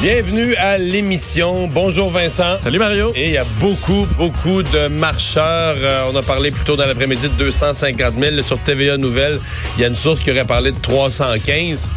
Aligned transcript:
Bienvenue 0.00 0.54
à 0.56 0.76
l'émission. 0.76 1.66
Bonjour 1.66 2.10
Vincent. 2.10 2.58
Salut 2.58 2.78
Mario. 2.78 3.10
Et 3.14 3.26
il 3.26 3.30
y 3.32 3.38
a 3.38 3.44
beaucoup, 3.58 4.06
beaucoup 4.18 4.62
de 4.62 4.88
marcheurs. 4.88 5.76
Euh, 5.78 6.10
on 6.12 6.16
a 6.16 6.22
parlé 6.22 6.50
plus 6.50 6.64
tôt 6.64 6.76
dans 6.76 6.84
l'après-midi 6.86 7.28
de 7.28 7.34
250 7.44 8.14
000. 8.20 8.42
Sur 8.42 8.58
TVA 8.58 8.98
Nouvelles, 8.98 9.38
il 9.76 9.80
y 9.80 9.84
a 9.84 9.88
une 9.88 9.94
source 9.94 10.20
qui 10.20 10.30
aurait 10.30 10.44
parlé 10.44 10.72
de 10.72 10.78
315. 10.78 11.88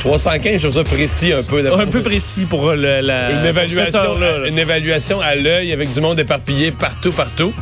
315, 0.00 0.52
je 0.54 0.58
trouve 0.68 0.72
ça 0.74 0.84
précis 0.84 1.32
un 1.32 1.42
peu. 1.42 1.72
Un 1.72 1.86
peu 1.86 2.02
précis 2.02 2.44
pour 2.48 2.72
le, 2.72 3.00
la, 3.00 3.32
une, 3.32 3.44
évaluation, 3.44 4.04
pour 4.04 4.18
là. 4.18 4.46
une 4.46 4.58
évaluation 4.58 5.20
à 5.20 5.34
l'œil 5.34 5.72
avec 5.72 5.92
du 5.92 6.00
monde 6.00 6.20
éparpillé 6.20 6.70
partout, 6.70 7.10
partout. 7.12 7.52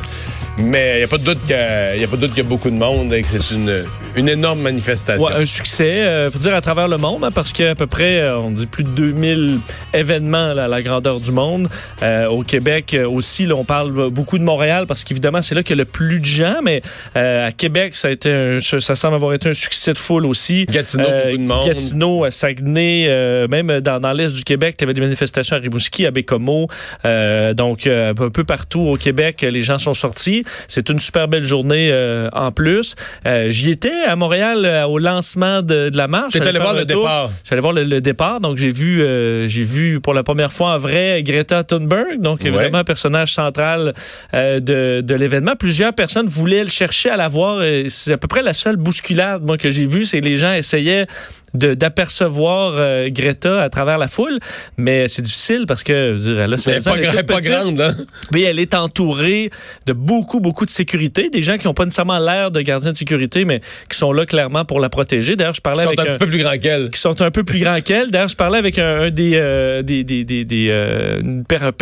Mais 0.58 0.94
il 0.96 0.98
n'y 0.98 1.04
a 1.04 1.08
pas 1.08 1.18
de 1.18 1.24
doute 1.24 1.40
qu'il 1.42 1.50
y, 1.52 1.54
a- 1.54 1.96
y 1.96 2.04
a 2.04 2.08
pas 2.08 2.16
de 2.16 2.20
doute 2.22 2.30
qu'il 2.30 2.42
y 2.42 2.46
a 2.46 2.48
beaucoup 2.48 2.68
de 2.70 2.74
monde 2.76 3.14
et 3.14 3.22
que 3.22 3.28
c'est 3.40 3.54
une, 3.54 3.84
une 4.18 4.28
énorme 4.28 4.60
manifestation. 4.60 5.24
Ouais, 5.24 5.32
un 5.34 5.46
succès, 5.46 6.02
euh, 6.04 6.30
faut 6.30 6.38
dire 6.38 6.54
à 6.54 6.60
travers 6.60 6.88
le 6.88 6.98
monde, 6.98 7.24
hein, 7.24 7.30
parce 7.32 7.52
qu'à 7.52 7.74
peu 7.74 7.86
près, 7.86 8.20
euh, 8.20 8.38
on 8.38 8.50
dit 8.50 8.66
plus 8.66 8.84
de 8.84 8.90
2000 8.90 9.58
événements 9.94 10.54
là, 10.54 10.64
à 10.64 10.68
la 10.68 10.82
grandeur 10.82 11.20
du 11.20 11.32
monde. 11.32 11.68
Euh, 12.02 12.26
au 12.28 12.42
Québec 12.42 12.94
euh, 12.94 13.08
aussi, 13.08 13.46
là, 13.46 13.54
on 13.54 13.64
parle 13.64 14.10
beaucoup 14.10 14.38
de 14.38 14.44
Montréal, 14.44 14.86
parce 14.86 15.04
qu'évidemment, 15.04 15.42
c'est 15.42 15.54
là 15.54 15.62
qu'il 15.62 15.76
y 15.76 15.80
a 15.80 15.82
le 15.82 15.84
plus 15.84 16.20
de 16.20 16.24
gens, 16.24 16.56
mais 16.62 16.82
euh, 17.16 17.48
à 17.48 17.52
Québec, 17.52 17.94
ça 17.94 18.08
a 18.08 18.10
été 18.10 18.30
un, 18.30 18.58
ça 18.60 18.94
semble 18.94 19.14
avoir 19.14 19.32
été 19.34 19.48
un 19.50 19.54
succès 19.54 19.92
de 19.92 19.98
foule 19.98 20.26
aussi. 20.26 20.64
Gatineau, 20.66 21.04
beaucoup 21.04 21.36
de 21.36 21.42
monde. 21.42 21.66
Gatineau, 21.66 22.24
à 22.24 22.30
Saguenay, 22.30 23.06
euh, 23.08 23.48
même 23.48 23.80
dans, 23.80 24.00
dans 24.00 24.12
l'est 24.12 24.34
du 24.34 24.44
Québec, 24.44 24.76
il 24.78 24.82
y 24.82 24.84
avait 24.84 24.94
des 24.94 25.00
manifestations 25.00 25.56
à 25.56 25.58
Rimouski, 25.58 26.06
à 26.06 26.10
Bécomo. 26.10 26.68
Euh, 27.04 27.54
donc, 27.54 27.86
euh, 27.86 28.10
un 28.10 28.30
peu 28.30 28.44
partout 28.44 28.80
au 28.80 28.96
Québec, 28.96 29.42
les 29.42 29.62
gens 29.62 29.78
sont 29.78 29.94
sortis. 29.94 30.44
C'est 30.66 30.88
une 30.88 31.00
super 31.00 31.28
belle 31.28 31.44
journée 31.44 31.90
euh, 31.92 32.28
en 32.32 32.52
plus. 32.52 32.94
Euh, 33.26 33.50
J'y 33.50 33.70
étais 33.70 34.06
à 34.08 34.16
Montréal 34.16 34.64
euh, 34.64 34.84
au 34.86 34.98
lancement 34.98 35.62
de, 35.62 35.88
de 35.90 35.96
la 35.96 36.08
marche. 36.08 36.32
J'allais 36.34 36.48
allé 36.48 36.58
voir 36.58 36.74
le 36.74 36.84
départ. 36.84 37.30
J'allais 37.48 37.60
voir 37.60 37.72
le, 37.72 37.84
le 37.84 38.00
départ, 38.00 38.40
donc 38.40 38.56
j'ai 38.56 38.70
vu, 38.70 39.02
euh, 39.02 39.46
j'ai 39.46 39.62
vu 39.62 40.00
pour 40.00 40.14
la 40.14 40.22
première 40.22 40.52
fois 40.52 40.74
en 40.74 40.78
vrai 40.78 41.22
Greta 41.22 41.64
Thunberg, 41.64 42.20
donc 42.20 42.40
Ouais. 42.42 42.50
vraiment 42.50 42.78
un 42.78 42.84
personnage 42.84 43.32
central 43.32 43.92
euh, 44.34 44.60
de, 44.60 45.00
de 45.02 45.14
l'événement. 45.14 45.54
Plusieurs 45.56 45.92
personnes 45.92 46.26
voulaient 46.26 46.64
le 46.64 46.70
chercher 46.70 47.10
à 47.10 47.16
la 47.16 47.28
voir. 47.28 47.62
C'est 47.88 48.12
à 48.12 48.18
peu 48.18 48.28
près 48.28 48.42
la 48.42 48.52
seule 48.52 48.76
bousculade 48.76 49.42
moi 49.42 49.56
que 49.58 49.70
j'ai 49.70 49.86
vue, 49.86 50.04
c'est 50.04 50.20
que 50.20 50.24
les 50.26 50.36
gens 50.36 50.52
essayaient 50.52 51.06
d'apercevoir 51.54 52.74
euh, 52.76 53.08
Greta 53.10 53.62
à 53.62 53.68
travers 53.68 53.98
la 53.98 54.08
foule, 54.08 54.38
mais 54.76 55.08
c'est 55.08 55.22
difficile 55.22 55.64
parce 55.66 55.82
que 55.82 56.14
je 56.16 56.22
veux 56.22 56.34
dire, 56.34 56.42
elle 56.44 56.52
a 56.52 56.54
Elle 56.54 56.60
16 56.60 56.88
ans, 56.88 56.94
est 56.94 57.00
pas, 57.02 57.08
elle 57.12 57.18
est 57.18 57.22
pas 57.22 57.40
grande, 57.40 57.80
hein? 57.80 57.94
Mais 58.32 58.42
elle 58.42 58.58
est 58.58 58.74
entourée 58.74 59.50
de 59.86 59.92
beaucoup, 59.92 60.40
beaucoup 60.40 60.64
de 60.66 60.70
sécurité, 60.70 61.30
des 61.30 61.42
gens 61.42 61.56
qui 61.58 61.66
n'ont 61.66 61.74
pas 61.74 61.84
nécessairement 61.84 62.18
l'air 62.18 62.50
de 62.50 62.60
gardiens 62.60 62.92
de 62.92 62.96
sécurité, 62.96 63.44
mais 63.44 63.60
qui 63.90 63.96
sont 63.96 64.12
là 64.12 64.26
clairement 64.26 64.64
pour 64.64 64.80
la 64.80 64.88
protéger. 64.88 65.36
D'ailleurs, 65.36 65.54
je 65.54 65.60
parlais 65.60 65.82
sont 65.82 65.88
avec 65.88 66.00
un 66.00 66.02
un- 66.02 66.06
petit 66.06 66.18
peu 66.18 66.26
plus 66.26 66.38
grands 66.38 66.58
qu'elle. 66.58 66.90
qui 66.90 67.00
sont 67.00 67.20
un 67.22 67.30
peu 67.30 67.44
plus 67.44 67.60
grands 67.60 67.80
qu'elle. 67.80 68.10
D'ailleurs, 68.10 68.28
je 68.28 68.36
parlais 68.36 68.58
avec 68.58 68.78
un, 68.78 69.02
un 69.02 69.10
des, 69.10 69.32
euh, 69.34 69.82
des, 69.82 70.04
des, 70.04 70.24
des, 70.24 70.44
des, 70.44 70.68
euh, 70.70 71.20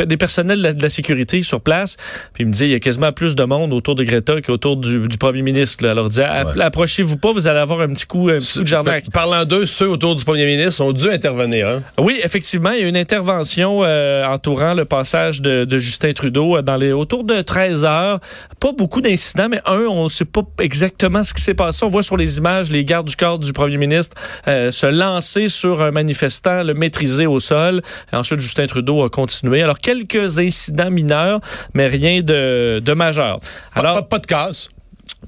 des 0.06 0.16
personnels 0.16 0.58
de 0.58 0.62
la, 0.62 0.72
de 0.72 0.82
la 0.82 0.88
sécurité 0.90 1.42
sur 1.42 1.60
place. 1.60 1.96
Puis 2.32 2.44
il 2.44 2.46
me 2.46 2.52
dit, 2.52 2.64
il 2.64 2.70
y 2.70 2.74
a 2.74 2.80
quasiment 2.80 3.12
plus 3.12 3.34
de 3.34 3.44
monde 3.44 3.72
autour 3.72 3.94
de 3.94 4.04
Greta 4.04 4.40
qu'autour 4.40 4.76
du, 4.76 5.08
du 5.08 5.18
premier 5.18 5.42
ministre. 5.42 5.84
Là. 5.84 5.90
Alors, 5.92 6.06
il 6.06 6.10
dit, 6.12 6.20
Ouais. 6.20 6.62
approchez-vous 6.62 7.16
pas, 7.18 7.32
vous 7.32 7.46
allez 7.48 7.58
avoir 7.58 7.80
un 7.80 7.88
petit 7.88 8.06
coup, 8.06 8.28
un 8.28 8.38
petit 8.38 8.54
coup 8.58 8.62
de 8.62 8.68
jarnac. 8.68 9.04
Parlant 9.12 9.44
d'eux, 9.44 9.55
ceux 9.64 9.88
autour 9.88 10.16
du 10.16 10.24
premier 10.24 10.44
ministre 10.44 10.82
ont 10.84 10.92
dû 10.92 11.08
intervenir. 11.08 11.68
Hein? 11.68 11.82
Oui, 11.98 12.20
effectivement, 12.22 12.72
il 12.72 12.80
y 12.80 12.84
a 12.84 12.88
une 12.88 12.96
intervention 12.96 13.82
euh, 13.84 14.24
entourant 14.26 14.74
le 14.74 14.84
passage 14.84 15.40
de, 15.40 15.64
de 15.64 15.78
Justin 15.78 16.12
Trudeau 16.12 16.56
euh, 16.56 16.62
dans 16.62 16.76
les 16.76 16.92
autour 16.92 17.24
de 17.24 17.40
13 17.40 17.84
heures. 17.84 18.20
Pas 18.60 18.72
beaucoup 18.72 19.00
d'incidents, 19.00 19.48
mais 19.48 19.60
un, 19.66 19.84
on 19.88 20.04
ne 20.04 20.08
sait 20.08 20.24
pas 20.24 20.42
exactement 20.60 21.22
ce 21.24 21.32
qui 21.32 21.42
s'est 21.42 21.54
passé. 21.54 21.84
On 21.84 21.88
voit 21.88 22.02
sur 22.02 22.16
les 22.16 22.38
images 22.38 22.70
les 22.70 22.84
gardes 22.84 23.06
du 23.08 23.16
corps 23.16 23.38
du 23.38 23.52
premier 23.52 23.76
ministre 23.76 24.16
euh, 24.48 24.70
se 24.70 24.86
lancer 24.86 25.48
sur 25.48 25.80
un 25.80 25.92
manifestant, 25.92 26.62
le 26.62 26.74
maîtriser 26.74 27.26
au 27.26 27.38
sol. 27.38 27.80
Et 28.12 28.16
ensuite, 28.16 28.40
Justin 28.40 28.66
Trudeau 28.66 29.04
a 29.04 29.08
continué. 29.10 29.62
Alors, 29.62 29.78
quelques 29.78 30.38
incidents 30.38 30.90
mineurs, 30.90 31.40
mais 31.74 31.86
rien 31.86 32.20
de, 32.22 32.80
de 32.84 32.92
majeur. 32.92 33.38
Pas- 33.74 33.80
Alors, 33.80 33.94
pas, 33.94 34.02
pas 34.02 34.18
de 34.18 34.26
casse. 34.26 34.68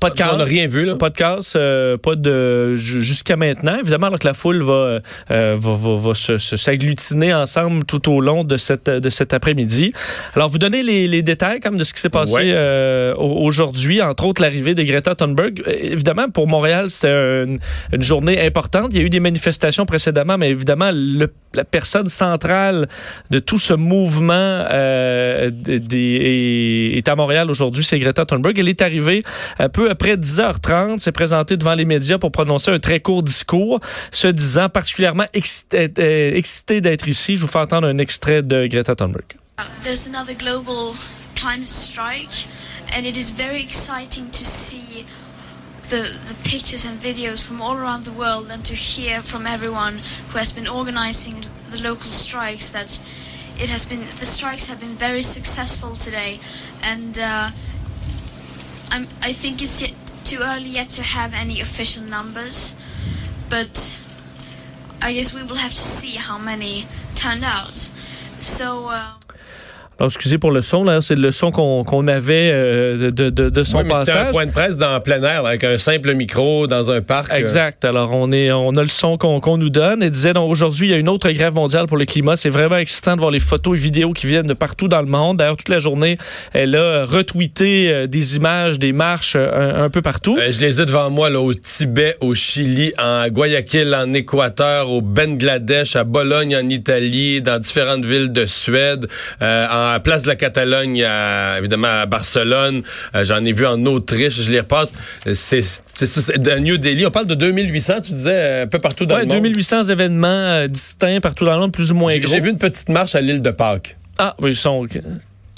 Pas 0.00 0.10
de 0.10 0.14
casse. 0.14 0.30
On 0.34 0.36
n'a 0.36 0.44
rien 0.44 0.68
vu. 0.68 0.84
Là. 0.84 0.94
Pas 0.96 1.10
de 1.10 1.16
casse, 1.16 1.54
euh, 1.56 1.96
pas 1.96 2.14
de 2.14 2.74
ju- 2.76 3.02
jusqu'à 3.02 3.36
maintenant. 3.36 3.78
Évidemment, 3.80 4.06
alors 4.08 4.18
que 4.18 4.26
la 4.28 4.34
foule 4.34 4.62
va, 4.62 4.72
euh, 4.72 5.00
va, 5.30 5.54
va, 5.74 5.94
va 5.96 6.14
se- 6.14 6.38
se- 6.38 6.56
s'agglutiner 6.56 7.34
ensemble 7.34 7.84
tout 7.84 8.08
au 8.12 8.20
long 8.20 8.44
de 8.44 8.56
cette 8.56 8.88
de 8.90 9.08
cet 9.08 9.34
après-midi. 9.34 9.92
Alors, 10.36 10.48
vous 10.50 10.58
donnez 10.58 10.82
les, 10.82 11.08
les 11.08 11.22
détails 11.22 11.58
comme 11.60 11.76
de 11.78 11.84
ce 11.84 11.92
qui 11.92 12.00
s'est 12.00 12.10
passé 12.10 12.34
Ouais. 12.34 12.42
euh, 12.52 13.14
au- 13.16 13.44
aujourd'hui, 13.44 14.00
entre 14.02 14.24
autres 14.26 14.40
l'arrivée 14.42 14.74
de 14.74 14.82
Greta 14.84 15.14
Thunberg. 15.14 15.62
Évidemment, 15.66 16.28
pour 16.28 16.46
Montréal, 16.46 16.90
c'est 16.90 17.10
une, 17.10 17.58
une 17.92 18.02
journée 18.02 18.40
importante. 18.46 18.88
Il 18.92 18.98
y 18.98 19.00
a 19.00 19.04
eu 19.04 19.10
des 19.10 19.20
manifestations 19.20 19.84
précédemment, 19.86 20.38
mais 20.38 20.50
évidemment, 20.50 20.90
le- 20.92 21.32
la 21.54 21.64
personne 21.64 22.08
centrale 22.08 22.88
de 23.30 23.38
tout 23.38 23.58
ce 23.58 23.72
mouvement 23.74 24.34
euh, 24.70 25.50
des- 25.50 25.80
des- 25.80 26.92
est, 26.96 27.08
à 27.08 27.16
Montréal 27.16 27.50
aujourd'hui. 27.50 27.82
C'est 27.82 27.98
Greta 27.98 28.24
Thunberg. 28.26 28.58
Elle 28.58 28.68
est 28.68 28.82
arrivée 28.82 29.22
un 29.58 29.68
peu 29.78 29.88
après 29.88 30.16
10h30, 30.16 30.98
s'est 30.98 31.12
présentée 31.12 31.56
devant 31.56 31.74
les 31.74 31.84
médias 31.84 32.18
pour 32.18 32.32
prononcer 32.32 32.72
un 32.72 32.80
très 32.80 32.98
court 32.98 33.22
discours, 33.22 33.78
se 34.10 34.26
disant 34.26 34.68
particulièrement 34.68 35.26
excité, 35.34 35.88
euh, 36.00 36.34
excitée 36.34 36.80
d'être 36.80 37.06
ici. 37.06 37.36
Je 37.36 37.42
vous 37.42 37.46
fais 37.46 37.60
entendre 37.60 37.86
un 37.86 37.98
extrait 37.98 38.42
de 38.42 38.66
Greta 38.66 38.96
Thunberg. 38.96 39.36
There's 39.84 40.08
another 40.08 40.34
global 40.34 40.96
climate 41.36 41.68
strike, 41.68 42.48
and 42.92 43.04
it 43.04 43.16
is 43.16 43.30
very 43.30 43.62
exciting 43.62 44.24
to 44.32 44.44
see 44.44 45.06
the, 45.90 46.10
the 46.26 46.34
pictures 46.42 46.84
and 46.84 46.98
videos 47.00 47.44
from 47.46 47.60
all 47.60 47.76
around 47.76 48.02
the 48.02 48.18
world 48.18 48.50
and 48.50 48.64
to 48.64 48.74
hear 48.74 49.22
from 49.22 49.46
everyone 49.46 50.00
who 50.32 50.38
has 50.38 50.52
been 50.52 50.66
organizing 50.66 51.44
the 51.70 51.78
local 51.80 52.10
strikes 52.10 52.70
that 52.70 52.98
it 53.60 53.70
has 53.70 53.86
been 53.86 54.00
the 54.18 54.26
strikes 54.26 54.68
have 54.68 54.80
been 54.80 54.96
very 54.96 55.22
successful 55.22 55.94
today, 55.94 56.40
and 56.82 57.16
uh, 57.16 57.50
I'm, 58.90 59.06
I 59.22 59.32
think 59.32 59.62
it's 59.62 59.80
yet 59.82 59.94
too 60.24 60.40
early 60.42 60.70
yet 60.70 60.88
to 60.90 61.02
have 61.02 61.34
any 61.34 61.60
official 61.60 62.02
numbers, 62.02 62.76
but 63.48 64.00
I 65.00 65.12
guess 65.14 65.34
we 65.34 65.42
will 65.42 65.56
have 65.56 65.72
to 65.72 65.80
see 65.80 66.16
how 66.16 66.38
many 66.38 66.86
turned 67.14 67.44
out. 67.44 67.74
So. 68.40 68.86
Uh, 68.88 69.12
Alors, 70.00 70.08
excusez 70.10 70.38
pour 70.38 70.52
le 70.52 70.62
son, 70.62 70.84
là, 70.84 71.00
c'est 71.00 71.16
le 71.16 71.30
son 71.32 71.50
qu'on 71.50 71.82
qu'on 71.82 72.06
avait 72.06 72.50
euh, 72.52 73.10
de, 73.10 73.30
de, 73.30 73.50
de 73.50 73.62
son 73.64 73.78
Ouais, 73.78 73.82
mais 73.84 73.94
c'était 73.96 74.12
un 74.12 74.14
passage. 74.14 74.32
point 74.32 74.46
de 74.46 74.52
presse 74.52 74.76
dans 74.76 75.00
plein 75.00 75.20
air, 75.24 75.42
là, 75.42 75.48
avec 75.50 75.64
un 75.64 75.76
simple 75.76 76.14
micro 76.14 76.68
dans 76.68 76.90
un 76.92 77.00
parc. 77.00 77.32
euh, 77.32 77.36
Exact. 77.36 77.84
Alors, 77.84 78.12
on, 78.12 78.30
est, 78.30 78.52
on 78.52 78.76
a 78.76 78.82
le 78.82 78.88
son 78.88 79.18
qu'on 79.18 79.40
qu'on 79.40 79.56
nous 79.56 79.70
donne. 79.70 80.02
Et 80.04 80.10
disait, 80.10 80.34
donc, 80.34 80.48
aujourd'hui, 80.50 80.86
il 80.86 80.90
y 80.90 80.94
a 80.94 80.98
une 80.98 81.08
autre 81.08 81.28
grève 81.32 81.54
mondiale 81.54 81.86
pour 81.86 81.96
le 81.96 82.04
climat. 82.04 82.36
C'est 82.36 82.48
vraiment 82.48 82.76
excitant 82.76 83.14
de 83.16 83.20
voir 83.20 83.32
les 83.32 83.40
photos 83.40 83.76
et 83.76 83.82
vidéos 83.82 84.12
qui 84.12 84.28
viennent 84.28 84.46
de 84.46 84.54
partout 84.54 84.86
dans 84.86 85.00
le 85.00 85.08
monde. 85.08 85.38
D'ailleurs, 85.38 85.56
toute 85.56 85.68
la 85.68 85.80
journée, 85.80 86.16
elle 86.52 86.76
a 86.76 87.04
retweeté 87.04 87.90
euh, 87.92 88.06
des 88.06 88.36
images, 88.36 88.78
des 88.78 88.92
marches 88.92 89.34
euh, 89.36 89.80
un, 89.80 89.84
un 89.84 89.90
peu 89.90 90.00
partout. 90.00 90.38
Euh, 90.40 90.52
je 90.52 90.60
les 90.60 90.80
ai 90.80 90.86
devant 90.86 91.10
moi 91.10 91.28
là, 91.28 91.40
au 91.40 91.54
Tibet, 91.54 92.16
au 92.20 92.34
Chili, 92.34 92.92
en 92.98 93.26
Guayaquil, 93.28 93.92
en 93.94 94.12
Équateur, 94.14 94.90
au 94.90 95.00
Bangladesh, 95.00 95.96
à 95.96 96.04
Bologne, 96.04 96.56
en 96.56 96.68
Italie, 96.68 97.42
dans 97.42 97.58
différentes 97.58 98.04
villes 98.04 98.32
de 98.32 98.46
Suède, 98.46 99.08
euh, 99.42 99.64
en 99.96 100.00
place 100.00 100.22
de 100.22 100.28
la 100.28 100.36
Catalogne, 100.36 101.02
à- 101.04 101.56
évidemment 101.58 101.88
à 102.02 102.06
Barcelone. 102.06 102.82
Euh, 103.14 103.24
J'en 103.24 103.44
ai 103.44 103.52
vu 103.52 103.66
en 103.66 103.84
Autriche, 103.86 104.40
je 104.42 104.50
les 104.50 104.60
repasse. 104.60 104.92
C'est 105.32 105.60
dans 106.38 106.62
New 106.62 106.78
Delhi. 106.78 107.06
On 107.06 107.10
parle 107.10 107.26
de 107.26 107.34
2800, 107.34 108.00
tu 108.02 108.12
disais, 108.12 108.30
euh, 108.32 108.64
un 108.64 108.66
peu 108.66 108.78
partout 108.78 109.06
dans 109.06 109.14
Ouais, 109.16 109.22
le 109.22 109.26
monde. 109.28 109.36
2800 109.36 109.84
événements 109.84 110.26
euh, 110.28 110.68
distincts 110.68 111.20
partout 111.20 111.44
dans 111.44 111.54
le 111.54 111.60
monde, 111.60 111.72
plus 111.72 111.92
ou 111.92 111.94
moins 111.94 112.16
gros. 112.16 112.28
j'ai 112.30 112.40
vu 112.40 112.50
une 112.50 112.58
petite 112.58 112.88
marche 112.88 113.14
à 113.14 113.20
l'île 113.20 113.42
de 113.42 113.50
Pâques. 113.50 113.96
Ah, 114.18 114.34
oui, 114.40 114.50
ils 114.50 114.56
sont. 114.56 114.86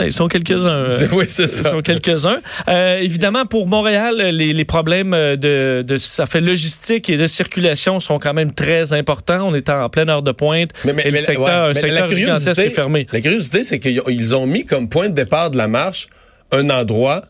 Ils 0.04 0.12
sont 0.12 0.28
quelques-uns. 0.28 0.68
euh, 0.68 0.88
C'est- 0.90 1.12
oui, 1.12 1.24
c'est 1.28 1.42
Ils 1.44 1.48
ça. 1.48 1.70
sont 1.70 1.80
quelques-uns. 1.80 2.38
Euh, 2.68 2.98
évidemment, 2.98 3.46
pour 3.46 3.66
Montréal, 3.66 4.16
les, 4.32 4.52
les 4.52 4.64
problèmes 4.64 5.10
de, 5.12 5.82
de 5.86 5.96
ça 5.96 6.26
fait 6.26 6.40
logistique 6.40 7.08
et 7.10 7.16
de 7.16 7.26
circulation 7.26 8.00
sont 8.00 8.18
quand 8.18 8.34
même 8.34 8.52
très 8.54 8.92
importants. 8.92 9.48
On 9.48 9.54
est 9.54 9.68
en 9.68 9.88
pleine 9.88 10.08
heure 10.08 10.22
de 10.22 10.32
pointe. 10.32 10.70
Mais, 10.84 10.92
mais- 10.92 11.02
et 11.02 11.06
le 11.06 11.12
mais 11.12 11.18
secteur, 11.20 11.44
ouais, 11.46 11.50
un 11.52 11.68
mais 11.68 11.74
secteur 11.74 12.08
la 12.08 12.14
curiosité- 12.14 12.62
est 12.66 12.70
fermé. 12.70 13.06
La 13.12 13.20
curiosité, 13.20 13.62
c'est 13.64 13.78
qu'ils 13.80 14.00
ils 14.08 14.34
ont 14.34 14.46
mis 14.46 14.64
comme 14.64 14.88
point 14.88 15.08
de 15.08 15.14
départ 15.14 15.50
de 15.50 15.56
la 15.56 15.68
marche 15.68 16.08
un 16.52 16.68
endroit 16.70 17.22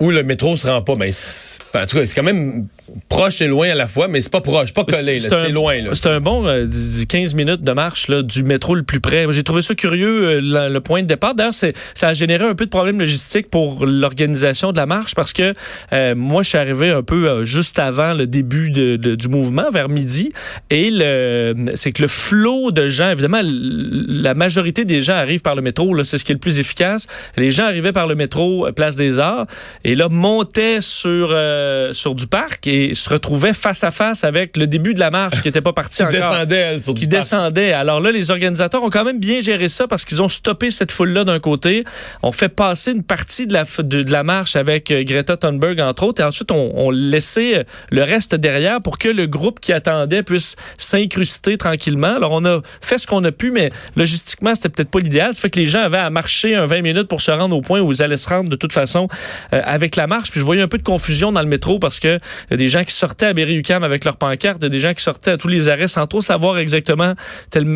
où 0.00 0.10
le 0.10 0.22
métro 0.22 0.56
se 0.56 0.66
rend 0.66 0.82
pas. 0.82 0.94
Mais 0.98 1.10
c'est- 1.12 1.60
en 1.74 1.86
tout 1.86 1.96
cas, 1.96 2.06
c'est 2.06 2.14
quand 2.14 2.22
même 2.22 2.66
proche 3.08 3.42
et 3.42 3.46
loin 3.48 3.68
à 3.70 3.74
la 3.74 3.86
fois, 3.86 4.08
mais 4.08 4.20
c'est 4.20 4.30
pas 4.32 4.40
proche, 4.40 4.72
pas 4.72 4.84
collé. 4.84 5.18
C'est 5.18 5.48
loin. 5.52 5.74
C'est 5.94 6.06
un 6.08 6.20
bon 6.20 6.46
euh, 6.46 6.64
dix- 6.66 7.04
15 7.06 7.34
minutes 7.34 7.62
de 7.62 7.72
marche 7.72 8.08
là, 8.08 8.22
du 8.22 8.44
métro 8.44 8.74
le 8.74 8.82
plus 8.84 9.00
près. 9.00 9.26
J'ai 9.30 9.42
trouvé 9.42 9.60
ça 9.60 9.74
curieux, 9.74 10.40
euh, 10.40 10.68
le 10.70 10.80
point 10.80 11.02
de 11.02 11.06
départ. 11.08 11.34
D'ailleurs, 11.34 11.52
ça 11.54 11.68
a 12.08 12.12
généré 12.12 12.44
un 12.44 12.54
peu 12.54 12.64
de 12.64 12.70
problèmes 12.70 12.98
logistiques 12.98 13.50
pour 13.50 13.84
l'organisation 13.86 14.72
de 14.72 14.76
la 14.76 14.86
marche 14.86 15.14
parce 15.14 15.32
que 15.32 15.52
euh, 15.92 16.14
moi, 16.14 16.42
je 16.42 16.50
suis 16.50 16.58
arrivé 16.58 16.90
un 16.90 17.02
peu 17.02 17.28
euh, 17.28 17.44
juste 17.44 17.78
avant 17.78 18.14
le 18.14 18.26
début 18.26 18.70
de- 18.70 18.96
de- 18.96 19.14
du 19.16 19.28
mouvement, 19.28 19.68
vers 19.70 19.88
midi. 19.88 20.32
Et 20.70 20.90
le, 20.90 21.54
c'est 21.74 21.92
que 21.92 22.02
le 22.02 22.08
flot 22.08 22.70
de 22.70 22.88
gens, 22.88 23.10
évidemment, 23.10 23.40
la 23.42 24.34
majorité 24.34 24.84
des 24.84 25.00
gens 25.00 25.14
arrivent 25.14 25.42
par 25.42 25.54
le 25.56 25.62
métro. 25.62 26.02
C'est 26.04 26.18
ce 26.18 26.24
qui 26.24 26.32
est 26.32 26.36
le 26.36 26.40
plus 26.40 26.58
efficace. 26.60 27.06
Les 27.36 27.50
gens 27.50 27.64
arrivaient 27.64 27.92
par 27.92 28.06
le 28.06 28.14
métro, 28.14 28.66
euh, 28.66 28.72
Place 28.72 28.96
des 28.96 29.18
Arts, 29.18 29.46
et 29.88 29.94
là, 29.94 30.10
montaient 30.10 30.82
sur, 30.82 31.30
euh, 31.32 31.94
sur 31.94 32.14
du 32.14 32.26
parc 32.26 32.66
et 32.66 32.92
se 32.92 33.08
retrouvaient 33.08 33.54
face 33.54 33.84
à 33.84 33.90
face 33.90 34.22
avec 34.22 34.58
le 34.58 34.66
début 34.66 34.92
de 34.92 35.00
la 35.00 35.10
marche 35.10 35.40
qui 35.40 35.48
n'était 35.48 35.62
pas 35.62 35.72
parti 35.72 35.96
Qui 35.96 36.02
encore. 36.02 36.12
descendait, 36.12 36.56
elle, 36.56 36.82
sur 36.82 36.92
Qui 36.92 37.00
du 37.00 37.08
parc. 37.08 37.22
descendait. 37.22 37.72
Alors 37.72 37.98
là, 38.02 38.10
les 38.12 38.30
organisateurs 38.30 38.82
ont 38.82 38.90
quand 38.90 39.04
même 39.04 39.18
bien 39.18 39.40
géré 39.40 39.70
ça 39.70 39.86
parce 39.88 40.04
qu'ils 40.04 40.20
ont 40.20 40.28
stoppé 40.28 40.70
cette 40.70 40.92
foule-là 40.92 41.24
d'un 41.24 41.38
côté. 41.40 41.84
On 42.22 42.32
fait 42.32 42.50
passer 42.50 42.92
une 42.92 43.02
partie 43.02 43.46
de 43.46 43.54
la, 43.54 43.64
de, 43.64 44.02
de 44.02 44.12
la 44.12 44.22
marche 44.24 44.56
avec 44.56 44.90
euh, 44.90 45.04
Greta 45.04 45.38
Thunberg, 45.38 45.80
entre 45.80 46.02
autres, 46.02 46.20
et 46.20 46.24
ensuite 46.24 46.52
on, 46.52 46.70
on 46.74 46.90
laissait 46.90 47.60
euh, 47.60 47.64
le 47.90 48.02
reste 48.02 48.34
derrière 48.34 48.82
pour 48.82 48.98
que 48.98 49.08
le 49.08 49.26
groupe 49.26 49.58
qui 49.58 49.72
attendait 49.72 50.22
puisse 50.22 50.56
s'incruster 50.76 51.56
tranquillement. 51.56 52.14
Alors 52.16 52.32
on 52.32 52.44
a 52.44 52.60
fait 52.82 52.98
ce 52.98 53.06
qu'on 53.06 53.24
a 53.24 53.32
pu, 53.32 53.50
mais 53.52 53.70
logistiquement, 53.96 54.54
c'était 54.54 54.68
peut-être 54.68 54.90
pas 54.90 54.98
l'idéal. 55.00 55.32
Ça 55.32 55.40
fait 55.40 55.50
que 55.50 55.58
les 55.60 55.64
gens 55.64 55.80
avaient 55.80 55.96
à 55.96 56.10
marcher 56.10 56.54
un 56.56 56.66
20 56.66 56.82
minutes 56.82 57.08
pour 57.08 57.22
se 57.22 57.30
rendre 57.30 57.56
au 57.56 57.62
point 57.62 57.80
où 57.80 57.90
ils 57.90 58.02
allaient 58.02 58.16
se 58.18 58.28
rendre 58.28 58.48
de 58.50 58.56
toute 58.56 58.72
façon 58.74 59.08
euh, 59.54 59.60
avec 59.78 59.96
la 59.96 60.06
marche. 60.06 60.30
Puis 60.30 60.40
je 60.40 60.44
voyais 60.44 60.62
un 60.62 60.68
peu 60.68 60.78
de 60.78 60.82
confusion 60.82 61.30
dans 61.32 61.40
le 61.42 61.46
métro 61.48 61.78
parce 61.78 62.00
que 62.00 62.18
y 62.50 62.54
a 62.54 62.56
des 62.56 62.68
gens 62.68 62.82
qui 62.84 62.92
sortaient 62.94 63.26
à 63.26 63.32
Berry-UQAM 63.32 63.82
avec 63.84 64.04
leur 64.04 64.16
pancarte, 64.16 64.58
il 64.60 64.64
y 64.64 64.66
a 64.66 64.70
des 64.70 64.80
gens 64.80 64.92
qui 64.92 65.02
sortaient 65.02 65.30
à 65.32 65.36
tous 65.36 65.48
les 65.48 65.68
arrêts 65.68 65.88
sans 65.88 66.06
trop 66.06 66.20
savoir 66.20 66.58
exactement 66.58 67.14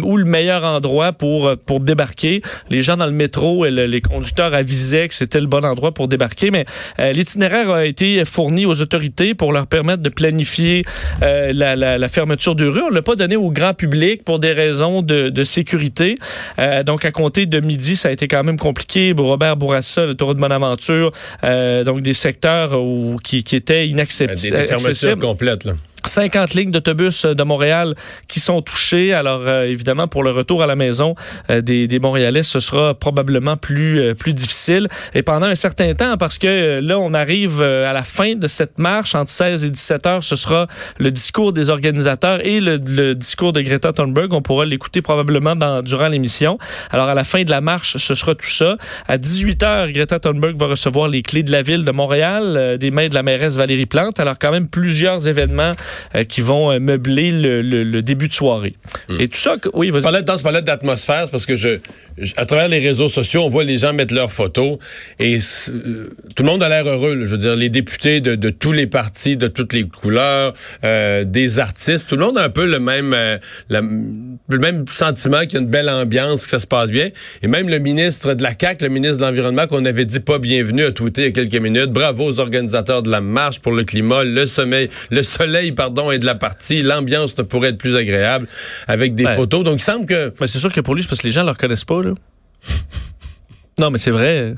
où 0.03 0.17
le 0.17 0.25
meilleur 0.25 0.65
endroit 0.65 1.13
pour, 1.13 1.47
euh, 1.49 1.57
pour 1.57 1.81
débarquer. 1.81 2.43
Les 2.71 2.83
gens 2.83 2.97
dans 2.97 3.07
le 3.07 3.13
métro 3.13 3.65
et 3.67 3.71
le- 3.71 3.87
les 3.87 4.01
conducteurs 4.01 4.53
avisaient 4.55 5.09
que 5.09 5.15
c'était 5.15 5.41
le 5.41 5.47
bon 5.47 5.65
endroit 5.65 5.93
pour 5.93 6.09
débarquer, 6.09 6.51
mais 6.51 6.65
euh, 6.99 7.13
l'itinéraire 7.13 7.71
a 7.71 7.85
été 7.87 8.25
fourni 8.25 8.67
aux 8.67 8.81
autorités 8.81 9.35
pour 9.35 9.53
leur 9.53 9.67
permettre 9.67 10.03
de 10.03 10.09
planifier 10.09 10.83
euh, 11.23 11.53
la, 11.55 11.77
la- 11.77 11.99
la 11.99 12.09
fermeture 12.09 12.55
de 12.55 12.67
rue. 12.67 12.83
On 12.83 12.91
l'a 12.91 13.03
pas 13.03 13.15
donné 13.17 13.37
au 13.37 13.51
grand 13.51 13.75
public 13.75 14.25
pour 14.25 14.39
des 14.39 14.53
raisons 14.53 15.03
de, 15.03 15.29
de 15.29 15.45
sécurité. 15.45 16.17
Euh, 16.59 16.83
donc, 16.83 17.05
à 17.05 17.11
compter 17.13 17.47
de 17.47 17.61
midi, 17.61 17.97
ça 17.97 18.09
a 18.09 18.13
été 18.13 18.27
quand 18.29 18.43
même 18.45 18.59
compliqué. 18.59 19.15
Robert 19.17 19.57
Bourassa, 19.57 20.05
le 20.07 20.15
taureau 20.15 20.35
de 20.35 20.41
Bonaventure, 20.41 21.13
euh, 21.45 21.85
donc 21.93 22.03
des 22.03 22.15
secteurs 22.15 22.81
où, 22.83 23.19
qui, 23.23 23.45
qui 23.45 23.57
étaient 23.57 23.85
Des, 23.85 23.91
inaccessibles. 23.91 24.57
des 24.57 24.65
fermetures 24.65 25.19
complètes. 25.19 25.65
Là. 25.65 25.75
50 26.07 26.55
lignes 26.55 26.71
d'autobus 26.71 27.25
euh, 27.25 27.35
de 27.35 27.43
Montréal 27.43 27.95
qui 28.29 28.41
sont 28.41 28.63
touchées. 28.63 29.13
Alors, 29.13 29.43
euh, 29.45 29.65
évidemment, 29.65 30.09
pour 30.09 30.23
le 30.23 30.31
retour 30.31 30.63
à 30.63 30.67
la 30.67 30.77
maison 30.77 31.15
euh, 31.51 31.61
des, 31.61 31.89
des 31.89 31.99
Montréalais, 31.99 32.43
ce 32.43 32.61
sera 32.61 32.95
probablement 32.95 33.57
plus, 33.57 34.01
euh, 34.01 34.15
plus 34.15 34.35
difficile. 34.35 34.89
Et 35.15 35.23
pendant 35.23 35.47
un 35.47 35.55
certain 35.55 35.95
temps, 35.95 36.17
parce 36.17 36.39
que 36.39 36.47
euh, 36.47 36.81
là, 36.81 36.99
on 36.99 37.15
arrive 37.15 37.61
euh, 37.63 37.87
à 37.87 37.93
la 37.93 38.03
fin 38.03 38.35
de 38.35 38.47
cette 38.47 38.79
marche, 38.79 39.15
entre 39.15 39.31
16 39.31 39.65
et 39.65 39.71
17 39.71 40.07
heures, 40.07 40.25
ce 40.25 40.37
sera 40.37 40.67
le 40.99 41.11
discours 41.11 41.53
des 41.53 41.71
organisateurs 41.71 42.45
et 42.45 42.61
le, 42.61 42.77
le 42.85 43.15
discours 43.15 43.53
de 43.53 43.61
Greta 43.61 43.93
Thunberg. 43.93 44.33
On 44.33 44.43
pourra 44.43 44.65
l'écouter 44.65 45.03
probablement 45.03 45.57
dans, 45.57 45.83
durant 45.83 46.09
l'émission. 46.09 46.59
Alors, 46.91 47.09
à 47.09 47.15
la 47.15 47.25
fin 47.25 47.43
de 47.43 47.51
la 47.51 47.61
marche, 47.61 47.97
ce 47.97 48.15
sera 48.15 48.35
tout 48.35 48.47
ça. 48.47 48.77
À 49.09 49.19
18 49.19 49.63
heures, 49.63 49.89
Greta 49.91 50.19
Thunberg 50.19 50.57
va 50.57 50.67
recevoir 50.67 51.09
les 51.09 51.23
clés 51.23 51.43
de 51.43 51.53
la 51.53 51.63
ville 51.63 51.85
de 51.85 51.93
Montréal 51.93 52.77
des 52.79 52.91
mains 52.91 53.09
de 53.09 53.15
la 53.15 53.23
mairesse 53.23 53.57
Valérie 53.57 53.87
Plante. 53.87 54.21
Alors, 54.21 54.39
quand 54.39 54.51
même, 54.51 54.69
plusieurs 54.69 55.29
événements 55.29 55.75
euh, 56.15 56.25
qui 56.25 56.41
vont 56.41 56.71
euh, 56.73 56.79
meubler 56.79 57.31
le, 57.31 57.63
le- 57.63 57.85
le 57.85 58.03
début 58.03 58.29
de 58.29 58.35
soirée. 58.35 58.75
Et 59.19 59.29
tout 59.29 59.39
ça, 59.39 59.57
que- 59.59 59.69
oui, 59.75 59.91
vas-y. 59.91 60.23
dans 60.25 60.39
ce 60.39 60.43
parlais 60.43 60.63
d'atmosphère, 60.63 61.29
parce 61.31 61.47
que 61.47 61.57
je, 61.57 61.79
je- 62.19 62.33
à 62.37 62.47
travers 62.47 62.69
les 62.69 62.79
réseaux 62.79 63.09
sociaux, 63.09 63.43
on 63.45 63.49
voit 63.49 63.65
les 63.65 63.79
gens 63.79 63.93
mettre 63.93 64.15
leurs 64.15 64.33
photos 64.33 64.79
et 65.19 65.37
euh, 65.69 66.09
tout 66.35 66.43
le 66.43 66.49
monde 66.49 66.63
a 66.63 66.69
l'air 66.69 66.87
heureux. 66.87 67.15
là. 67.15 67.25
Je 67.27 67.31
veux 67.31 67.39
dire, 67.39 67.57
les 67.57 67.69
députés 67.71 68.21
de, 68.21 68.35
de 68.35 68.51
tous 68.51 68.73
les 68.73 68.87
partis, 68.87 69.37
de 69.37 69.49
toutes 69.49 69.73
les 69.73 69.85
couleurs, 69.85 70.55
euh, 70.85 71.25
des 71.25 71.61
artistes, 71.61 72.09
tout 72.09 72.17
le 72.17 72.25
monde 72.25 72.39
a 72.39 72.45
un 72.45 72.49
peu 72.51 72.67
le 72.67 72.79
même, 72.81 73.15
la- 73.69 73.81
le 73.81 74.59
même 74.59 74.85
sentiment 74.91 75.41
qu'il 75.43 75.55
y 75.55 75.57
a 75.57 75.61
une 75.61 75.69
belle 75.71 75.89
ambiance, 75.91 76.45
que 76.45 76.51
ça 76.51 76.61
se 76.61 76.67
passe 76.67 76.91
bien. 76.91 77.11
Et 77.43 77.47
même 77.49 77.69
le 77.69 77.79
ministre 77.79 78.35
de 78.35 78.43
la 78.43 78.53
CAQ, 78.59 78.85
le 78.85 78.91
ministre 78.91 79.19
de 79.19 79.23
l'Environnement, 79.23 79.67
qu'on 79.67 79.85
avait 79.85 80.05
dit 80.05 80.21
pas 80.21 80.39
bienvenu, 80.39 80.85
a 80.85 80.93
tweeté 80.93 81.23
il 81.23 81.25
y 81.25 81.29
a 81.29 81.33
quelques 81.33 81.55
minutes. 81.63 81.91
Bravo 81.91 82.25
aux 82.25 82.41
organisateurs 82.41 83.03
de 83.03 83.11
la 83.11 83.21
marche 83.21 83.61
pour 83.61 83.73
le 83.73 83.85
climat, 83.85 84.25
le 84.25 84.47
sommeil, 84.47 84.89
le 85.11 85.23
soleil, 85.23 85.73
pardon, 85.83 86.11
et 86.11 86.19
de 86.19 86.25
la 86.27 86.35
partie. 86.35 86.83
L'ambiance 86.83 87.37
ne 87.39 87.43
pourrait 87.43 87.71
être 87.71 87.79
plus 87.79 87.97
agréable 87.97 88.47
avec 88.89 89.15
des 89.15 89.27
photos. 89.27 89.65
Donc, 89.65 89.79
il 89.81 89.83
semble 89.83 90.07
que 90.07 90.33
Mais 90.41 90.47
c'est 90.47 90.59
sûr 90.59 90.73
que 90.73 90.81
pour 90.81 90.95
lui, 90.95 91.03
c'est 91.03 91.09
parce 91.09 91.21
que 91.21 91.27
les 91.27 91.33
gens 91.33 91.41
ne 91.43 91.47
le 91.47 91.53
reconnaissent 91.53 91.85
pas. 91.85 92.03
Là. 92.03 92.13
non, 93.79 93.91
mais 93.91 93.99
c'est 93.99 94.11
vrai. 94.11 94.55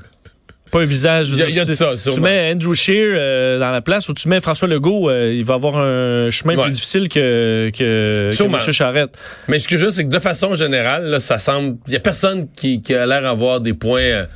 Pas 0.71 0.81
un 0.83 0.87
visage. 0.87 1.29
Il 1.29 1.37
y 1.39 1.43
a- 1.43 1.47
dire, 1.47 1.49
il 1.51 1.57
y 1.57 1.61
a 1.61 1.65
de 1.65 1.71
si- 1.71 1.77
ça, 1.77 1.91
Tu 1.93 1.99
sûrement. 1.99 2.23
mets 2.23 2.51
Andrew 2.53 2.75
Scheer 2.75 3.15
euh, 3.17 3.61
dans 3.61 3.71
la 3.71 3.81
place 3.81 4.09
ou 4.09 4.15
tu 4.15 4.29
mets 4.29 4.41
François 4.41 4.67
Legault, 4.67 5.09
euh, 5.09 5.33
il 5.33 5.45
va 5.45 5.55
avoir 5.55 5.77
un 5.79 6.31
chemin 6.31 6.57
Ouais. 6.57 6.65
plus 6.65 6.73
difficile 6.73 7.09
que, 7.09 7.71
que, 7.73 8.31
que. 8.37 8.43
M. 8.45 8.73
Charette. 8.73 9.17
Mais 9.47 9.61
ce 9.61 9.69
que 9.69 9.77
je 9.77 9.85
veux, 9.85 9.91
c'est 9.93 10.03
que 10.05 10.09
de 10.11 10.19
façon 10.19 10.55
générale, 10.55 11.05
là, 11.07 11.21
ça 11.21 11.39
semble. 11.39 11.77
Il 11.87 11.93
y 11.93 11.97
a 11.97 12.01
personne 12.01 12.49
qui, 12.57 12.83
qui 12.83 12.93
a 12.95 13.07
l'air 13.07 13.23
d'avoir 13.23 13.61
des 13.61 13.73
points. 13.75 14.01
euh, 14.01 14.27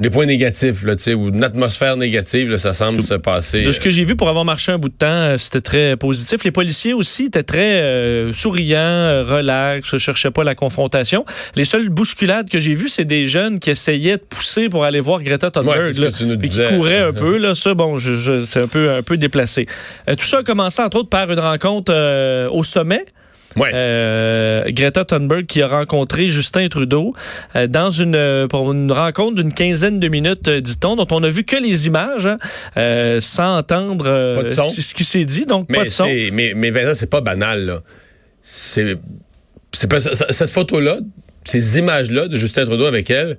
des 0.00 0.10
points 0.10 0.26
négatifs, 0.26 0.82
là, 0.82 0.96
tu 0.96 1.02
sais, 1.02 1.14
ou 1.14 1.28
une 1.28 1.44
atmosphère 1.44 1.96
négative, 1.96 2.48
là, 2.48 2.58
ça 2.58 2.74
semble 2.74 3.02
se 3.02 3.14
passer. 3.14 3.62
De 3.62 3.70
ce 3.72 3.78
que 3.80 3.90
j'ai 3.90 4.04
vu 4.04 4.16
pour 4.16 4.28
avoir 4.28 4.44
marché 4.44 4.72
un 4.72 4.78
bout 4.78 4.88
de 4.88 4.94
temps, 4.94 5.06
euh, 5.06 5.36
c'était 5.38 5.60
très 5.60 5.96
positif. 5.96 6.42
Les 6.44 6.50
policiers 6.50 6.92
aussi 6.94 7.26
étaient 7.26 7.42
très 7.42 7.80
euh, 7.82 8.32
souriants, 8.32 8.78
euh, 8.78 9.22
relax, 9.24 9.92
ne 9.92 9.98
cherchaient 9.98 10.30
pas 10.30 10.42
la 10.42 10.54
confrontation. 10.54 11.24
Les 11.54 11.64
seules 11.64 11.90
bousculades 11.90 12.48
que 12.48 12.58
j'ai 12.58 12.74
vues, 12.74 12.88
c'est 12.88 13.04
des 13.04 13.26
jeunes 13.26 13.58
qui 13.60 13.70
essayaient 13.70 14.16
de 14.16 14.22
pousser 14.22 14.68
pour 14.68 14.84
aller 14.84 15.00
voir 15.00 15.22
Greta 15.22 15.46
Ouais, 15.48 15.52
Thunberg. 15.52 15.82
c'est 15.88 15.92
ce 15.92 16.00
là, 16.00 16.10
que 16.10 16.16
tu 16.16 16.24
nous 16.24 16.38
puis 16.38 16.48
disais. 16.48 16.66
qui 16.68 16.74
couraient 16.76 17.00
un 17.00 17.12
peu. 17.14 17.36
Là, 17.36 17.54
ça, 17.54 17.74
bon, 17.74 17.98
je, 17.98 18.16
je- 18.16 18.44
c'est 18.44 18.62
un 18.62 18.68
peu, 18.68 18.90
un 18.92 19.02
peu 19.02 19.16
déplacé. 19.16 19.66
Euh, 20.08 20.14
tout 20.14 20.24
ça 20.26 20.38
a 20.38 20.42
commencé, 20.42 20.80
entre 20.82 20.98
autres, 20.98 21.08
par 21.10 21.30
une 21.30 21.38
rencontre 21.40 21.92
euh, 21.94 22.48
au 22.50 22.64
sommet. 22.64 23.04
Ouais. 23.56 23.70
Euh, 23.74 24.62
Greta 24.68 25.04
Thunberg 25.04 25.46
qui 25.46 25.60
a 25.60 25.66
rencontré 25.66 26.28
Justin 26.28 26.68
Trudeau 26.68 27.14
euh, 27.56 27.66
dans 27.66 27.90
une 27.90 28.14
euh, 28.14 28.46
pour 28.46 28.70
une 28.70 28.92
rencontre 28.92 29.34
d'une 29.42 29.52
quinzaine 29.52 29.98
de 29.98 30.06
minutes, 30.08 30.46
euh, 30.48 30.60
dit-on, 30.60 30.94
dont 30.96 31.06
on 31.10 31.22
a 31.24 31.28
vu 31.28 31.42
que 31.44 31.56
les 31.56 31.86
images, 31.88 32.26
hein, 32.26 32.38
sans 33.20 33.58
entendre 33.58 34.34
Pas 34.34 34.42
de 34.44 34.48
son. 34.48 34.62
ce 34.64 34.94
qui 34.94 35.02
s'est 35.04 35.24
dit, 35.24 35.46
donc 35.46 35.66
pas 35.66 35.78
mais, 35.80 35.84
de 35.86 35.90
son. 35.90 36.04
c'est- 36.04 36.30
mais, 36.32 36.52
mais 36.54 36.70
Vincent, 36.70 36.94
c'est 36.94 37.10
pas 37.10 37.20
banal, 37.20 37.66
là. 37.66 37.82
C'est. 38.42 38.96
c'est 39.72 39.88
pas- 39.90 40.00
cette 40.00 40.50
photo-là, 40.50 40.98
ces 41.44 41.78
images-là 41.78 42.28
de 42.28 42.36
Justin 42.36 42.64
Trudeau 42.64 42.86
avec 42.86 43.10
elle, 43.10 43.36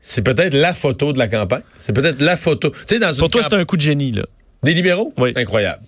c'est 0.00 0.22
peut-être 0.22 0.54
la 0.54 0.74
photo 0.74 1.12
de 1.12 1.18
la 1.18 1.28
campagne. 1.28 1.62
C'est 1.78 1.92
peut-être 1.92 2.20
la 2.20 2.36
photo. 2.36 2.70
Tu 2.70 2.94
sais, 2.94 2.98
dans 2.98 3.08
Pour 3.14 3.24
une 3.26 3.30
toi, 3.30 3.42
camp- 3.42 3.48
c'est 3.50 3.56
un 3.56 3.64
coup 3.64 3.76
de 3.76 3.82
génie, 3.82 4.12
là. 4.12 4.24
Des 4.62 4.74
libéraux? 4.74 5.12
Oui. 5.16 5.32
Incroyable. 5.36 5.82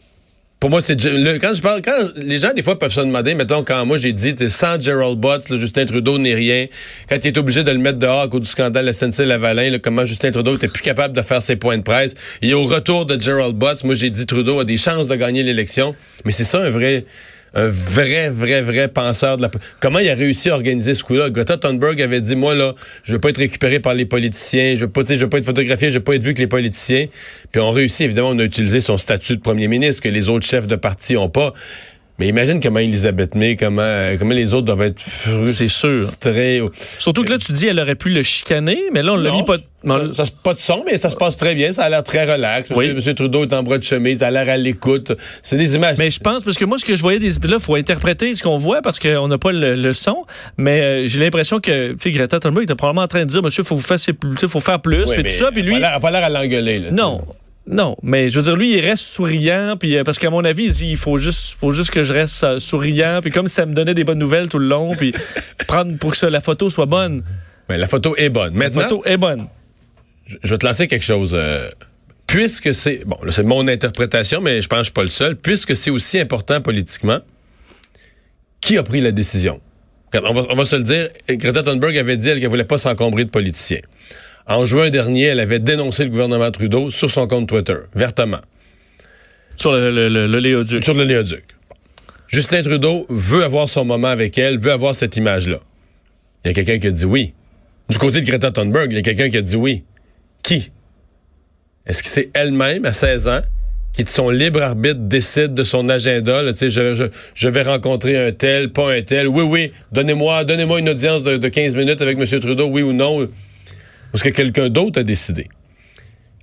Pour 0.61 0.69
moi, 0.69 0.83
c'est 0.83 1.03
le- 1.05 1.39
quand 1.39 1.55
je 1.55 1.63
parle, 1.63 1.81
quand 1.81 2.11
les 2.17 2.37
gens 2.37 2.53
des 2.53 2.63
fois 2.63 2.79
peuvent 2.79 2.93
se 2.93 3.01
demander, 3.01 3.33
mettons 3.33 3.65
quand 3.65 3.87
moi 3.87 3.97
j'ai 3.97 4.13
dit, 4.13 4.35
sans 4.51 4.79
Gerald 4.79 5.19
Butts, 5.19 5.49
là, 5.49 5.57
Justin 5.57 5.87
Trudeau 5.87 6.19
n'est 6.19 6.35
rien. 6.35 6.67
Quand 7.09 7.17
il 7.25 7.29
est 7.29 7.39
obligé 7.39 7.63
de 7.63 7.71
le 7.71 7.79
mettre 7.79 7.99
dehors 7.99 8.21
à 8.21 8.29
cause 8.29 8.43
du 8.43 8.47
scandale 8.47 8.93
SNC 8.93 9.25
Lavalin, 9.25 9.71
là, 9.71 9.79
comment 9.79 10.05
Justin 10.05 10.33
Trudeau 10.33 10.57
était 10.57 10.69
plus 10.69 10.83
capable 10.83 11.17
de 11.17 11.23
faire 11.23 11.41
ses 11.41 11.57
points 11.57 11.79
de 11.79 11.83
presse. 11.83 12.15
Et 12.43 12.53
au 12.53 12.65
retour 12.65 13.07
de 13.07 13.19
Gerald 13.19 13.57
Butts, 13.57 13.85
moi 13.85 13.95
j'ai 13.95 14.11
dit 14.11 14.27
Trudeau 14.27 14.61
a 14.61 14.65
des 14.67 14.77
chances 14.77 15.09
de 15.09 15.15
gagner 15.17 15.43
l'élection. 15.43 15.95
Mais 16.27 16.33
c'est 16.33 16.45
ça 16.45 16.59
un 16.59 16.69
vrai, 16.69 17.07
un 17.55 17.69
vrai, 17.69 18.31
vrai, 18.31 18.63
vrai 18.63 18.89
penseur 18.89 19.37
de 19.37 19.43
la. 19.43 19.51
Comment 19.81 19.99
il 19.99 20.09
a 20.09 20.15
réussi 20.15 20.51
à 20.51 20.55
organiser 20.55 20.95
ce 20.95 21.03
coup-là? 21.03 21.31
Greta 21.31 21.57
Thunberg 21.57 22.01
avait 22.01 22.21
dit, 22.21 22.37
moi 22.37 22.55
là, 22.55 22.75
je 23.03 23.13
veux 23.13 23.19
pas 23.19 23.31
être 23.31 23.39
récupéré 23.39 23.81
par 23.81 23.95
les 23.95 24.05
politiciens, 24.05 24.75
je 24.75 24.83
veux 24.83 24.91
pas, 24.91 25.03
je 25.09 25.15
veux 25.15 25.29
pas 25.29 25.39
être 25.39 25.45
photographié, 25.45 25.91
je 25.91 25.99
veux 25.99 26.05
pas 26.05 26.15
être 26.15 26.23
vu 26.23 26.35
que 26.35 26.41
les 26.41 26.47
politiciens. 26.47 27.07
Puis 27.51 27.61
on 27.61 27.71
réussit, 27.71 28.03
évidemment, 28.03 28.31
on 28.31 28.39
a 28.39 28.45
utilisé 28.45 28.81
son 28.81 28.99
statut 28.99 29.37
de 29.37 29.41
premier 29.41 29.69
ministre 29.69 30.03
que 30.03 30.09
les 30.09 30.29
autres 30.29 30.47
chefs 30.47 30.67
de 30.67 30.77
parti 30.77 31.17
ont 31.17 31.29
pas. 31.29 31.53
Mais 32.21 32.29
imagine 32.29 32.61
comment 32.61 32.79
Elisabeth 32.81 33.35
May, 33.35 33.57
comment, 33.57 33.81
euh, 33.83 34.17
comment 34.19 34.35
les 34.35 34.53
autres 34.55 34.67
doivent 34.67 34.83
être 34.83 35.01
C'est 35.01 35.69
sûr. 35.69 35.89
frustrés. 36.03 36.61
Surtout 36.99 37.25
que 37.25 37.31
là, 37.31 37.39
tu 37.39 37.51
dis, 37.53 37.67
elle 37.67 37.81
aurait 37.81 37.95
pu 37.95 38.11
le 38.11 38.23
chicaner, 38.23 38.79
mais 38.93 39.03
là, 39.03 39.15
on 39.15 39.17
l'a 39.17 39.31
Non, 39.31 39.39
mis 39.39 39.45
pas. 39.45 39.57
Ça, 39.57 40.15
ça, 40.15 40.27
c'est 40.27 40.37
pas 40.43 40.53
de 40.53 40.59
son, 40.59 40.85
mais 40.85 40.99
ça 40.99 41.09
se 41.09 41.17
passe 41.17 41.39
très 41.39 41.55
bien. 41.55 41.73
Ça 41.73 41.85
a 41.85 41.89
l'air 41.89 42.03
très 42.03 42.31
relax. 42.31 42.69
Monsieur, 42.69 42.89
Oui. 42.89 42.95
Monsieur 42.95 43.15
Trudeau 43.15 43.45
est 43.45 43.53
en 43.55 43.63
bras 43.63 43.79
de 43.79 43.83
chemise. 43.83 44.19
Ça 44.19 44.27
a 44.27 44.31
l'air 44.31 44.47
à 44.51 44.59
l'écoute. 44.59 45.13
C'est 45.43 45.57
des 45.57 45.75
images. 45.75 45.97
Mais 45.99 46.11
je 46.11 46.21
pense, 46.21 46.45
parce 46.45 46.59
que 46.59 46.67
moi, 46.67 46.77
ce 46.79 46.85
que 46.85 46.95
je 46.95 47.01
voyais 47.01 47.19
des. 47.19 47.31
Là, 47.49 47.59
faut 47.59 47.75
interpréter 47.77 48.35
ce 48.35 48.43
qu'on 48.43 48.59
voit 48.59 48.83
parce 48.83 48.99
qu'on 48.99 49.27
n'a 49.27 49.39
pas 49.39 49.53
le, 49.53 49.75
le 49.75 49.93
son. 49.95 50.27
Mais 50.59 50.81
euh, 50.83 51.09
j'ai 51.09 51.19
l'impression 51.21 51.59
que, 51.61 51.93
tu 51.93 51.97
sais, 52.01 52.11
Greta 52.11 52.39
Thunberg 52.39 52.65
était 52.65 52.75
probablement 52.75 53.05
en 53.05 53.09
train 53.09 53.21
de 53.25 53.31
dire, 53.31 53.43
monsieur, 53.43 53.63
faut 53.65 53.77
vous 53.77 53.83
faire, 53.83 53.97
faut 54.47 54.61
faire 54.61 54.81
plus, 54.83 55.05
Oui, 55.09 55.15
mais, 55.17 55.23
tout 55.23 55.31
ça. 55.31 55.51
Puis 55.51 55.63
lui. 55.63 55.77
Elle 55.77 55.85
a 55.87 55.99
pas 55.99 56.11
l'air- 56.11 56.25
à 56.25 56.29
l'engueuler. 56.29 56.77
là, 56.77 56.91
Non. 56.91 57.23
Non, 57.71 57.97
mais 58.03 58.29
je 58.31 58.39
veux 58.39 58.45
dire, 58.45 58.57
lui, 58.57 58.73
il 58.75 58.81
reste 58.81 59.05
souriant, 59.05 59.77
puis 59.79 59.97
euh, 59.97 60.03
parce 60.05 60.19
qu'à 60.19 60.29
mon 60.31 60.45
avis, 60.45 60.65
il 60.65 60.71
dit, 60.73 60.91
il 60.91 60.97
faut 60.97 61.19
juste, 61.19 61.55
faut 61.59 61.71
juste 61.71 61.91
que 61.91 62.03
je 62.03 62.13
reste 62.13 62.43
euh, 62.45 62.59
souriant, 62.59 63.21
puis 63.23 63.31
comme 63.31 63.49
ça 63.49 63.65
me 63.67 63.75
donnait 63.75 63.95
des 63.95 64.05
bonnes 64.05 64.19
nouvelles 64.19 64.49
tout 64.49 64.59
le 64.59 64.67
long, 64.67 64.95
puis 64.97 65.13
prendre 65.69 65.97
pour 65.99 66.11
que 66.11 66.17
ça, 66.17 66.29
la 66.31 66.41
photo 66.41 66.69
soit 66.69 66.87
bonne. 66.87 67.23
Ouais, 67.69 67.79
la 67.79 67.87
photo 67.87 68.17
est 68.17 68.29
bonne. 68.31 68.53
La 68.55 68.59
Maintenant, 68.59 68.83
photo 68.83 69.03
est 69.07 69.17
bonne. 69.17 69.47
je 70.27 70.37
je 70.43 70.51
vais 70.51 70.59
te 70.59 70.67
lancer 70.67 70.89
quelque 70.89 71.05
chose. 71.05 71.31
euh, 71.35 71.71
puisque 72.27 72.75
c'est. 72.75 73.03
Bon, 73.07 73.17
là, 73.23 73.31
c'est 73.33 73.43
mon 73.45 73.67
interprétation, 73.69 74.41
mais 74.41 74.61
je 74.61 74.69
pense 74.69 74.79
que 74.79 74.83
je 74.83 74.87
suis 74.87 74.93
pas 74.93 75.03
le 75.03 75.09
seul. 75.09 75.37
Puisque 75.37 75.77
c'est 75.77 75.91
aussi 75.91 76.19
important 76.19 76.61
politiquement, 76.61 77.21
qui 78.61 78.79
a 78.79 78.83
pris 78.83 79.01
la 79.01 79.13
décision? 79.13 79.61
On 80.13 80.33
va, 80.33 80.45
on 80.51 80.57
va 80.57 80.65
se 80.65 80.75
le 80.75 80.83
dire, 80.83 81.09
Greta 81.29 81.63
Thunberg 81.63 81.97
avait 81.97 82.17
dit 82.17 82.29
elle, 82.29 82.41
qu'elle 82.41 82.49
voulait 82.49 82.65
pas 82.65 82.79
s'encombrer 82.79 83.25
de 83.25 83.31
politiciens. 83.31 83.79
En 84.47 84.65
juin 84.65 84.91
dernier, 84.91 85.25
elle 85.27 85.41
avait 85.41 85.59
dénoncé 85.61 86.05
le 86.05 86.11
gouvernement 86.11 86.51
Trudeau 86.51 86.91
sur 86.91 87.11
son 87.11 87.27
compte 87.27 87.49
Twitter, 87.49 87.77
vertement, 87.95 88.41
Sur 89.57 89.73
le, 89.73 89.91
le, 89.93 90.09
le, 90.09 90.27
le 90.27 90.39
Léoduc. 90.39 90.83
sur 90.85 90.95
le 90.95 91.05
Léoduc. 91.05 91.45
Justin 92.29 92.63
Trudeau 92.63 93.07
veut 93.09 93.45
avoir 93.45 93.69
son 93.69 93.85
moment 93.85 94.09
avec 94.09 94.39
elle, 94.39 94.59
veut 94.59 94.73
avoir 94.73 94.95
cette 94.95 95.17
image-là. 95.17 95.59
Il 96.45 96.49
y 96.49 96.51
a 96.51 96.55
quelqu'un 96.55 96.79
qui 96.79 96.87
a 96.87 96.91
dit 96.91 97.05
oui. 97.05 97.35
Du 97.89 97.99
côté 97.99 98.21
de 98.21 98.27
Greta 98.27 98.51
Thunberg, 98.51 98.91
il 98.91 98.97
y 98.97 98.99
a 98.99 99.03
quelqu'un 99.03 99.29
qui 99.29 99.37
a 99.37 99.43
dit 99.43 99.57
oui. 99.57 99.85
Qui? 100.43 100.71
Est-ce 101.87 102.03
que 102.03 102.09
c'est 102.09 102.31
elle-même, 102.35 102.85
à 102.85 102.93
16 102.93 103.29
ans, 103.29 103.41
qui 103.93 104.05
de 104.05 104.09
son 104.09 104.31
libre 104.31 104.63
arbitre 104.63 105.01
décide 105.01 105.55
de 105.55 105.65
son 105.65 105.89
agenda? 105.89 106.43
là, 106.43 106.53
tu 106.53 106.59
sais, 106.59 106.71
je, 106.71 106.95
je, 106.95 107.05
je 107.35 107.49
vais 107.49 107.63
rencontrer 107.63 108.17
un 108.17 108.31
tel, 108.33 108.71
pas 108.73 108.93
un 108.93 109.03
tel? 109.03 109.27
Oui, 109.27 109.43
oui, 109.43 109.73
donnez-moi 109.91 110.45
donnez-moi 110.45 110.79
une 110.79 110.89
audience 110.89 111.25
de, 111.25 111.37
de 111.37 111.49
15 111.49 111.75
minutes 111.75 112.01
avec 112.01 112.17
M. 112.19 112.41
Trudeau, 112.41 112.67
oui 112.69 112.83
ou 112.83 112.93
non. 112.93 113.29
Ou 114.13 114.17
est-ce 114.17 114.25
que 114.25 114.29
quelqu'un 114.31 114.69
d'autre 114.69 115.01
a 115.01 115.03
décidé? 115.03 115.49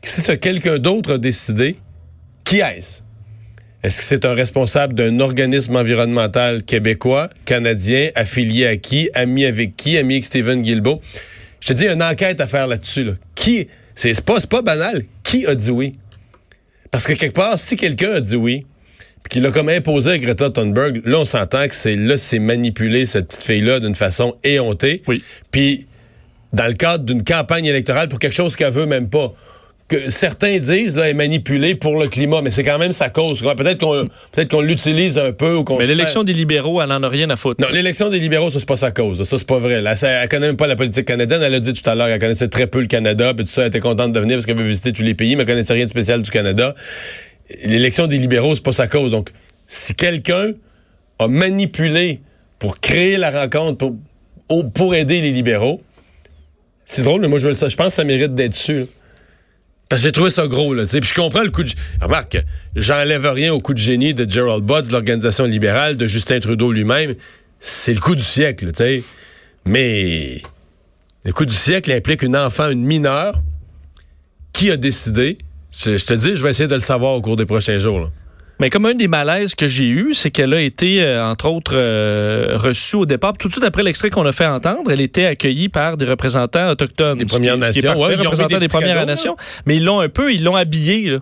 Si 0.04 0.22
ce 0.22 0.32
quelqu'un 0.32 0.80
d'autre 0.80 1.14
a 1.14 1.18
décidé, 1.18 1.76
qui 2.46 2.60
est-ce? 2.60 3.02
Est-ce 3.84 4.00
que 4.00 4.04
c'est 4.04 4.26
un 4.26 4.34
responsable 4.34 4.94
d'un 4.96 5.20
organisme 5.20 5.76
environnemental 5.76 6.64
québécois, 6.64 7.30
canadien, 7.46 8.10
affilié 8.16 8.66
à 8.66 8.78
qui, 8.78 9.10
ami 9.14 9.46
avec 9.46 9.76
qui, 9.76 9.98
ami 9.98 10.16
avec 10.16 10.26
Stephen 10.26 10.62
Guilbeault? 10.62 11.02
Je 11.60 11.70
te 11.70 11.74
dis, 11.74 11.84
il 11.84 11.86
y 11.88 11.90
a 11.90 11.94
une 11.94 12.04
enquête 12.04 12.42
à 12.42 12.48
faire 12.48 12.68
là-dessus. 12.68 13.04
Là. 13.04 13.14
Qui? 13.36 13.68
C'est 13.96 14.20
pas, 14.22 14.40
pas 14.42 14.62
banal. 14.62 15.04
Qui 15.24 15.46
a 15.46 15.56
dit 15.56 15.72
oui? 15.72 15.94
Parce 16.92 17.06
que 17.06 17.14
quelque 17.14 17.34
part, 17.34 17.60
si 17.60 17.76
quelqu'un 17.76 18.14
a 18.14 18.22
dit 18.22 18.36
oui, 18.36 18.66
puis 19.24 19.30
qu'il 19.30 19.46
a 19.46 19.52
comme 19.52 19.70
imposé 19.70 20.12
à 20.12 20.18
Greta 20.18 20.50
Thunberg, 20.50 21.02
là, 21.06 21.20
on 21.20 21.26
s'entend 21.26 21.68
que 21.68 21.76
c'est 21.76 21.96
là, 21.96 22.18
c'est 22.18 22.40
manipuler 22.40 23.06
cette 23.06 23.28
petite 23.28 23.44
fille-là 23.44 23.80
d'une 23.80 23.96
façon 23.96 24.38
éhontée. 24.44 25.02
Oui. 25.08 25.24
Puis, 25.52 25.88
dans 26.54 26.68
le 26.68 26.74
cadre 26.74 27.04
d'une 27.04 27.24
campagne 27.24 27.66
électorale 27.66 28.08
pour 28.08 28.20
quelque 28.20 28.36
chose 28.36 28.56
qu'elle 28.56 28.72
veut 28.74 28.86
même 28.86 29.10
pas. 29.10 29.34
Que 29.90 30.10
certains 30.10 30.58
disent, 30.60 30.98
là, 30.98 31.08
est 31.08 31.14
manipulée 31.14 31.74
pour 31.74 31.98
le 31.98 32.10
climat, 32.10 32.42
mais 32.42 32.52
c'est 32.52 32.66
quand 32.66 32.78
même 32.78 32.92
sa 32.92 33.10
cause. 33.10 33.42
Peut-être 33.42 33.80
qu'on 33.80 34.10
peut-être 34.34 34.52
qu'on 34.52 34.60
l'utilise 34.60 35.18
un 35.18 35.32
peu 35.32 35.56
ou 35.56 35.64
qu'on 35.64 35.78
Mais 35.78 35.86
l'élection 35.86 36.26
des 36.26 36.34
libéraux, 36.34 36.82
elle 36.82 36.92
en 36.92 37.02
a 37.04 37.08
rien 37.08 37.30
à 37.30 37.38
foutre. 37.38 37.62
non, 37.62 37.70
l'élection 37.72 38.10
des 38.10 38.20
libéraux, 38.20 38.50
ça, 38.50 38.60
c'est 38.60 38.68
pas 38.68 38.76
sa 38.76 38.92
cause. 38.92 39.24
Ça, 39.24 39.38
c'est 39.38 39.48
pas 39.48 39.60
vrai. 39.60 39.82
Là, 39.82 39.96
ça- 39.96 40.10
elle 40.10 40.28
connaît 40.28 40.48
même 40.48 40.58
pas 40.58 40.68
la 40.68 40.76
politique 40.76 41.06
canadienne. 41.06 41.42
Elle 41.42 41.54
a 41.54 41.62
dit 41.62 41.72
tout 41.72 41.90
à 41.90 41.96
l'heure 41.96 42.08
qu'elle 42.08 42.20
connaissait 42.20 42.50
très 42.50 42.68
peu 42.68 42.82
le 42.82 42.88
Canada, 42.88 43.34
puis 43.34 43.46
tout 43.46 43.52
ça, 43.52 43.62
elle 43.62 43.68
était 43.70 43.80
contente 43.80 44.12
de 44.12 44.20
venir 44.20 44.36
parce 44.36 44.46
qu'elle 44.46 44.58
veut 44.58 44.68
visiter 44.68 44.92
tous 44.92 45.04
les 45.04 45.14
pays, 45.16 45.38
mais 45.38 45.44
elle 45.44 45.48
connaissait 45.48 45.72
rien 45.74 45.86
de 45.86 45.90
spécial 45.90 46.22
du 46.22 46.32
Canada. 46.32 46.76
L'élection 47.64 48.08
des 48.08 48.18
libéraux, 48.18 48.56
c'est 48.56 48.64
pas 48.66 48.74
sa 48.74 48.88
cause. 48.88 49.12
Donc, 49.12 49.30
si 49.68 49.96
quelqu'un 49.96 50.52
a 51.20 51.30
manipulé 51.30 52.20
pour 52.60 52.82
créer 52.82 53.16
la 53.16 53.32
rencontre, 53.32 53.78
pour, 53.78 54.72
pour 54.74 54.96
aider 54.96 55.22
les 55.22 55.32
libéraux, 55.32 55.82
c'est 56.90 57.04
drôle, 57.04 57.20
mais 57.20 57.28
moi, 57.28 57.38
je, 57.38 57.50
veux 57.50 57.54
je 57.54 57.76
pense 57.76 57.88
que 57.88 57.94
ça 57.94 58.06
mérite 58.06 58.34
d'être 58.34 58.56
su. 58.56 58.86
Parce 59.90 60.02
que 60.02 60.08
j'ai 60.08 60.12
trouvé 60.14 60.30
ça 60.30 60.48
gros, 60.48 60.74
là. 60.74 60.86
Puis 60.86 61.02
je 61.02 61.14
comprends 61.14 61.44
le 61.44 61.52
coup 61.52 61.64
de. 61.64 61.70
Remarque, 62.02 62.38
j'enlève 62.78 63.26
rien 63.26 63.54
au 63.54 63.60
coup 63.60 63.74
de 63.74 63.78
génie 63.78 64.14
de 64.14 64.30
Gerald 64.30 64.64
Butts, 64.64 64.88
de 64.88 64.94
l'organisation 64.94 65.44
libérale, 65.44 65.98
de 65.98 66.08
Justin 66.08 66.40
Trudeau 66.40 66.72
lui-même. 66.72 67.16
C'est 67.60 67.94
le 67.94 68.00
coup 68.00 68.16
du 68.16 68.24
siècle, 68.24 68.68
tu 68.68 68.78
sais. 68.78 69.04
Mais 69.66 70.42
le 71.26 71.34
coup 71.34 71.46
du 71.46 71.54
siècle 71.54 71.92
implique 71.92 72.22
une 72.22 72.38
enfant, 72.38 72.70
une 72.70 72.86
mineure, 72.86 73.42
qui 74.54 74.72
a 74.72 74.78
décidé. 74.78 75.38
Je, 75.78 75.98
je 75.98 76.06
te 76.06 76.14
dis, 76.14 76.38
je 76.38 76.44
vais 76.44 76.52
essayer 76.52 76.70
de 76.70 76.74
le 76.74 76.80
savoir 76.80 77.16
au 77.16 77.22
cours 77.22 77.36
des 77.36 77.46
prochains 77.46 77.80
jours. 77.80 78.00
là. 78.00 78.08
Mais 78.60 78.70
comme 78.70 78.86
un 78.86 78.96
des 78.96 79.08
malaises 79.08 79.54
que 79.54 79.68
j'ai 79.68 79.88
eu, 79.88 80.14
c'est 80.14 80.32
qu'elle 80.32 80.54
a 80.54 80.62
été, 80.62 81.04
euh, 81.04 81.24
entre 81.24 81.50
autres, 81.50 81.76
euh, 81.76 82.56
reçue 82.56 82.96
au 82.96 83.06
départ. 83.06 83.34
Tout 83.38 83.48
de 83.48 83.54
suite 83.54 83.64
après 83.64 83.84
l'extrait 83.84 84.10
qu'on 84.10 84.26
a 84.26 84.32
fait 84.32 84.48
entendre, 84.48 84.92
elle 84.92 85.02
était 85.02 85.26
accueillie 85.26 85.70
par 85.70 85.96
des 85.98 86.06
représentants 86.06 86.70
autochtones. 86.70 87.18
Des 87.18 87.26
Premières 87.26 87.58
Nations, 87.58 87.96
mis 87.96 88.16
représentants 88.16 88.58
des 88.58 88.60
des 88.60 88.68
Premières. 88.68 89.06
Nations. 89.06 89.36
Mais 89.66 89.78
ils 89.78 89.86
l'ont 89.86 90.00
un 90.00 90.10
peu, 90.10 90.34
ils 90.34 90.44
l'ont 90.44 90.56
habillée, 90.56 91.10
là. 91.12 91.20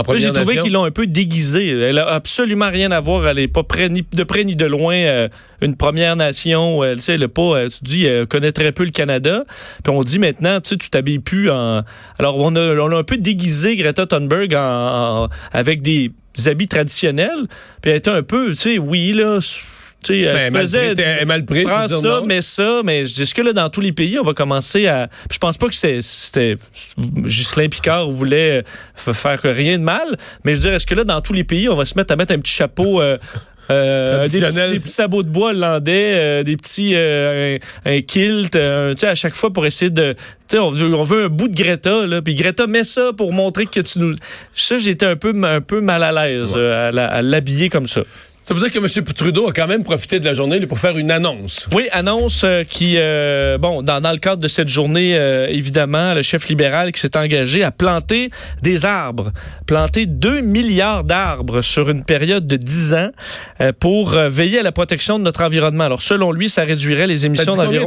En 0.00 0.12
j'ai 0.18 0.26
trouvé 0.40 0.54
qu'ils 0.62 0.72
l'ont 0.72 0.84
un 0.84 0.90
peu 0.90 1.06
déguisée. 1.06 1.68
Elle 1.80 1.98
a 1.98 2.08
absolument 2.08 2.70
rien 2.70 2.90
à 2.92 3.00
voir. 3.00 3.26
Elle 3.28 3.38
est 3.38 3.48
pas 3.48 3.62
près, 3.62 3.88
ni 3.88 4.04
de 4.12 4.24
près 4.24 4.44
ni 4.44 4.56
de 4.56 4.64
loin 4.66 4.94
euh, 4.94 5.28
une 5.60 5.76
première 5.76 6.16
nation. 6.16 6.82
Elle, 6.84 6.98
elle 7.08 7.22
est 7.22 7.28
pas, 7.28 7.42
euh, 7.56 7.68
tu 7.68 7.84
dis, 7.84 8.04
elle 8.06 8.26
connaît 8.26 8.52
très 8.52 8.72
peu 8.72 8.84
le 8.84 8.90
Canada. 8.90 9.44
Puis 9.84 9.92
on 9.92 10.02
dit 10.02 10.18
maintenant, 10.18 10.60
tu 10.60 10.70
sais, 10.70 10.76
tu 10.76 10.90
t'habilles 10.90 11.18
plus 11.18 11.50
en. 11.50 11.82
Alors 12.18 12.36
on 12.38 12.54
a, 12.56 12.76
on 12.76 12.90
a 12.92 12.96
un 12.96 13.02
peu 13.04 13.16
déguisé 13.18 13.76
Greta 13.76 14.06
Thunberg 14.06 14.54
en, 14.54 15.24
en- 15.24 15.28
avec 15.52 15.80
des 15.82 16.12
habits 16.46 16.68
traditionnels. 16.68 17.46
Puis 17.82 17.90
elle 17.90 17.96
était 17.98 18.10
un 18.10 18.22
peu, 18.22 18.50
tu 18.50 18.56
sais, 18.56 18.78
oui 18.78 19.12
là. 19.12 19.38
Tu 20.04 20.14
sais, 20.14 20.20
elle 20.20 20.36
Ben, 20.36 20.52
mal 20.52 20.62
faisait. 20.62 20.94
pris, 21.44 21.64
Prends 21.64 21.88
ça, 21.88 22.08
non? 22.20 22.24
mais 22.24 22.40
ça, 22.40 22.82
mais 22.84 23.00
est-ce 23.00 23.34
que 23.34 23.42
là, 23.42 23.52
dans 23.52 23.68
tous 23.68 23.80
les 23.80 23.92
pays, 23.92 24.18
on 24.18 24.22
va 24.24 24.32
commencer 24.32 24.86
à. 24.86 25.08
Puis 25.28 25.34
Je 25.34 25.38
pense 25.38 25.58
pas 25.58 25.66
que 25.66 25.74
c'était. 25.74 26.56
Ghislain 26.96 27.68
Picard 27.68 28.08
voulait 28.10 28.62
euh, 29.06 29.12
faire 29.12 29.40
rien 29.42 29.78
de 29.78 29.82
mal, 29.82 30.16
mais 30.44 30.52
je 30.54 30.58
veux 30.58 30.62
dire, 30.62 30.74
est-ce 30.74 30.86
que 30.86 30.94
là, 30.94 31.04
dans 31.04 31.20
tous 31.20 31.32
les 31.32 31.44
pays, 31.44 31.68
on 31.68 31.74
va 31.76 31.84
se 31.84 31.94
mettre 31.96 32.12
à 32.12 32.16
mettre 32.16 32.32
un 32.32 32.38
petit 32.38 32.52
chapeau. 32.54 33.00
euh, 33.00 33.18
euh, 33.70 34.22
des, 34.26 34.40
petits, 34.40 34.70
des 34.72 34.80
petits 34.80 34.90
sabots 34.92 35.22
de 35.22 35.28
bois 35.28 35.50
hollandais, 35.50 36.14
euh, 36.16 36.42
des 36.42 36.56
petits 36.56 36.92
euh, 36.94 37.58
un, 37.84 37.96
un 37.96 38.00
kilt, 38.00 38.56
euh, 38.56 38.94
tu 38.94 39.00
sais 39.00 39.08
à 39.08 39.14
chaque 39.14 39.34
fois 39.34 39.52
pour 39.52 39.66
essayer 39.66 39.90
de, 39.90 40.12
tu 40.14 40.18
sais 40.48 40.58
on 40.58 40.70
veut, 40.70 40.94
on 40.94 41.02
veut 41.02 41.24
un 41.24 41.28
bout 41.28 41.48
de 41.48 41.54
Greta 41.54 42.06
là, 42.06 42.22
puis 42.22 42.34
Greta 42.34 42.66
met 42.66 42.82
ça 42.84 43.10
pour 43.14 43.30
montrer 43.34 43.66
que 43.66 43.80
tu 43.80 43.98
nous, 43.98 44.14
ça 44.54 44.78
j'étais 44.78 45.04
un 45.04 45.16
peu 45.16 45.34
un 45.44 45.60
peu 45.60 45.82
mal 45.82 46.02
à 46.02 46.12
l'aise 46.12 46.54
euh, 46.56 46.88
à 46.88 46.92
la- 46.92 47.08
à 47.08 47.20
l'habiller 47.20 47.68
comme 47.68 47.88
ça. 47.88 48.04
Ça 48.48 48.54
veut 48.54 48.60
dire 48.60 48.72
que 48.72 48.78
M. 48.78 49.04
Trudeau 49.14 49.46
a 49.46 49.52
quand 49.52 49.66
même 49.66 49.82
profité 49.82 50.20
de 50.20 50.24
la 50.24 50.32
journée 50.32 50.58
pour 50.66 50.78
faire 50.78 50.96
une 50.96 51.10
annonce. 51.10 51.68
Oui, 51.74 51.86
annonce 51.92 52.44
euh, 52.44 52.64
qui, 52.64 52.94
euh, 52.96 53.58
bon, 53.58 53.82
dans, 53.82 54.00
dans 54.00 54.10
le 54.10 54.16
cadre 54.16 54.40
de 54.40 54.48
cette 54.48 54.68
journée, 54.68 55.12
euh, 55.18 55.48
évidemment, 55.50 56.14
le 56.14 56.22
chef 56.22 56.48
libéral 56.48 56.92
qui 56.92 56.98
s'est 56.98 57.18
engagé 57.18 57.62
à 57.62 57.72
planter 57.72 58.30
des 58.62 58.86
arbres, 58.86 59.32
planter 59.66 60.06
2 60.06 60.40
milliards 60.40 61.04
d'arbres 61.04 61.60
sur 61.60 61.90
une 61.90 62.04
période 62.04 62.46
de 62.46 62.56
10 62.56 62.94
ans 62.94 63.10
euh, 63.60 63.72
pour 63.78 64.12
veiller 64.12 64.60
à 64.60 64.62
la 64.62 64.72
protection 64.72 65.18
de 65.18 65.24
notre 65.24 65.44
environnement. 65.44 65.84
Alors, 65.84 66.00
selon 66.00 66.32
lui, 66.32 66.48
ça 66.48 66.64
réduirait 66.64 67.06
les 67.06 67.26
émissions 67.26 67.54
d'environ? 67.54 67.86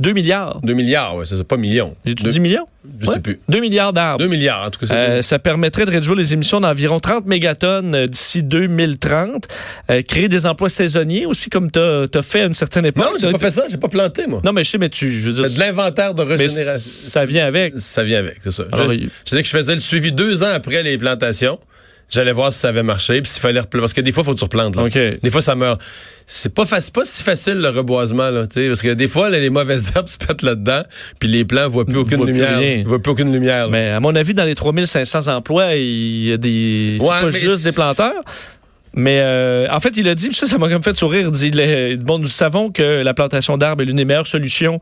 2 0.00 0.12
milliards. 0.12 0.60
2 0.62 0.72
milliards, 0.74 1.16
ouais, 1.16 1.26
ça, 1.26 1.36
c'est 1.36 1.44
pas 1.44 1.56
millions. 1.56 1.94
J'ai-tu 2.04 2.24
Deux- 2.24 2.30
dit 2.30 2.40
millions? 2.40 2.66
Je 3.00 3.06
sais 3.10 3.20
plus. 3.20 3.38
2 3.48 3.60
milliards 3.60 3.92
d'arbres. 3.92 4.18
2 4.24 4.26
milliards, 4.28 4.66
en 4.66 4.70
tout 4.70 4.84
cas. 4.86 4.94
Euh, 4.94 5.22
ça 5.22 5.38
permettrait 5.38 5.84
de 5.84 5.90
réduire 5.90 6.14
les 6.14 6.32
émissions 6.32 6.60
d'environ 6.60 6.98
30 6.98 7.26
mégatonnes 7.26 7.94
euh, 7.94 8.06
d'ici 8.06 8.42
2030. 8.42 9.48
Euh, 9.90 10.02
créer 10.02 10.28
des 10.28 10.46
emplois 10.46 10.68
saisonniers 10.70 11.26
aussi, 11.26 11.50
comme 11.50 11.70
tu 11.70 11.78
as, 11.78 12.08
fait 12.22 12.42
à 12.42 12.44
une 12.46 12.52
certaine 12.54 12.86
époque. 12.86 13.04
Non, 13.04 13.10
j'ai 13.20 13.30
pas 13.30 13.38
fait 13.38 13.50
ça, 13.50 13.64
j'ai 13.70 13.76
pas 13.76 13.88
planté, 13.88 14.26
moi. 14.26 14.40
Non, 14.44 14.52
mais 14.52 14.64
je 14.64 14.70
sais, 14.70 14.78
mais 14.78 14.88
tu. 14.88 15.10
Je 15.10 15.26
veux 15.26 15.32
dire, 15.32 15.48
C'est 15.50 15.56
de 15.56 15.60
l'inventaire 15.60 16.14
de 16.14 16.22
régénération. 16.22 16.78
ça 16.78 17.26
vient 17.26 17.46
avec. 17.46 17.74
Ça 17.76 18.02
vient 18.02 18.18
avec, 18.18 18.36
c'est 18.42 18.50
ça. 18.50 18.64
Alors, 18.72 18.88
je, 18.90 18.94
il- 18.96 19.10
je 19.26 19.30
disais 19.30 19.42
que 19.42 19.48
je 19.48 19.56
faisais 19.56 19.74
le 19.74 19.80
suivi 19.80 20.10
deux 20.12 20.42
ans 20.42 20.50
après 20.52 20.82
les 20.82 20.96
plantations. 20.98 21.58
J'allais 22.10 22.32
voir 22.32 22.52
si 22.52 22.58
ça 22.58 22.68
avait 22.68 22.82
marché, 22.82 23.22
puis 23.22 23.30
s'il 23.30 23.40
fallait 23.40 23.60
replanter. 23.60 23.82
Parce 23.82 23.92
que 23.92 24.00
des 24.00 24.10
fois, 24.12 24.22
il 24.22 24.26
faut 24.26 24.32
que 24.34 24.38
tu 24.38 24.44
replantes. 24.44 24.74
là. 24.76 24.82
OK. 24.84 24.98
Des 25.22 25.30
fois, 25.30 25.40
ça 25.42 25.54
meurt. 25.54 25.80
C'est 26.26 26.52
pas, 26.54 26.64
faci- 26.64 26.92
pas 26.92 27.04
si 27.04 27.22
facile, 27.22 27.60
le 27.60 27.68
reboisement, 27.70 28.30
là, 28.30 28.46
tu 28.46 28.60
sais, 28.60 28.68
parce 28.68 28.82
que 28.82 28.94
des 28.94 29.08
fois, 29.08 29.30
là, 29.30 29.38
les 29.40 29.50
mauvaises 29.50 29.92
herbes 29.96 30.06
se 30.08 30.18
pètent 30.18 30.42
là-dedans, 30.42 30.82
puis 31.18 31.28
les 31.28 31.44
plants 31.44 31.68
voient 31.68 31.84
plus 31.84 31.96
aucune 31.98 32.16
voient 32.18 32.26
plus 32.26 32.34
lumière. 32.34 32.58
rien. 32.58 32.82
voient 32.86 32.98
plus 33.00 33.12
aucune 33.12 33.32
lumière. 33.32 33.66
là. 33.66 33.70
Mais 33.70 33.88
à 33.90 34.00
mon 34.00 34.14
avis, 34.14 34.34
dans 34.34 34.44
les 34.44 34.54
3500 34.54 35.34
emplois, 35.34 35.74
il 35.74 36.24
y 36.28 36.32
a 36.32 36.36
des. 36.36 36.98
c'est 37.00 37.06
pas 37.06 37.30
juste 37.30 37.64
des 37.64 37.72
planteurs. 37.72 38.22
Mais 38.94 39.20
euh, 39.20 39.68
en 39.70 39.78
fait, 39.78 39.96
il 39.96 40.08
a 40.08 40.14
dit, 40.14 40.32
ça, 40.32 40.46
ça 40.46 40.58
m'a 40.58 40.68
comme 40.68 40.82
fait 40.82 40.96
sourire, 40.96 41.30
il 41.32 41.32
dit, 41.32 41.96
bon, 41.98 42.18
nous 42.18 42.26
savons 42.26 42.70
que 42.70 43.02
la 43.02 43.14
plantation 43.14 43.56
d'arbres 43.56 43.82
est 43.82 43.86
l'une 43.86 43.96
des 43.96 44.04
meilleures 44.04 44.26
solutions 44.26 44.80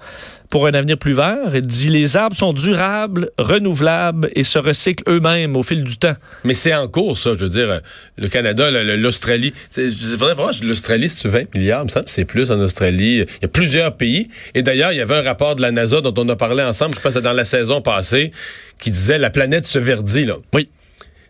pour 0.48 0.66
un 0.66 0.72
avenir 0.72 0.96
plus 0.96 1.12
vert. 1.12 1.54
Il 1.54 1.62
dit, 1.62 1.88
les 1.88 2.16
arbres 2.16 2.36
sont 2.36 2.54
durables, 2.54 3.30
renouvelables 3.38 4.30
et 4.34 4.44
se 4.44 4.58
recyclent 4.58 5.04
eux-mêmes 5.08 5.56
au 5.56 5.62
fil 5.62 5.84
du 5.84 5.98
temps. 5.98 6.14
Mais 6.44 6.54
c'est 6.54 6.74
en 6.74 6.88
cours, 6.88 7.18
ça. 7.18 7.34
Je 7.34 7.44
veux 7.44 7.50
dire, 7.50 7.70
euh, 7.70 7.78
le 8.16 8.28
Canada, 8.28 8.70
l'Australie. 8.70 9.52
C'est 9.70 9.90
c'est 9.90 10.16
vrai, 10.16 10.34
vraiment, 10.34 10.50
l'Australie, 10.62 11.08
c'est 11.08 11.28
20 11.28 11.54
milliards, 11.54 11.84
me 11.84 11.88
semble 11.88 12.08
c'est 12.08 12.24
plus 12.24 12.50
en 12.50 12.58
Australie. 12.60 13.18
Il 13.18 13.42
y 13.42 13.44
a 13.44 13.48
plusieurs 13.48 13.96
pays. 13.96 14.28
Et 14.54 14.62
d'ailleurs, 14.62 14.92
il 14.92 14.98
y 14.98 15.02
avait 15.02 15.16
un 15.16 15.22
rapport 15.22 15.54
de 15.54 15.62
la 15.62 15.70
NASA 15.70 16.00
dont 16.00 16.14
on 16.16 16.28
a 16.30 16.36
parlé 16.36 16.62
ensemble, 16.62 16.94
je 16.94 17.00
pense 17.00 17.14
dans 17.14 17.32
la 17.32 17.44
saison 17.44 17.82
passée, 17.82 18.32
qui 18.78 18.90
disait 18.90 19.18
la 19.18 19.30
planète 19.30 19.66
se 19.66 19.78
verdit, 19.78 20.24
là. 20.24 20.34
Oui. 20.54 20.70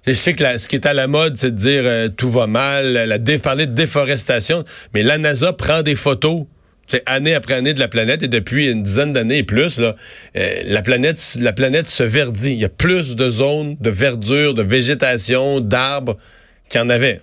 Je 0.08 0.14
sais 0.14 0.32
que 0.32 0.56
ce 0.56 0.68
qui 0.68 0.76
est 0.76 0.86
à 0.86 0.94
la 0.94 1.06
mode, 1.06 1.36
c'est 1.36 1.50
de 1.50 1.56
dire 1.56 1.82
euh, 1.84 2.08
tout 2.08 2.30
va 2.30 2.46
mal, 2.46 2.94
la 2.94 3.18
parler 3.38 3.66
de 3.66 3.74
déforestation, 3.74 4.64
mais 4.94 5.02
la 5.02 5.18
NASA 5.18 5.52
prend 5.52 5.82
des 5.82 5.96
photos. 5.96 6.46
Année 7.04 7.34
après 7.34 7.52
année 7.52 7.74
de 7.74 7.78
la 7.78 7.88
planète 7.88 8.22
et 8.22 8.28
depuis 8.28 8.70
une 8.70 8.82
dizaine 8.82 9.12
d'années 9.12 9.36
et 9.36 9.42
plus, 9.42 9.78
euh, 9.78 9.92
la 10.64 10.80
planète, 10.80 11.36
la 11.38 11.52
planète 11.52 11.88
se 11.88 12.04
verdit. 12.04 12.52
Il 12.52 12.58
y 12.58 12.64
a 12.64 12.70
plus 12.70 13.16
de 13.16 13.28
zones 13.28 13.76
de 13.78 13.90
verdure, 13.90 14.54
de 14.54 14.62
végétation, 14.62 15.60
d'arbres 15.60 16.16
qu'il 16.70 16.80
y 16.80 16.82
en 16.82 16.88
avait. 16.88 17.20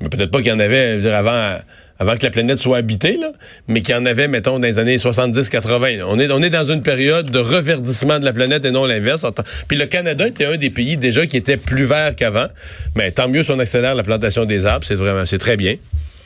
Mais 0.00 0.08
peut-être 0.08 0.32
pas 0.32 0.38
qu'il 0.38 0.48
y 0.48 0.52
en 0.52 0.58
avait 0.58 0.90
je 0.90 0.94
veux 0.96 1.02
dire, 1.02 1.14
avant, 1.14 1.60
avant 1.98 2.16
que 2.16 2.22
la 2.22 2.30
planète 2.30 2.58
soit 2.58 2.78
habitée, 2.78 3.16
là, 3.16 3.28
mais 3.68 3.80
qu'il 3.80 3.94
y 3.94 3.98
en 3.98 4.06
avait, 4.06 4.28
mettons, 4.28 4.58
dans 4.58 4.66
les 4.66 4.78
années 4.78 4.96
70-80. 4.96 6.02
On 6.08 6.18
est, 6.18 6.30
on 6.30 6.42
est 6.42 6.50
dans 6.50 6.64
une 6.64 6.82
période 6.82 7.30
de 7.30 7.38
reverdissement 7.38 8.18
de 8.18 8.24
la 8.24 8.32
planète 8.32 8.64
et 8.64 8.70
non 8.70 8.84
l'inverse. 8.84 9.24
Puis 9.68 9.76
le 9.76 9.86
Canada 9.86 10.26
était 10.26 10.46
un 10.46 10.56
des 10.56 10.70
pays 10.70 10.96
déjà 10.96 11.26
qui 11.26 11.36
était 11.36 11.56
plus 11.56 11.84
vert 11.84 12.16
qu'avant. 12.16 12.46
Mais 12.96 13.10
tant 13.12 13.28
mieux 13.28 13.42
si 13.42 13.50
on 13.52 13.58
accélère 13.58 13.94
la 13.94 14.02
plantation 14.02 14.44
des 14.44 14.66
arbres, 14.66 14.84
c'est 14.86 14.96
vraiment, 14.96 15.24
c'est 15.24 15.38
très 15.38 15.56
bien. 15.56 15.76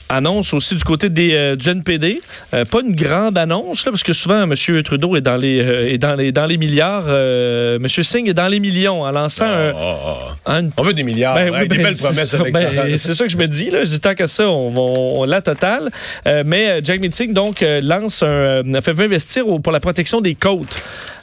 Annonce 0.08 0.54
aussi 0.54 0.74
du 0.74 0.84
côté 0.84 1.08
des, 1.10 1.34
euh, 1.34 1.56
du 1.56 1.68
NPD. 1.68 2.20
Euh, 2.54 2.64
pas 2.64 2.80
une 2.80 2.94
grande 2.94 3.36
annonce, 3.36 3.84
là, 3.84 3.92
parce 3.92 4.02
que 4.02 4.12
souvent, 4.12 4.42
M. 4.42 4.54
Trudeau 4.82 5.16
est 5.16 5.20
dans 5.20 5.36
les, 5.36 5.60
euh, 5.60 5.92
est 5.92 5.98
dans 5.98 6.14
les, 6.14 6.32
dans 6.32 6.46
les 6.46 6.56
milliards. 6.58 7.04
Euh, 7.08 7.76
M. 7.76 7.88
Singh 7.88 8.28
est 8.28 8.34
dans 8.34 8.48
les 8.48 8.60
millions 8.60 9.02
en 9.02 9.10
lançant 9.10 9.44
un- 9.46 9.72
Oh, 9.72 9.96
oh. 10.06 10.16
un, 10.46 10.68
On 10.76 10.82
veut 10.82 10.94
des 10.94 11.02
milliards. 11.02 11.34
Ben 11.34 11.50
ouais, 11.50 11.60
oui, 11.62 11.68
des 11.68 11.76
ben, 11.76 11.82
belles 11.84 11.96
c'est 11.96 12.04
promesses 12.08 12.30
ça, 12.30 12.38
ben, 12.38 12.98
c'est 12.98 13.14
ça 13.14 13.24
que 13.24 13.30
je 13.30 13.36
me 13.36 13.46
dis. 13.46 13.70
Là. 13.70 13.84
Je 13.84 13.90
dis 13.90 14.00
tant 14.00 14.14
qu'à 14.14 14.26
ça, 14.26 14.48
on, 14.48 14.70
va- 14.70 14.80
on, 14.80 15.24
la 15.24 15.40
totale. 15.42 15.90
Mais 16.46 16.80
Jack 16.82 17.00
Meeting, 17.00 17.32
donc, 17.32 17.64
lance 17.82 18.22
un, 18.22 18.62
fait 18.80 18.98
investir 19.00 19.46
au- 19.48 19.58
pour 19.58 19.72
la 19.72 19.80
protection 19.80 20.20
des 20.20 20.34
côtes. 20.34 20.76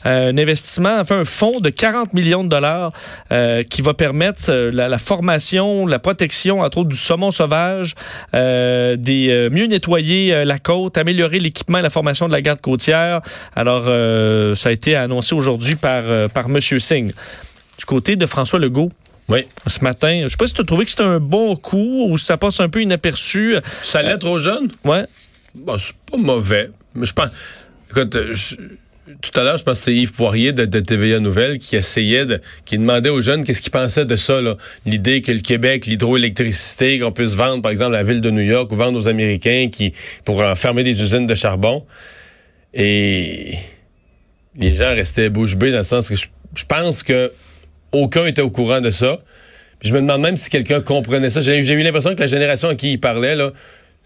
Euh, 0.05 0.31
un 0.31 0.37
investissement, 0.37 0.99
enfin 0.99 1.19
un 1.21 1.25
fonds 1.25 1.59
de 1.59 1.69
40 1.69 2.13
millions 2.13 2.43
de 2.43 2.49
dollars 2.49 2.91
euh, 3.31 3.63
qui 3.63 3.81
va 3.81 3.93
permettre 3.93 4.49
euh, 4.49 4.71
la, 4.71 4.87
la 4.87 4.97
formation, 4.97 5.87
la 5.87 5.99
protection, 5.99 6.61
entre 6.61 6.77
autres, 6.79 6.89
du 6.89 6.95
saumon 6.95 7.31
sauvage, 7.31 7.95
euh, 8.35 8.95
des 8.97 9.29
euh, 9.29 9.49
mieux 9.49 9.65
nettoyer 9.65 10.33
euh, 10.33 10.45
la 10.45 10.59
côte, 10.59 10.97
améliorer 10.97 11.39
l'équipement 11.39 11.79
et 11.79 11.81
la 11.81 11.89
formation 11.89 12.27
de 12.27 12.33
la 12.33 12.41
garde 12.41 12.61
côtière. 12.61 13.21
Alors, 13.55 13.85
euh, 13.87 14.53
ça 14.55 14.69
a 14.69 14.71
été 14.71 14.95
annoncé 14.95 15.33
aujourd'hui 15.33 15.75
par, 15.75 16.03
euh, 16.05 16.27
par 16.27 16.45
M. 16.45 16.59
Singh. 16.61 17.11
Du 17.77 17.85
côté 17.85 18.15
de 18.15 18.25
François 18.25 18.59
Legault, 18.59 18.91
Oui. 19.27 19.45
ce 19.67 19.83
matin. 19.83 20.21
Je 20.23 20.29
sais 20.29 20.37
pas 20.37 20.47
si 20.47 20.53
tu 20.53 20.61
as 20.61 20.65
trouvé 20.65 20.85
que 20.85 20.91
c'était 20.91 21.03
un 21.03 21.19
bon 21.19 21.55
coup 21.55 22.07
ou 22.09 22.17
si 22.17 22.25
ça 22.25 22.37
passe 22.37 22.59
un 22.59 22.69
peu 22.69 22.81
inaperçu. 22.81 23.55
Ça 23.81 24.01
l'est 24.03 24.17
trop 24.19 24.37
jeune? 24.39 24.69
Ouais. 24.83 25.05
Bon, 25.55 25.77
c'est 25.77 25.95
pas 26.11 26.17
mauvais. 26.17 26.69
Mais 26.93 27.05
je 27.05 27.13
pense. 27.13 27.29
Écoute, 27.89 28.15
euh, 28.15 28.33
je- 28.33 28.55
tout 29.21 29.39
à 29.39 29.43
l'heure, 29.43 29.57
je 29.57 29.63
pense 29.63 29.77
que 29.77 29.83
c'est 29.83 29.95
Yves 29.95 30.13
Poirier 30.13 30.51
de, 30.51 30.65
TVA 30.79 31.19
Nouvelle 31.19 31.59
qui 31.59 31.75
essayait 31.75 32.25
qui 32.65 32.77
demandait 32.79 33.09
aux 33.09 33.21
jeunes 33.21 33.43
qu'est-ce 33.43 33.61
qu'ils 33.61 33.71
pensaient 33.71 34.05
de 34.05 34.15
ça. 34.15 34.39
L'idée 34.85 35.21
que 35.21 35.31
le 35.31 35.41
Québec, 35.41 35.85
l'hydroélectricité, 35.85 36.97
qu'on 36.97 37.11
puisse 37.11 37.35
vendre, 37.35 37.61
par 37.61 37.71
exemple, 37.71 37.91
la 37.91 38.03
ville 38.03 38.21
de 38.21 38.31
New 38.31 38.41
York 38.41 38.71
ou 38.71 38.75
vendre 38.75 38.97
aux 38.97 39.07
Américains 39.07 39.69
qui 39.71 39.93
pour 40.23 40.43
fermer 40.55 40.83
des 40.83 40.99
usines 41.01 41.27
de 41.27 41.35
charbon. 41.35 41.85
Et 42.73 43.53
les 44.57 44.73
gens 44.73 44.95
restaient 44.95 45.29
bouche 45.29 45.55
bée 45.55 45.71
dans 45.71 45.77
le 45.77 45.83
sens 45.83 46.09
que 46.09 46.15
je, 46.15 46.65
pense 46.67 47.03
que 47.03 47.31
aucun 47.91 48.25
était 48.25 48.41
au 48.41 48.49
courant 48.49 48.81
de 48.81 48.89
ça. 48.89 49.19
Puis 49.79 49.89
je 49.89 49.93
me 49.93 50.01
demande 50.01 50.21
même 50.21 50.37
si 50.37 50.49
quelqu'un 50.49 50.81
comprenait 50.81 51.29
ça. 51.29 51.41
J'ai 51.41 51.59
eu 51.59 51.83
l'impression 51.83 52.15
que 52.15 52.21
la 52.21 52.27
génération 52.27 52.69
à 52.69 52.75
qui 52.75 52.93
il 52.93 52.99
parlait, 52.99 53.35
là, 53.35 53.51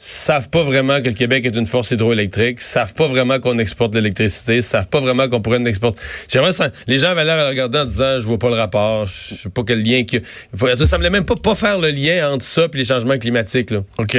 savent 0.02 0.50
pas 0.50 0.64
vraiment 0.64 1.02
que 1.02 1.08
le 1.10 1.14
Québec 1.14 1.46
est 1.46 1.56
une 1.56 1.68
force 1.68 1.92
hydroélectrique, 1.92 2.62
savent 2.62 2.94
pas 2.94 3.08
vraiment 3.10 3.40
qu'on 3.40 3.60
exporte 3.60 3.92
de 3.92 4.00
l'électricité, 4.00 4.62
savent 4.62 4.88
pas 4.88 5.02
vraiment 5.02 5.28
qu'on 5.28 5.42
pourrait 5.42 5.58
en 5.58 5.66
exporter. 5.66 6.00
J'aimerais 6.32 6.54
ça- 6.54 6.72
les 6.88 7.00
gens 7.00 7.10
avaient 7.10 7.26
l'air 7.26 7.36
à 7.36 7.44
le 7.44 7.50
regarder 7.50 7.80
en 7.80 7.86
disant 7.86 8.20
je 8.20 8.26
vois 8.26 8.38
pas 8.40 8.48
le 8.50 8.56
rapport, 8.56 9.06
je 9.08 9.36
sais 9.36 9.50
pas 9.50 9.62
quel 9.68 9.84
lien 9.84 10.04
qu'il 10.06 10.22
y 10.22 10.66
a. 10.70 10.76
Ça 10.78 10.86
semblait 10.86 11.10
même 11.10 11.26
pas 11.26 11.36
pas 11.36 11.56
faire 11.56 11.78
le 11.80 11.92
lien 11.92 12.32
entre 12.32 12.46
ça 12.46 12.68
et 12.74 12.78
les 12.78 12.86
changements 12.86 13.18
climatiques 13.18 13.72
là. 13.72 13.84
OK. 13.98 14.18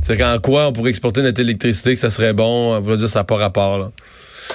C'est 0.00 0.16
qu'en 0.16 0.38
quoi 0.40 0.66
on 0.66 0.72
pourrait 0.72 0.90
exporter 0.90 1.22
notre 1.22 1.40
électricité 1.40 1.94
que 1.94 2.00
ça 2.00 2.10
serait 2.10 2.32
bon, 2.32 2.74
on 2.76 2.80
va 2.80 2.96
dire 2.96 3.08
ça 3.08 3.20
n'a 3.20 3.24
pas 3.24 3.36
rapport 3.36 3.78
là. 3.78 3.90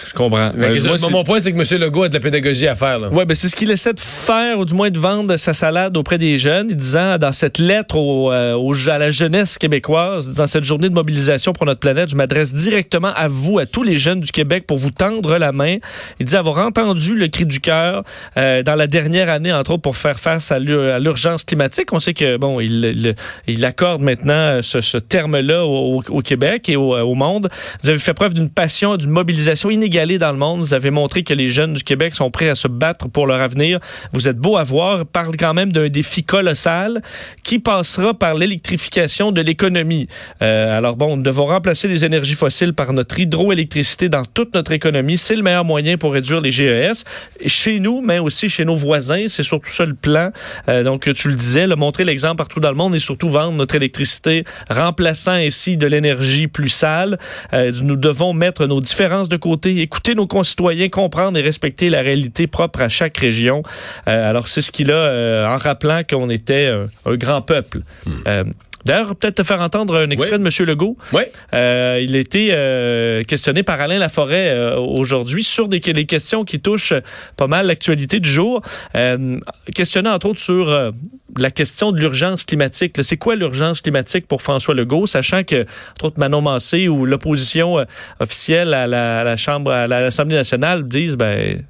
Je 0.08 0.14
comprends. 0.14 0.52
Euh, 0.58 0.80
moi, 0.86 0.96
mon, 1.12 1.24
point 1.24 1.40
c'est 1.40 1.52
que 1.54 1.58
M. 1.76 1.82
Legault 1.82 2.04
a 2.04 2.10
de 2.10 2.14
la 2.14 2.20
pédagogie 2.20 2.68
à 2.68 2.76
faire 2.76 3.00
là. 3.00 3.10
Ouais, 3.10 3.26
ben 3.26 3.34
c'est 3.36 3.50
ce 3.50 3.56
qu'il 3.56 3.72
essaie 3.72 3.94
de 3.94 4.00
faire, 4.00 4.60
ou 4.60 4.66
du 4.66 4.74
moins 4.74 4.90
de 4.90 5.00
vendre 5.00 5.36
sa 5.38 5.54
salade 5.54 5.96
auprès 5.98 6.18
des 6.18 6.38
jeunes, 6.38 6.68
disant 6.70 7.18
dans 7.18 7.32
cette 7.32 7.58
lettre 7.60 7.96
au, 7.98 8.32
euh, 8.32 8.54
au- 8.54 8.74
à 8.90 8.98
la 8.98 9.10
jeunesse 9.10 9.58
québécoise, 9.58 10.36
dans 10.36 10.48
cette 10.48 10.64
journée 10.64 10.88
de 10.90 10.94
mobilisation 10.94 11.52
pour 11.54 11.66
notre 11.66 11.80
planète, 11.80 12.10
je 12.10 12.16
m'adresse 12.16 12.54
directement 12.54 13.12
à 13.16 13.28
vous, 13.28 13.60
à 13.60 13.66
tous 13.66 13.84
les 13.84 13.98
jeunes 13.98 14.22
du 14.22 14.32
Québec, 14.32 14.66
pour 14.68 14.78
vous 14.78 14.92
tendre 14.92 15.38
la 15.38 15.52
main. 15.52 15.78
Il 16.20 16.26
dit 16.26 16.36
avoir 16.36 16.60
entendu 16.60 17.16
le 17.16 17.28
cri 17.28 17.46
du 17.46 17.60
cœur 17.60 18.04
euh, 18.38 18.64
dans 18.64 18.76
la 18.76 18.88
dernière 18.88 19.30
année, 19.30 19.52
entre 19.52 19.72
autres, 19.72 19.82
pour 19.82 19.98
faire 19.98 20.20
face 20.20 20.52
à 20.52 20.60
l'ur- 20.60 20.94
à 20.94 21.00
l'urgence 21.00 21.44
climatique. 21.44 21.92
On 21.92 22.00
sait 22.00 22.14
que 22.14 22.38
bon, 22.38 22.60
il, 22.60 22.86
il- 22.86 23.16
il 23.48 23.66
accorde 23.66 24.02
maintenant 24.02 24.60
ce, 24.62 24.80
ce 24.82 24.98
terme-là 24.98 25.66
au, 25.66 26.02
au 26.08 26.22
Québec 26.22 26.70
et 26.70 26.76
au, 26.76 26.96
au 26.96 27.16
monde. 27.16 27.50
Vous 27.84 27.90
avez 27.90 28.00
fait 28.00 28.14
preuve 28.14 28.34
d'une 28.36 28.50
passion, 28.50 28.96
d'une 28.96 29.10
mobilisation 29.10 29.70
inégalée 29.70 29.87
dans 29.90 30.32
le 30.32 30.38
monde. 30.38 30.60
Vous 30.60 30.74
avez 30.74 30.92
montré 30.92 31.24
que 31.24 31.34
les 31.34 31.50
jeunes 31.50 31.74
du 31.74 31.84
Québec 31.84 32.14
sont 32.14 32.30
prêts 32.30 32.50
à 32.50 32.56
se 32.56 32.68
battre 32.68 33.08
pour 33.08 33.26
leur 33.26 33.42
avenir. 33.42 33.80
Vous 34.14 34.28
êtes 34.28 34.38
beau 34.38 34.58
à 34.58 34.64
voir. 34.64 35.06
Parle 35.06 35.36
quand 35.38 35.54
même 35.54 35.72
d'un 35.72 35.88
défi 35.88 36.24
colossal 36.24 37.02
qui 37.44 37.60
passera 37.60 38.14
par 38.14 38.36
l'électrification 38.36 39.32
de 39.32 39.42
l'économie. 39.42 40.08
Euh, 40.42 40.78
alors 40.78 40.98
bon, 40.98 41.18
nous 41.18 41.24
devons 41.24 41.46
remplacer 41.46 41.88
les 41.88 42.04
énergies 42.04 42.36
fossiles 42.36 42.74
par 42.74 42.94
notre 42.94 43.20
hydroélectricité 43.20 44.10
dans 44.10 44.26
toute 44.26 44.54
notre 44.54 44.74
économie. 44.74 45.18
C'est 45.18 45.36
le 45.36 45.42
meilleur 45.42 45.66
moyen 45.66 45.98
pour 45.98 46.14
réduire 46.14 46.42
les 46.42 46.52
GES. 46.52 47.06
Chez 47.46 47.80
nous, 47.80 48.02
mais 48.02 48.20
aussi 48.20 48.50
chez 48.50 48.66
nos 48.66 48.76
voisins, 48.76 49.26
c'est 49.28 49.44
surtout 49.44 49.72
ça 49.72 49.86
le 49.86 49.94
plan. 49.94 50.32
Euh, 50.68 50.84
donc, 50.84 51.12
tu 51.14 51.30
le 51.30 51.36
disais, 51.36 51.66
là, 51.66 51.76
montrer 51.76 52.04
l'exemple 52.04 52.36
partout 52.36 52.60
dans 52.60 52.70
le 52.70 52.76
monde 52.76 52.94
et 52.94 53.00
surtout 53.00 53.30
vendre 53.30 53.54
notre 53.54 53.76
électricité, 53.76 54.44
remplaçant 54.70 55.32
ainsi 55.32 55.78
de 55.78 55.88
l'énergie 55.88 56.48
plus 56.48 56.70
sale. 56.70 57.18
Euh, 57.54 57.72
nous 57.82 57.96
devons 57.96 58.34
mettre 58.34 58.66
nos 58.66 58.82
différences 58.82 59.30
de 59.30 59.38
côté, 59.38 59.67
écouter 59.70 60.16
nos 60.16 60.28
concitoyens, 60.28 60.90
comprendre 60.90 61.38
et 61.38 61.42
respecter 61.42 61.90
la 61.90 62.02
réalité 62.02 62.48
propre 62.48 62.82
à 62.82 62.90
chaque 62.90 63.18
région. 63.18 63.64
Euh, 64.08 64.30
alors, 64.30 64.48
c'est 64.48 64.62
ce 64.62 64.72
qu'il 64.72 64.92
a 64.92 64.96
euh, 64.96 65.48
en 65.48 65.58
rappelant 65.58 66.02
qu'on 66.10 66.30
était 66.30 66.68
euh, 66.68 66.88
un 67.06 67.16
grand 67.16 67.42
peuple. 67.42 67.82
Euh, 68.28 68.44
D'ailleurs, 68.86 69.16
peut-être 69.16 69.36
te 69.36 69.44
faire 69.44 69.62
entendre 69.62 69.98
un 69.98 70.10
extrait 70.10 70.38
Oui. 70.38 70.44
de 70.44 70.62
M. 70.62 70.68
Legault. 70.68 70.98
Oui. 71.14 71.24
Euh, 71.54 72.00
il 72.02 72.16
a 72.16 72.20
été 72.20 72.50
euh, 72.52 73.24
questionné 73.24 73.64
par 73.64 73.80
Alain 73.82 73.98
Laforêt 74.00 74.50
euh, 74.50 74.78
aujourd'hui 74.78 75.44
sur 75.44 75.68
des, 75.68 75.80
questions 75.80 76.46
qui 76.46 76.60
touchent 76.60 76.94
pas 77.36 77.48
mal 77.48 77.68
l'actualité 77.68 78.20
du 78.20 78.30
jour. 78.30 78.62
Euh, 78.96 79.40
questionné 79.76 80.10
entre 80.10 80.28
autres 80.28 80.40
sur 80.40 80.70
euh, 80.70 80.92
la 81.38 81.52
question 81.52 81.92
de 81.92 82.00
l'urgence 82.00 82.44
climatique. 82.46 82.96
C'est 83.02 83.18
quoi 83.18 83.36
l'urgence 83.36 83.82
climatique 83.82 84.28
pour 84.28 84.42
François 84.42 84.74
Legault, 84.74 85.06
sachant 85.06 85.44
que, 85.44 85.66
entre 85.92 86.06
autres, 86.06 86.20
Manon 86.20 86.42
Massé 86.42 86.88
ou 86.88 87.06
l'opposition 87.06 87.80
euh, 87.80 87.86
officielle 88.20 88.74
à 88.74 88.88
la, 88.88 89.22
à 89.22 89.24
la 89.24 89.36
Chambre, 89.36 89.72
à 89.72 89.88
l'Assemblée 89.88 90.36
nationale 90.36 90.88
disent, 90.88 91.18
ben, 91.18 91.64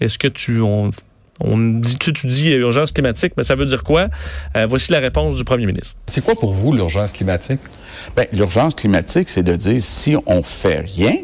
est-ce 0.00 0.18
que 0.18 0.28
tu... 0.28 0.60
On, 0.60 0.90
on 1.40 1.58
dit, 1.58 1.98
tu, 1.98 2.12
tu 2.12 2.26
dis 2.26 2.50
urgence 2.50 2.92
climatique, 2.92 3.32
mais 3.36 3.42
ça 3.42 3.54
veut 3.54 3.66
dire 3.66 3.82
quoi? 3.82 4.08
Euh, 4.56 4.66
voici 4.68 4.92
la 4.92 4.98
réponse 4.98 5.36
du 5.36 5.44
premier 5.44 5.66
ministre. 5.66 6.00
C'est 6.06 6.24
quoi 6.24 6.34
pour 6.34 6.52
vous 6.52 6.72
l'urgence 6.72 7.12
climatique? 7.12 7.60
Ben, 8.14 8.26
l'urgence 8.32 8.74
climatique, 8.74 9.28
c'est 9.28 9.42
de 9.42 9.56
dire 9.56 9.80
si 9.80 10.16
on 10.26 10.42
fait 10.42 10.80
rien, 10.80 11.14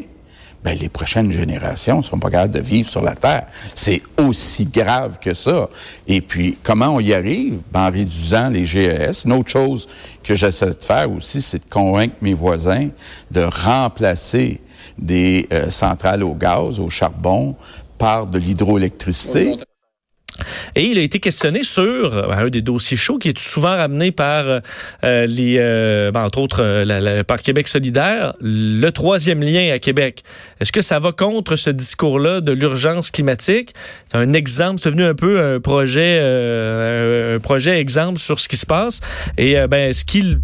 ben, 0.63 0.77
les 0.79 0.87
prochaines 0.87 1.31
générations 1.31 1.97
ne 1.97 2.03
sont 2.03 2.19
pas 2.19 2.29
capables 2.29 2.53
de 2.53 2.61
vivre 2.61 2.89
sur 2.89 3.01
la 3.01 3.15
Terre. 3.15 3.47
C'est 3.75 4.01
aussi 4.17 4.65
grave 4.65 5.19
que 5.19 5.33
ça. 5.33 5.69
Et 6.07 6.21
puis, 6.21 6.57
comment 6.63 6.95
on 6.95 6.99
y 6.99 7.13
arrive? 7.13 7.59
Ben, 7.71 7.87
en 7.87 7.91
réduisant 7.91 8.49
les 8.49 8.65
GES. 8.65 9.25
Une 9.25 9.33
autre 9.33 9.49
chose 9.49 9.87
que 10.23 10.35
j'essaie 10.35 10.67
de 10.67 10.83
faire 10.83 11.11
aussi, 11.11 11.41
c'est 11.41 11.59
de 11.59 11.69
convaincre 11.69 12.15
mes 12.21 12.33
voisins 12.33 12.89
de 13.31 13.41
remplacer 13.41 14.61
des 14.97 15.47
euh, 15.51 15.69
centrales 15.69 16.23
au 16.23 16.33
gaz, 16.33 16.79
au 16.79 16.89
charbon, 16.89 17.55
par 17.97 18.27
de 18.27 18.39
l'hydroélectricité. 18.39 19.57
Et 20.75 20.85
il 20.85 20.97
a 20.97 21.01
été 21.01 21.19
questionné 21.19 21.63
sur 21.63 21.83
euh, 21.83 22.29
un 22.31 22.49
des 22.49 22.61
dossiers 22.61 22.97
chauds 22.97 23.17
qui 23.17 23.29
est 23.29 23.37
souvent 23.37 23.75
ramené 23.75 24.11
par 24.11 24.45
euh, 24.47 25.25
les, 25.25 25.57
euh, 25.59 26.11
ben, 26.11 26.23
entre 26.25 26.39
autres, 26.39 27.23
par 27.23 27.41
Québec 27.41 27.67
solidaire, 27.67 28.33
le 28.41 28.89
troisième 28.91 29.41
lien 29.41 29.71
à 29.73 29.79
Québec. 29.79 30.23
Est-ce 30.59 30.71
que 30.71 30.81
ça 30.81 30.99
va 30.99 31.11
contre 31.11 31.55
ce 31.55 31.69
discours-là 31.69 32.41
de 32.41 32.51
l'urgence 32.51 33.11
climatique? 33.11 33.73
C'est 34.11 34.17
un 34.17 34.33
exemple, 34.33 34.81
c'est 34.83 34.89
devenu 34.89 35.05
un 35.05 35.15
peu 35.15 35.41
un 35.41 35.59
projet, 35.59 36.19
un, 36.19 37.39
projet 37.39 37.79
exemple 37.79 38.19
sur 38.19 38.39
ce 38.39 38.47
qui 38.47 38.57
se 38.57 38.65
passe. 38.65 38.99
Et 39.37 39.55
ben, 39.67 39.89
est-ce 39.89 40.05
qu'il 40.05 40.39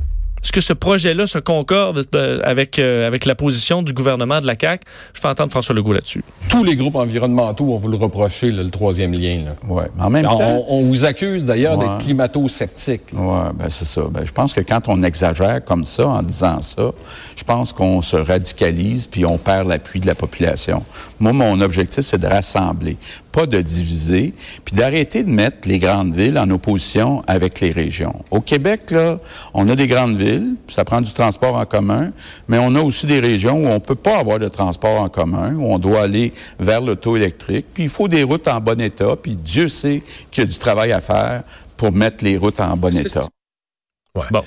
est-ce 0.50 0.54
que 0.56 0.62
ce 0.62 0.74
projet-là 0.74 1.28
se 1.28 1.38
concorde 1.38 2.04
euh, 2.16 2.40
avec, 2.44 2.80
euh, 2.80 3.06
avec 3.06 3.26
la 3.26 3.36
position 3.36 3.84
du 3.84 3.94
gouvernement 3.94 4.42
de 4.42 4.48
la 4.48 4.56
CAQ? 4.60 4.84
Je 5.14 5.22
fais 5.22 5.28
entendre 5.28 5.52
François 5.52 5.76
Legault 5.76 5.94
là-dessus. 5.94 6.24
Tous 6.50 6.64
les 6.64 6.76
groupes 6.76 6.96
environnementaux 6.96 7.66
vont 7.66 7.78
vous 7.78 7.88
le 7.88 7.98
reprocher, 7.98 8.50
là, 8.50 8.64
le 8.64 8.72
troisième 8.72 9.14
lien. 9.14 9.36
Là. 9.46 9.52
Ouais. 9.68 9.84
Mais 9.96 10.04
en 10.04 10.10
même 10.10 10.26
On, 10.28 10.38
temps. 10.40 10.66
on 10.70 10.82
vous 10.82 11.06
accuse 11.06 11.46
d'ailleurs 11.46 11.78
Ouais. 11.78 11.86
d'être 11.86 12.00
climato-sceptique. 12.00 13.02
Oui, 13.14 13.40
ben 13.54 13.70
c'est 13.70 13.86
ça. 13.86 14.02
Ben, 14.10 14.26
je 14.26 14.32
pense 14.32 14.54
que 14.56 14.62
quand 14.62 14.82
on 14.88 15.04
exagère 15.04 15.64
comme 15.64 15.86
ça 15.86 16.08
en 16.08 16.24
disant 16.24 16.64
ça, 16.64 16.90
je 17.36 17.44
pense 17.44 17.72
qu'on 17.72 18.02
se 18.02 18.16
radicalise 18.16 19.06
puis 19.06 19.26
on 19.28 19.38
perd 19.38 19.68
l'appui 19.68 20.00
de 20.00 20.08
la 20.08 20.16
population. 20.16 20.84
Moi, 21.20 21.32
mon 21.32 21.62
objectif, 21.62 22.04
c'est 22.04 22.18
de 22.18 22.26
rassembler, 22.26 22.98
pas 23.32 23.46
de 23.46 23.62
diviser, 23.62 24.34
puis 24.66 24.76
d'arrêter 24.76 25.24
de 25.24 25.30
mettre 25.30 25.68
les 25.68 25.80
grandes 25.80 26.16
villes 26.16 26.38
en 26.38 26.50
opposition 26.50 27.24
avec 27.28 27.60
les 27.60 27.72
régions. 27.72 28.24
Au 28.32 28.42
Québec, 28.42 28.92
là, 28.92 29.20
on 29.54 29.68
a 29.70 29.76
des 29.76 29.88
grandes 29.88 30.18
villes, 30.18 30.56
puis 30.66 30.76
ça 30.76 30.84
prend 30.84 31.02
du 31.02 31.12
transport 31.14 31.56
en 31.56 31.66
commun, 31.66 32.12
mais 32.48 32.58
on 32.60 32.76
a 32.76 32.82
aussi 32.82 33.06
des 33.06 33.20
régions 33.20 33.64
où 33.64 33.68
on 33.68 33.80
peut 33.80 33.96
pas 33.96 34.18
avoir 34.18 34.40
de 34.40 34.48
transport 34.48 35.02
en 35.02 35.10
commun, 35.10 35.54
où 35.56 35.66
on 35.66 35.80
doit 35.80 36.02
aller 36.02 36.34
vers 36.60 36.82
l'auto 36.82 37.16
électrique, 37.16 37.68
puis 37.74 37.84
il 37.84 37.90
faut 37.90 38.08
des 38.08 38.24
routes 38.24 38.48
en 38.48 38.60
bon 38.60 38.80
état, 38.82 39.16
puis 39.22 39.36
Dieu 39.36 39.70
sait 39.70 40.02
qu'il 40.32 40.44
y 40.44 40.48
a 40.48 40.50
du 40.50 40.58
travail 40.58 40.92
à 40.92 41.02
faire 41.02 41.44
pour 41.78 41.92
mettre 41.92 42.24
les 42.24 42.38
routes 42.38 42.60
en 42.60 42.76
bon 42.76 42.96
état. 42.96 43.26
Ouais. 44.16 44.26
Bon. 44.32 44.44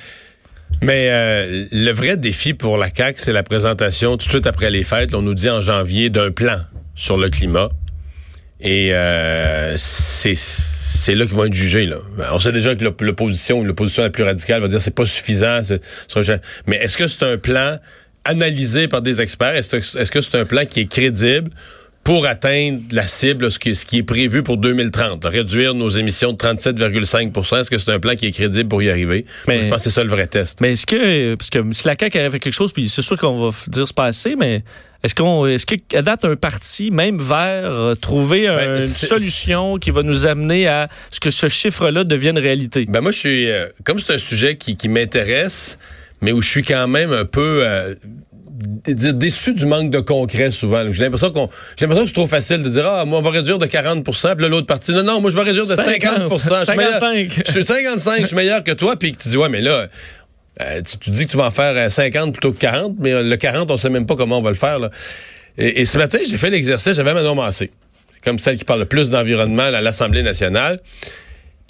Mais 0.81 1.03
euh, 1.05 1.67
le 1.71 1.93
vrai 1.93 2.17
défi 2.17 2.55
pour 2.55 2.77
la 2.77 2.89
CAQ, 2.95 3.21
c'est 3.21 3.33
la 3.33 3.43
présentation 3.43 4.17
tout 4.17 4.27
de 4.27 4.31
suite 4.31 4.47
après 4.47 4.71
les 4.71 4.85
fêtes. 4.85 5.13
là, 5.13 5.19
on 5.19 5.23
nous 5.23 5.35
dit 5.35 5.51
en 5.51 5.61
janvier 5.61 6.11
d'un 6.11 6.31
plan 6.31 6.57
sur 6.95 7.17
le 7.17 7.31
climat. 7.31 7.69
Et 8.63 8.95
euh, 8.95 9.75
c'est 9.77 10.35
c'est 10.37 11.15
là 11.17 11.25
qu'ils 11.27 11.35
vont 11.35 11.45
être 11.47 11.53
jugés. 11.55 11.85
Là. 11.87 11.97
On 12.33 12.39
sait 12.39 12.53
déjà 12.53 12.77
que 12.77 12.85
l'op- 12.85 13.01
l'opposition, 13.01 13.65
l'opposition 13.65 14.03
la 14.05 14.11
plus 14.11 14.23
radicale 14.23 14.61
va 14.63 14.69
dire 14.69 14.81
c'est 14.81 14.95
pas 14.95 15.05
suffisant. 15.07 15.61
Mais 16.67 16.77
est-ce 16.77 16.97
que 16.97 17.09
c'est 17.09 17.25
un 17.25 17.39
plan 17.39 17.79
analysé 18.25 18.87
par 18.87 19.03
des 19.03 19.21
experts? 19.21 19.57
Est-ce 19.57 20.11
que 20.11 20.21
c'est 20.21 20.39
un 20.39 20.45
plan 20.45 20.65
qui 20.65 20.81
est 20.81 20.87
crédible? 20.87 21.51
Pour 22.05 22.27
atteindre 22.27 22.81
la 22.91 23.07
cible, 23.07 23.51
ce 23.51 23.59
qui, 23.59 23.77
ce 23.77 23.87
qui 23.87 23.99
est 23.99 24.03
prévu 24.03 24.43
pour 24.43 24.57
2030, 24.57 25.25
réduire 25.25 25.73
nos 25.75 25.89
émissions 25.89 26.33
de 26.33 26.37
37,5% 26.39 27.61
Est-ce 27.61 27.71
que 27.71 27.79
c'est 27.79 27.93
un 27.93 28.01
plan 28.01 28.15
qui 28.17 28.27
est 28.27 28.33
crédible 28.33 28.69
pour 28.69 28.83
y 28.83 28.91
arriver? 28.91 29.25
Mais- 29.47 29.55
Moi, 29.55 29.63
je 29.65 29.69
pense 29.69 29.77
que 29.79 29.83
c'est 29.85 29.91
ça 29.91 30.03
le 30.03 30.11
vrai 30.11 30.27
test. 30.27 30.61
Mais 30.61 30.73
est-ce 30.73 30.87
que, 30.87 31.35
parce 31.37 31.51
que 31.51 31.61
si 31.73 31.87
la 31.87 31.95
CAQ 31.99 32.19
avait 32.19 32.31
fait 32.31 32.41
quelque 32.41 32.53
chose, 32.55 32.73
puis 32.73 32.89
c'est 32.89 33.03
sûr 33.03 33.17
qu'on 33.17 33.49
va 33.49 33.57
dire 33.69 33.87
c'est 33.87 33.95
pas 33.97 34.07
assez, 34.07 34.35
mais 34.37 34.65
est-ce 35.05 35.15
qu'on, 35.15 35.47
est-ce 35.47 35.65
qu'elle 35.67 36.03
date 36.03 36.25
un 36.25 36.35
parti, 36.37 36.91
même 36.91 37.19
vers 37.19 37.95
trouver 38.01 38.47
Ben, 38.49 38.81
une 38.81 38.87
solution 38.87 39.79
qui 39.79 39.91
va 39.93 40.03
nous 40.03 40.27
amener 40.27 40.67
à 40.67 40.89
ce 41.11 41.21
que 41.21 41.31
ce 41.31 41.49
chiffre-là 41.49 42.03
devienne 42.05 42.39
réalité? 42.39 42.87
Ben 42.89 43.01
moi, 43.01 43.13
je 43.13 43.19
suis 43.19 43.49
euh, 43.51 43.67
comme 43.85 44.01
c'est 44.01 44.15
un 44.15 44.19
sujet 44.19 44.57
qui, 44.57 44.77
qui 44.77 44.89
m'intéresse, 44.89 45.79
mais 46.21 46.33
où 46.33 46.41
je 46.43 46.49
suis 46.49 46.63
quand 46.63 46.89
même 46.89 47.13
un 47.13 47.25
peu 47.25 47.63
euh, 47.65 47.95
déçu 48.87 49.55
du 49.55 49.67
manque 49.67 49.91
de 49.91 50.01
concret 50.01 50.51
souvent. 50.51 50.91
J'ai 50.91 51.03
l'impression 51.03 51.31
qu'on 51.31 51.49
j'ai 51.77 51.87
l'impression 51.87 52.05
que 52.05 52.09
c'est 52.09 52.15
trop 52.15 52.27
facile 52.27 52.63
de 52.63 52.69
dire 52.69 52.87
ah 52.87 53.05
moi 53.05 53.19
on 53.19 53.23
va 53.23 53.31
réduire 53.31 53.59
de 53.59 53.67
40% 53.67 54.03
puis 54.35 54.43
là 54.43 54.49
l'autre 54.49 54.67
partie 54.67 54.93
non 54.93 55.03
non 55.03 55.21
moi 55.21 55.31
je 55.31 55.37
vais 55.37 55.43
réduire 55.43 55.67
de 55.67 55.75
50, 55.75 56.29
Je 56.33 56.65
suis 56.65 56.77
meilleur- 56.77 56.99
55. 57.01 57.43
Je 57.47 57.51
suis 57.53 57.65
55, 57.65 58.21
je 58.23 58.27
suis 58.27 58.37
meilleur 58.37 58.63
que 58.65 58.73
toi 58.73 58.97
puis 58.97 59.13
que 59.13 59.23
tu 59.23 59.29
dis 59.29 59.37
ouais 59.37 59.49
mais 59.49 59.61
là 59.61 59.89
euh, 60.61 60.81
tu, 60.83 60.99
tu 60.99 61.11
dis 61.11 61.27
que 61.27 61.31
tu 61.31 61.37
vas 61.37 61.47
en 61.47 61.51
faire 61.51 61.75
euh, 61.77 61.89
50 61.89 62.33
plutôt 62.33 62.53
que 62.53 62.59
40, 62.59 62.97
mais 63.01 63.13
euh, 63.13 63.23
le 63.23 63.37
40, 63.37 63.71
on 63.71 63.77
sait 63.79 63.89
même 63.89 64.05
pas 64.07 64.17
comment 64.17 64.39
on 64.39 64.43
va 64.43 64.51
le 64.51 64.57
faire. 64.57 64.79
Là. 64.79 64.91
Et, 65.57 65.81
et 65.81 65.85
ce 65.87 65.97
matin, 65.97 66.19
j'ai 66.29 66.37
fait 66.37 66.51
l'exercice, 66.51 66.95
j'avais 66.95 67.15
Manon 67.15 67.35
Massé, 67.35 67.71
comme 68.23 68.39
celle 68.39 68.59
qui 68.59 68.65
parle 68.65 68.81
le 68.81 68.85
plus 68.87 69.09
d'environnement 69.09 69.63
à 69.63 69.81
l'Assemblée 69.81 70.23
nationale. 70.23 70.81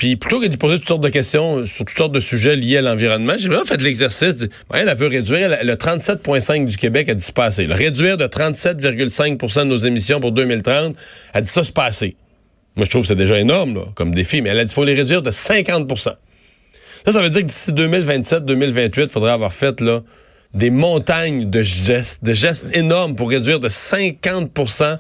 Puis 0.03 0.17
plutôt 0.17 0.41
que 0.41 0.49
de 0.49 0.57
poser 0.57 0.79
toutes 0.81 0.89
sortes 0.89 1.05
de 1.05 1.11
questions 1.11 1.65
sur 1.65 1.85
toutes 1.85 1.97
sortes 1.97 2.11
de 2.13 2.19
sujets 2.19 2.57
liés 2.57 2.79
à 2.79 2.83
l'environnement, 2.83 3.35
j'ai 3.39 3.49
vraiment 3.49 3.65
fait 3.65 3.81
l'exercice. 3.81 4.37
de- 4.37 4.49
Elle, 4.75 4.89
elle 4.89 4.97
veut 4.97 5.07
réduire 5.07 5.53
elle- 5.53 5.65
le 5.65 5.77
37,5 5.77 6.67
du 6.67 6.77
Québec 6.77 7.09
a 7.09 7.15
dit 7.15 7.23
c'est 7.23 7.33
pas 7.33 7.45
assez. 7.45 7.67
Le 7.69 7.75
réduire 7.75 8.17
de 8.17 8.27
37,5% 8.27 9.61
de 9.61 9.65
nos 9.67 9.77
émissions 9.77 10.19
pour 10.19 10.33
2030, 10.33 10.97
elle 11.35 11.43
dit 11.43 11.49
ça 11.49 11.63
c'est 11.63 11.73
pas 11.73 11.85
assez. 11.85 12.17
Moi, 12.75 12.85
je 12.85 12.91
trouve 12.91 13.03
que 13.03 13.07
c'est 13.09 13.15
déjà 13.15 13.39
énorme 13.39 13.75
là, 13.77 13.83
comme 13.95 14.13
défi, 14.13 14.43
mais 14.43 14.49
elle 14.51 14.59
a 14.59 14.65
dit 14.65 14.71
qu'il 14.71 14.75
faut 14.75 14.85
les 14.85 14.95
réduire 14.95 15.23
de 15.23 15.31
50% 15.31 16.17
ça, 17.05 17.13
ça 17.13 17.23
veut 17.23 17.31
dire 17.31 17.43
que 17.43 17.47
d'ici 17.47 17.71
2027-2028, 17.73 19.03
il 19.05 19.09
faudrait 19.09 19.31
avoir 19.31 19.53
fait 19.53 19.81
là, 19.81 20.01
des 20.53 20.71
montagnes 20.71 21.49
de 21.49 21.63
gestes, 21.63 22.25
de 22.25 22.35
gestes 22.35 22.67
énormes 22.75 23.15
pour 23.15 23.31
réduire 23.31 23.61
de 23.61 23.69
50% 23.69 24.99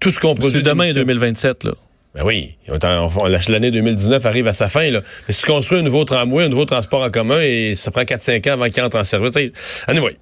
tout 0.00 0.10
ce 0.10 0.18
qu'on 0.18 0.34
produit. 0.34 0.58
C'est 0.58 0.62
demain 0.64 0.82
d'émissions. 0.86 1.02
2027, 1.04 1.62
là. 1.64 1.72
Ben 2.14 2.24
oui, 2.24 2.56
l'année 3.48 3.70
2019 3.70 4.26
arrive 4.26 4.46
à 4.46 4.52
sa 4.52 4.68
fin. 4.68 4.90
Là. 4.90 5.00
Mais 5.26 5.32
si 5.32 5.40
tu 5.40 5.46
construis 5.46 5.78
un 5.78 5.82
nouveau 5.82 6.04
tramway, 6.04 6.44
un 6.44 6.48
nouveau 6.48 6.66
transport 6.66 7.02
en 7.02 7.10
commun, 7.10 7.40
et 7.40 7.74
ça 7.74 7.90
prend 7.90 8.02
4-5 8.02 8.50
ans 8.50 8.52
avant 8.52 8.68
qu'il 8.68 8.82
entre 8.82 8.98
en 8.98 9.04
service. 9.04 9.32
Anyway. 9.86 10.16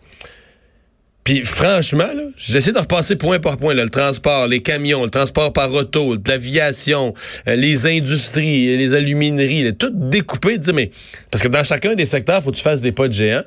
Puis 1.24 1.42
franchement, 1.44 2.08
là, 2.14 2.22
j'essaie 2.36 2.72
de 2.72 2.78
repasser 2.78 3.16
point 3.16 3.38
par 3.40 3.56
point. 3.56 3.74
là, 3.74 3.84
le 3.84 3.90
transport, 3.90 4.46
les 4.46 4.62
camions, 4.62 5.04
le 5.04 5.10
transport 5.10 5.52
par 5.52 5.72
auto, 5.72 6.16
l'aviation, 6.26 7.12
euh, 7.46 7.56
les 7.56 7.86
industries, 7.86 8.76
les 8.76 8.94
alumineries, 8.94 9.64
là, 9.64 9.72
tout 9.72 9.90
découpé. 9.92 10.58
dire, 10.58 10.72
mais 10.74 10.90
Parce 11.30 11.42
que 11.42 11.48
dans 11.48 11.62
chacun 11.64 11.94
des 11.94 12.06
secteurs, 12.06 12.42
faut 12.42 12.50
que 12.52 12.56
tu 12.56 12.62
fasses 12.62 12.80
des 12.82 12.92
pas 12.92 13.06
de 13.08 13.12
géant. 13.12 13.42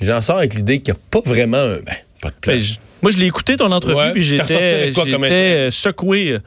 J'en 0.00 0.20
sors 0.20 0.38
avec 0.38 0.54
l'idée 0.54 0.80
qu'il 0.80 0.94
n'y 0.94 0.98
a 0.98 1.02
pas 1.10 1.20
vraiment 1.28 1.58
un... 1.58 1.76
Ben, 1.76 1.94
pas 2.22 2.30
de 2.30 2.34
plan. 2.40 2.52
Ben, 2.54 2.60
je- 2.60 2.74
moi, 3.02 3.12
je 3.12 3.18
l'ai 3.18 3.26
écouté, 3.26 3.56
ton 3.56 3.70
entrevue, 3.70 3.96
Ouais, 3.96 4.12
puis 4.12 4.22
j'étais, 4.24 4.92
euh, 4.92 5.70
secoué. 5.70 6.38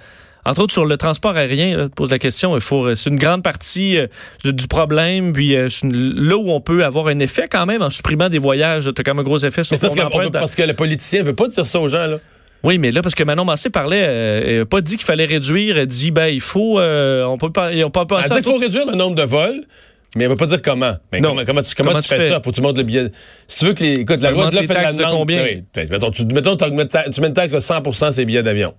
Entre 0.46 0.62
autres, 0.62 0.74
sur 0.74 0.86
le 0.86 0.98
transport 0.98 1.36
aérien, 1.36 1.78
là, 1.78 1.84
tu 1.86 1.92
poses 1.92 2.10
la 2.10 2.18
question, 2.20 2.56
il 2.56 2.62
faut, 2.62 2.86
euh, 2.86 2.96
c'est 2.96 3.10
une 3.10 3.18
grande 3.20 3.44
partie 3.44 3.98
euh, 3.98 4.08
du 4.44 4.68
problème, 4.68 5.34
puis 5.34 5.56
euh, 5.56 5.70
une- 5.84 6.16
là 6.16 6.36
où 6.36 6.50
on 6.52 6.62
peut 6.62 6.84
avoir 6.84 7.08
un 7.08 7.20
effet 7.20 7.48
quand 7.50 7.66
même 7.66 7.82
en 7.82 7.90
supprimant 7.92 8.30
des 8.30 8.40
voyages, 8.40 8.86
tu 8.86 8.90
as 9.02 9.04
quand 9.04 9.14
même 9.14 9.20
un 9.20 9.24
gros 9.24 9.38
effet 9.40 9.64
sur 9.64 9.80
parce, 9.80 9.94
on 9.94 9.96
veut- 9.96 10.04
empreinte. 10.06 10.34
parce 10.34 10.56
que 10.56 10.64
le 10.64 10.74
politicien 10.74 11.22
veut 11.24 11.36
pas 11.36 11.48
dire 11.48 11.66
ça 11.68 11.80
aux 11.80 11.88
gens. 11.88 12.08
Là. 12.08 12.18
Oui, 12.64 12.78
mais 12.78 12.92
là, 12.92 13.02
parce 13.02 13.16
que 13.16 13.24
Manon 13.24 13.46
Massé 13.46 13.70
parlait, 13.70 13.98
elle 14.00 14.62
a 14.62 14.66
pas 14.66 14.82
dit 14.82 14.96
qu'il 14.96 15.06
fallait 15.06 15.26
réduire, 15.26 15.78
elle 15.78 15.88
dit, 15.88 16.12
ben, 16.12 16.28
il 16.28 16.42
faut, 16.42 16.80
euh, 16.80 17.24
on 17.26 17.38
peut 17.38 17.52
pas, 17.52 17.70
on 17.72 17.90
peut 17.90 18.06
Elle 18.18 18.24
dit 18.24 18.30
qu'il 18.36 18.44
faut 18.44 18.58
réduire 18.58 18.86
le 18.86 18.96
nombre 18.96 19.16
de 19.16 19.24
vols, 19.24 19.64
mais 20.16 20.24
elle 20.26 20.30
va 20.30 20.36
pas 20.36 20.46
dire 20.48 20.62
comment. 20.62 20.94
Mais 21.12 21.22
Non. 21.22 21.30
comment, 21.30 21.44
comment 21.46 21.62
tu, 21.64 21.74
comment 21.76 21.90
Comment 21.92 22.02
tu 22.02 22.08
fais, 22.10 22.18
fais? 22.20 22.30
ça? 22.30 22.42
Faut 22.42 22.50
que 22.52 22.56
tu 22.56 22.62
montes 22.62 22.78
le 22.78 22.84
billet. 22.84 23.10
Si 23.48 23.58
tu 23.60 23.66
veux 23.66 23.74
que 23.74 23.84
les. 23.84 23.94
Écoute, 24.02 24.20
la 24.22 24.30
loi 24.32 24.50
de 24.50 24.56
les 24.58 24.68
fait 24.68 24.74
de 24.76 24.80
la 24.80 24.92
demande. 24.94 25.12
combien? 25.14 25.44
Oui. 25.44 25.64
Ben, 25.74 25.88
Mettons, 25.90 26.12
tu, 26.12 26.26
mettons, 26.26 26.56
tu 26.56 26.66
mets 27.22 27.28
une 27.28 27.34
taxe 27.34 27.54
de 27.54 27.60
100% 27.60 28.12
ces 28.12 28.26
billets 28.26 28.44
d'avion. 28.44 28.74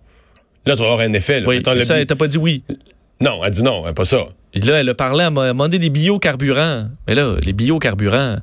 Là, 0.67 0.75
tu 0.75 0.81
vas 0.81 0.93
avoir 0.93 1.01
un 1.01 1.13
effet. 1.13 1.41
Là. 1.41 1.49
Oui, 1.49 1.63
le 1.65 1.83
ça, 1.83 1.99
elle 1.99 2.07
t'a 2.07 2.17
pas 2.17 2.29
dit 2.29 2.39
oui. 2.39 2.63
Non, 3.21 3.41
elle 3.45 3.51
dit 3.51 3.63
non, 3.63 3.93
pas 3.93 4.05
ça. 4.05 4.19
Et 4.55 4.61
là, 4.61 4.81
elle 4.81 4.89
a 4.89 4.95
parlé, 4.95 5.25
elle 5.25 5.33
m'a 5.33 5.49
demandé 5.49 5.79
des 5.79 5.91
biocarburants. 5.91 6.89
Mais 7.07 7.15
là, 7.15 7.37
les 7.45 7.53
biocarburants, 7.53 8.37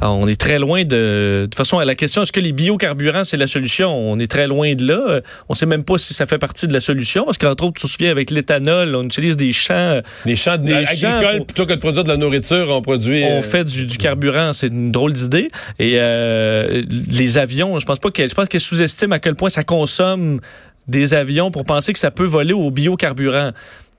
ah, 0.00 0.10
on 0.10 0.26
est 0.26 0.38
très 0.38 0.58
loin 0.58 0.82
de... 0.84 1.42
De 1.42 1.42
toute 1.44 1.54
façon, 1.54 1.78
à 1.78 1.84
la 1.84 1.94
question, 1.94 2.22
est-ce 2.22 2.32
que 2.32 2.40
les 2.40 2.52
biocarburants, 2.52 3.24
c'est 3.24 3.36
la 3.36 3.46
solution? 3.46 3.96
On 3.96 4.18
est 4.18 4.30
très 4.30 4.46
loin 4.46 4.74
de 4.74 4.86
là. 4.86 5.20
On 5.48 5.54
sait 5.54 5.66
même 5.66 5.84
pas 5.84 5.96
si 5.98 6.12
ça 6.14 6.26
fait 6.26 6.36
partie 6.38 6.66
de 6.66 6.72
la 6.72 6.80
solution, 6.80 7.24
parce 7.24 7.38
qu'entre 7.38 7.64
autres, 7.64 7.80
tu 7.80 7.86
te 7.86 7.90
souviens, 7.90 8.10
avec 8.10 8.30
l'éthanol, 8.30 8.94
on 8.96 9.04
utilise 9.04 9.36
des 9.36 9.52
champs, 9.52 10.00
Les 10.26 10.36
champs 10.36 10.58
de- 10.58 10.66
Les 10.66 10.74
agricoles, 11.04 11.44
plutôt 11.46 11.64
que 11.64 11.72
de 11.74 11.78
produire 11.78 12.04
de 12.04 12.08
la 12.08 12.16
nourriture, 12.16 12.66
on 12.70 12.82
produit. 12.82 13.22
on 13.24 13.38
euh, 13.38 13.42
fait 13.42 13.64
du, 13.64 13.86
du 13.86 13.96
carburant. 13.96 14.52
C'est 14.52 14.66
une 14.66 14.90
drôle 14.90 15.12
d'idée. 15.12 15.48
Et 15.78 15.94
euh, 15.94 16.82
les 17.08 17.38
avions, 17.38 17.78
je 17.78 17.86
pense 17.86 18.00
pas 18.00 18.10
qu'elle, 18.10 18.28
je 18.28 18.34
pense 18.34 18.48
qu'elle 18.48 18.60
sous-estime 18.60 19.12
à 19.12 19.20
quel 19.20 19.36
point 19.36 19.48
ça 19.48 19.62
consomme 19.62 20.40
des 20.88 21.14
avions 21.14 21.50
pour 21.50 21.64
penser 21.64 21.92
que 21.92 21.98
ça 21.98 22.10
peut 22.10 22.24
voler 22.24 22.52
au 22.52 22.70
biocarburant. 22.70 23.52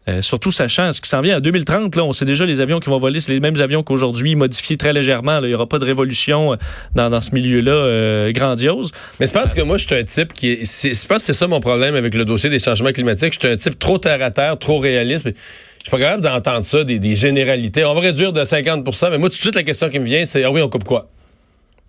Euh, 0.08 0.22
surtout 0.22 0.52
sachant 0.52 0.94
ce 0.94 1.02
qui 1.02 1.10
s'en 1.10 1.22
vient 1.22 1.38
en 1.38 1.40
2030, 1.40 1.96
là, 1.96 2.04
on 2.04 2.14
sait 2.14 2.26
déjà 2.26 2.46
les 2.46 2.62
avions 2.62 2.80
qui 2.80 2.92
vont 2.92 2.98
voler, 2.98 3.20
c'est 3.20 3.34
les 3.34 3.40
mêmes 3.40 3.60
avions 3.60 3.82
qu'aujourd'hui, 3.82 4.36
modifiés 4.36 4.78
très 4.78 4.94
légèrement. 4.94 5.40
là. 5.40 5.48
Il 5.48 5.50
n'y 5.50 5.56
aura 5.56 5.68
pas 5.68 5.80
de 5.80 5.86
révolution 5.86 6.54
euh, 6.54 6.58
dans, 6.94 7.10
dans 7.10 7.22
ce 7.22 7.34
milieu-là 7.34 7.72
euh, 7.72 8.32
grandiose. 8.32 8.92
Mais 9.20 9.26
je 9.26 9.32
pense 9.32 9.56
que 9.56 9.62
moi, 9.62 9.78
je 9.78 9.88
suis 9.88 9.96
un 9.96 10.04
type 10.04 10.32
qui 10.34 10.52
est. 10.52 10.66
Je 10.66 11.08
pense 11.08 11.18
que 11.18 11.24
c'est 11.24 11.34
ça 11.34 11.48
mon 11.48 11.60
problème 11.60 11.96
avec 11.96 12.14
le 12.14 12.24
dossier 12.24 12.52
des 12.52 12.60
changements 12.60 12.92
climatiques. 12.92 13.34
Je 13.34 13.40
suis 13.40 13.48
un 13.48 13.56
type 13.56 13.80
trop 13.80 13.98
terre 13.98 14.22
à 14.22 14.30
terre, 14.30 14.60
trop 14.60 14.78
réaliste. 14.78 15.26
Je 15.26 15.32
suis 15.32 15.90
pas 15.90 15.98
capable 15.98 16.24
d'entendre 16.24 16.66
ça, 16.66 16.84
des, 16.84 17.00
des 17.00 17.16
généralités. 17.16 17.84
On 17.84 17.96
va 17.96 18.02
réduire 18.02 18.32
de 18.32 18.42
50% 18.42 19.10
mais 19.10 19.18
moi, 19.18 19.30
tout 19.30 19.38
de 19.38 19.42
suite, 19.42 19.56
la 19.56 19.64
question 19.64 19.90
qui 19.90 19.98
me 19.98 20.06
vient, 20.06 20.24
c'est 20.26 20.44
Ah 20.44 20.52
oui, 20.52 20.62
on 20.62 20.70
coupe 20.70 20.84
quoi? 20.84 21.10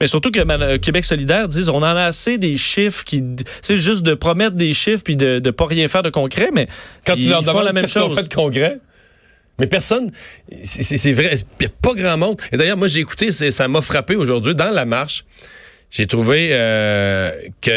Mais 0.00 0.06
surtout 0.06 0.30
que 0.30 0.40
euh, 0.40 0.78
Québec 0.78 1.04
solidaire 1.04 1.48
disent 1.48 1.68
on 1.68 1.78
en 1.78 1.82
a 1.82 2.04
assez 2.04 2.38
des 2.38 2.56
chiffres 2.56 3.02
qui 3.04 3.22
c'est 3.62 3.76
juste 3.76 4.02
de 4.02 4.14
promettre 4.14 4.54
des 4.54 4.74
chiffres 4.74 5.02
puis 5.04 5.16
de 5.16 5.40
ne 5.42 5.50
pas 5.50 5.66
rien 5.66 5.88
faire 5.88 6.02
de 6.02 6.10
concret 6.10 6.50
mais 6.52 6.68
Quand 7.06 7.14
tu 7.14 7.22
ils 7.22 7.28
leur 7.30 7.42
font 7.44 7.52
demandes 7.52 7.64
la 7.64 7.72
même 7.72 7.86
chose. 7.86 8.14
fait 8.14 8.28
de 8.28 8.34
congrès. 8.34 8.78
Mais 9.58 9.66
personne, 9.66 10.10
c'est 10.64 11.12
vrai, 11.12 11.34
il 11.34 11.62
n'y 11.62 11.66
a 11.66 11.70
pas 11.80 11.94
grand 11.94 12.18
monde. 12.18 12.38
Et 12.52 12.58
d'ailleurs, 12.58 12.76
moi, 12.76 12.88
j'ai 12.88 13.00
écouté, 13.00 13.30
ça 13.32 13.68
m'a 13.68 13.80
frappé 13.80 14.14
aujourd'hui 14.14 14.54
dans 14.54 14.70
la 14.70 14.84
marche. 14.84 15.24
J'ai 15.90 16.06
trouvé 16.06 16.50
euh, 16.52 17.30
que 17.60 17.70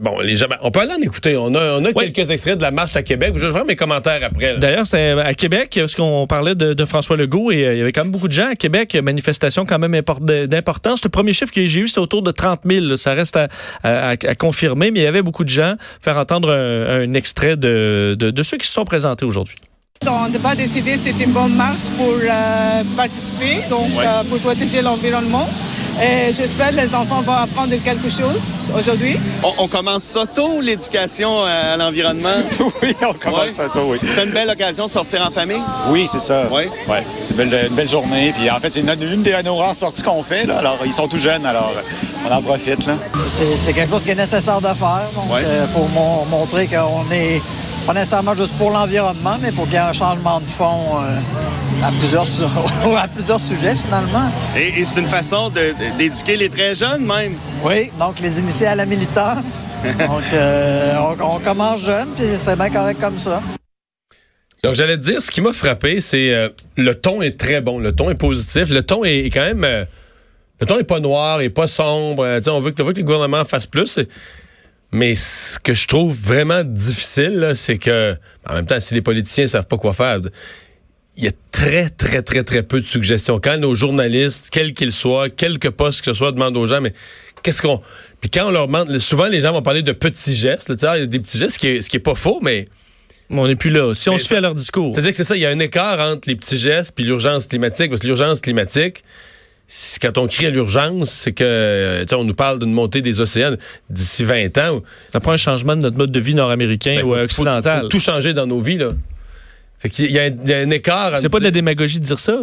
bon 0.00 0.20
les 0.20 0.36
gens 0.36 0.46
ben, 0.48 0.56
on 0.62 0.70
peut 0.70 0.80
aller 0.80 0.92
en 0.94 1.02
écouter 1.02 1.36
on 1.36 1.54
a 1.54 1.78
on 1.78 1.84
a 1.84 1.88
Oui. 1.94 2.12
quelques 2.12 2.30
extraits 2.30 2.56
de 2.56 2.62
la 2.62 2.70
marche 2.70 2.94
à 2.96 3.02
Québec 3.02 3.32
je 3.36 3.44
vais 3.44 3.52
faire 3.52 3.64
mes 3.66 3.74
commentaires 3.76 4.20
après. 4.22 4.56
D'ailleurs, 4.58 4.86
c'est 4.86 5.10
à 5.10 5.34
Québec, 5.34 5.72
parce 5.80 5.94
qu'on 5.94 6.26
parlait 6.26 6.54
de, 6.54 6.74
de 6.74 6.84
François 6.84 7.16
Legault 7.16 7.50
et 7.50 7.64
euh, 7.66 7.72
il 7.74 7.78
y 7.78 7.82
avait 7.82 7.92
quand 7.92 8.02
même 8.04 8.12
beaucoup 8.12 8.28
de 8.28 8.32
gens 8.32 8.48
à 8.50 8.54
Québec. 8.54 8.96
Manifestation 9.02 9.66
quand 9.66 9.78
même 9.78 9.94
import- 9.94 10.20
d'importance. 10.20 11.02
Le 11.04 11.10
premier 11.10 11.32
chiffre 11.32 11.52
que 11.52 11.66
j'ai 11.66 11.80
eu, 11.80 11.88
c'était 11.88 12.00
autour 12.00 12.22
de 12.22 12.30
30 12.30 12.60
000. 12.64 12.84
là. 12.86 12.96
Ça 12.96 13.12
reste 13.14 13.36
à, 13.36 13.48
à- 13.82 14.10
à 14.10 14.34
confirmer, 14.34 14.90
mais 14.90 15.00
il 15.00 15.02
y 15.02 15.06
avait 15.06 15.22
beaucoup 15.22 15.44
de 15.44 15.48
gens. 15.50 15.74
Faire 16.00 16.16
entendre 16.18 16.50
un, 16.50 17.00
un 17.02 17.14
extrait 17.14 17.56
de, 17.56 18.16
de, 18.18 18.30
de 18.30 18.42
ceux 18.42 18.56
qui 18.58 18.66
se 18.66 18.72
sont 18.72 18.84
présentés 18.84 19.24
aujourd'hui. 19.24 19.56
On 20.06 20.28
n'a 20.28 20.38
pas 20.38 20.54
décidé 20.54 20.96
c'est 20.98 21.18
une 21.24 21.32
bonne 21.32 21.54
marche 21.54 21.88
pour 21.96 22.12
euh, 22.12 22.82
participer, 22.96 23.60
donc 23.70 23.88
euh, 23.98 24.22
pour 24.28 24.38
protéger 24.40 24.82
l'environnement. 24.82 25.48
Et 26.02 26.30
j'espère 26.34 26.70
que 26.70 26.76
les 26.76 26.94
enfants 26.94 27.22
vont 27.22 27.32
apprendre 27.32 27.74
quelque 27.82 28.10
chose 28.10 28.42
aujourd'hui. 28.76 29.18
On, 29.42 29.64
on 29.64 29.68
commence 29.68 30.02
ça 30.02 30.26
tôt, 30.26 30.60
l'éducation 30.60 31.30
euh, 31.46 31.74
à 31.74 31.76
l'environnement? 31.78 32.28
Oui, 32.82 32.94
on 33.00 33.14
commence 33.14 33.40
Ouais. 33.44 33.48
ça 33.48 33.68
tôt, 33.72 33.86
oui. 33.88 33.98
C'est 34.06 34.24
une 34.24 34.30
belle 34.32 34.50
occasion 34.50 34.86
de 34.88 34.92
sortir 34.92 35.26
en 35.26 35.30
famille? 35.30 35.62
Oui, 35.88 36.06
c'est 36.10 36.20
ça. 36.20 36.44
Oui. 36.52 36.64
Ouais, 36.86 37.02
c'est 37.22 37.30
une 37.30 37.36
belle, 37.48 37.66
une 37.70 37.74
belle 37.74 37.88
journée. 37.88 38.34
Puis 38.38 38.50
en 38.50 38.60
fait, 38.60 38.70
c'est 38.72 38.80
une, 38.80 38.90
une 38.90 39.22
des 39.22 39.42
nos 39.42 39.56
rares 39.56 39.74
sorties 39.74 40.02
qu'on 40.02 40.22
fait. 40.22 40.44
Là. 40.44 40.58
Alors, 40.58 40.78
ils 40.84 40.92
sont 40.92 41.08
tout 41.08 41.18
jeunes, 41.18 41.46
alors 41.46 41.72
euh, 41.76 42.28
on 42.28 42.34
en 42.34 42.42
profite. 42.42 42.84
Là. 42.86 42.94
C'est 43.34 43.56
c'est 43.56 43.72
quelque 43.72 43.90
chose 43.90 44.04
qui 44.04 44.10
est 44.10 44.14
nécessaire 44.14 44.60
de 44.60 44.66
faire. 44.68 45.08
Donc, 45.14 45.24
il 45.28 45.32
Ouais. 45.34 45.42
faut 45.74 45.88
mon- 45.94 46.26
montrer 46.26 46.66
qu'on 46.66 47.10
est 47.10 47.40
pas 47.86 47.94
nécessairement 47.94 48.34
juste 48.36 48.52
pour 48.58 48.70
l'environnement, 48.70 49.36
mais 49.40 49.52
pour 49.52 49.64
qu'il 49.64 49.74
y 49.74 49.76
ait 49.76 49.80
un 49.80 49.92
changement 49.94 50.40
de 50.40 50.46
fond 50.46 51.00
euh, 51.02 51.18
à, 51.82 51.90
plusieurs, 51.98 52.26
su- 52.26 52.42
à 52.96 53.08
plusieurs 53.08 53.40
sujets, 53.40 53.74
finalement. 53.84 54.30
Et, 54.56 54.80
et 54.80 54.84
c'est 54.84 55.00
une 55.00 55.06
façon 55.06 55.50
de- 55.50 55.54
de- 55.56 55.98
d'éduquer 55.98 56.36
les 56.36 56.48
très 56.48 56.74
jeunes, 56.74 57.04
même. 57.04 57.34
Oui, 57.62 57.90
donc 57.98 58.18
les 58.20 58.38
initiés 58.38 58.66
à 58.66 58.74
la 58.74 58.86
militance. 58.86 59.66
donc, 59.98 60.22
euh, 60.32 60.94
on, 60.98 61.36
on 61.36 61.40
commence 61.40 61.82
jeune, 61.82 62.08
puis 62.16 62.26
c'est 62.36 62.56
bien 62.56 62.70
correct 62.70 63.00
comme 63.00 63.18
ça. 63.18 63.42
Donc, 64.64 64.74
j'allais 64.74 64.96
te 64.96 65.04
dire, 65.04 65.22
ce 65.22 65.30
qui 65.30 65.40
m'a 65.40 65.52
frappé, 65.52 66.00
c'est 66.00 66.32
euh, 66.34 66.48
le 66.76 66.94
ton 66.94 67.22
est 67.22 67.38
très 67.38 67.60
bon, 67.60 67.78
le 67.78 67.92
ton 67.92 68.10
est 68.10 68.14
positif, 68.16 68.68
le 68.70 68.82
ton 68.82 69.04
est, 69.04 69.26
est 69.26 69.30
quand 69.30 69.44
même... 69.44 69.62
euh, 69.64 69.84
le 70.60 70.66
ton 70.66 70.78
est 70.78 70.84
pas 70.84 71.00
noir, 71.00 71.40
est 71.42 71.50
pas 71.50 71.66
sombre. 71.66 72.24
on 72.48 72.60
veut 72.60 72.70
que, 72.70 72.80
on 72.80 72.86
veut 72.86 72.92
que 72.92 72.98
le 72.98 73.04
gouvernement 73.04 73.44
fasse 73.44 73.66
plus. 73.66 73.98
Mais 74.90 75.14
ce 75.14 75.58
que 75.58 75.74
je 75.74 75.86
trouve 75.86 76.18
vraiment 76.18 76.64
difficile, 76.64 77.34
là, 77.34 77.54
c'est 77.54 77.76
que, 77.76 78.16
en 78.48 78.54
même 78.54 78.64
temps, 78.66 78.80
si 78.80 78.94
les 78.94 79.02
politiciens 79.02 79.46
savent 79.46 79.66
pas 79.66 79.76
quoi 79.76 79.92
faire, 79.92 80.20
il 81.16 81.24
y 81.24 81.28
a 81.28 81.32
très, 81.50 81.88
très, 81.88 82.22
très, 82.22 82.42
très 82.44 82.62
peu 82.62 82.80
de 82.80 82.86
suggestions. 82.86 83.38
Quand 83.42 83.56
nos 83.58 83.74
journalistes, 83.74 84.48
quels 84.50 84.72
qu'ils 84.72 84.92
soient, 84.92 85.30
quelque 85.30 85.68
poste 85.68 86.00
que 86.00 86.06
ce 86.06 86.14
soit, 86.14 86.32
demandent 86.32 86.56
aux 86.56 86.66
gens, 86.66 86.80
mais 86.80 86.92
qu'est-ce 87.42 87.62
qu'on... 87.62 87.80
Puis 88.20 88.30
quand 88.30 88.48
on 88.48 88.50
leur 88.50 88.66
demande, 88.66 88.98
souvent 88.98 89.26
les 89.26 89.40
gens 89.40 89.52
vont 89.52 89.62
parler 89.62 89.82
de 89.82 89.92
petits 89.92 90.34
gestes, 90.36 90.68
là, 90.68 90.76
tu 90.76 90.86
sais, 90.86 90.92
il 90.96 91.00
y 91.00 91.02
a 91.02 91.06
des 91.06 91.18
petits 91.20 91.38
gestes, 91.38 91.54
ce 91.54 91.58
qui 91.58 91.66
est, 91.68 91.80
ce 91.80 91.88
qui 91.88 91.96
est 91.96 92.00
pas 92.00 92.14
faux, 92.14 92.40
mais... 92.42 92.66
On 93.30 93.46
n'est 93.48 93.56
plus 93.56 93.70
là. 93.70 93.92
Si 93.92 94.08
on 94.08 94.12
Mais 94.12 94.18
se 94.20 94.28
fait 94.28 94.36
à 94.36 94.40
leur 94.40 94.54
discours. 94.54 94.92
C'est-à-dire 94.94 95.10
que 95.10 95.16
c'est 95.16 95.24
ça, 95.24 95.34
il 95.36 95.42
y 95.42 95.46
a 95.46 95.50
un 95.50 95.58
écart 95.58 95.98
entre 96.00 96.28
les 96.28 96.36
petits 96.36 96.58
gestes 96.58 96.92
puis 96.94 97.04
l'urgence 97.04 97.48
climatique. 97.48 97.88
Parce 97.90 98.00
que 98.00 98.06
l'urgence 98.06 98.40
climatique, 98.40 99.02
quand 100.00 100.16
on 100.18 100.28
crie 100.28 100.46
à 100.46 100.50
l'urgence, 100.50 101.10
c'est 101.10 101.32
que, 101.32 101.42
euh, 101.42 102.02
tu 102.02 102.10
sais, 102.10 102.14
on 102.14 102.22
nous 102.22 102.34
parle 102.34 102.60
d'une 102.60 102.72
montée 102.72 103.00
des 103.02 103.20
océans 103.20 103.56
d'ici 103.90 104.22
20 104.22 104.56
ans. 104.58 104.80
Ça 105.12 105.18
prend 105.18 105.32
un 105.32 105.36
changement 105.36 105.74
de 105.74 105.82
notre 105.82 105.96
mode 105.96 106.12
de 106.12 106.20
vie 106.20 106.34
nord-américain 106.34 106.96
Ben, 106.98 107.02
ou 107.04 107.08
faut- 107.08 107.14
faut- 107.16 107.20
occidental. 107.22 107.80
faut 107.82 107.88
tout 107.88 107.98
changer 107.98 108.32
dans 108.32 108.46
nos 108.46 108.60
vies, 108.60 108.78
là. 108.78 108.88
Fait 109.78 109.90
qu'il 109.90 110.10
y 110.10 110.18
a, 110.18 110.24
un- 110.24 110.36
il 110.44 110.48
y 110.50 110.52
a 110.54 110.58
un 110.58 110.70
écart. 110.70 111.18
C'est 111.18 111.28
pas 111.28 111.38
de 111.38 111.44
la 111.44 111.50
démagogie 111.50 112.00
de 112.00 112.04
dire 112.04 112.18
ça. 112.18 112.38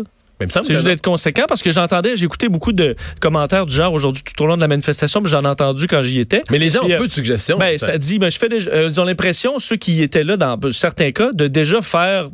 Semble 0.49 0.65
C'est 0.65 0.73
juste 0.73 0.85
d'être 0.85 1.01
conséquent 1.03 1.45
parce 1.47 1.61
que 1.61 1.71
j'entendais, 1.71 2.17
j'ai 2.17 2.25
écouté 2.25 2.49
beaucoup 2.49 2.73
de 2.73 2.95
commentaires 3.21 3.65
du 3.65 3.73
genre 3.73 3.93
aujourd'hui 3.93 4.23
tout 4.23 4.43
au 4.43 4.47
long 4.47 4.55
de 4.57 4.61
la 4.61 4.67
manifestation, 4.67 5.21
puis 5.21 5.31
j'en 5.31 5.43
ai 5.43 5.47
entendu 5.47 5.87
quand 5.87 6.01
j'y 6.01 6.19
étais. 6.19 6.43
Mais 6.51 6.57
les 6.57 6.69
gens 6.69 6.83
ont 6.83 6.89
euh, 6.89 6.97
peu 6.97 7.07
de 7.07 7.13
suggestions. 7.13 7.57
Ben, 7.57 7.77
ça. 7.77 7.85
ça 7.87 7.97
dit, 7.97 8.19
ben, 8.19 8.29
je 8.29 8.37
fais 8.37 8.49
euh, 8.51 8.89
ils 8.91 8.99
ont 8.99 9.05
l'impression, 9.05 9.57
ceux 9.59 9.77
qui 9.77 10.01
étaient 10.03 10.25
là 10.25 10.35
dans 10.35 10.59
certains 10.71 11.11
cas, 11.11 11.31
de 11.31 11.47
déjà 11.47 11.81
faire 11.81 12.29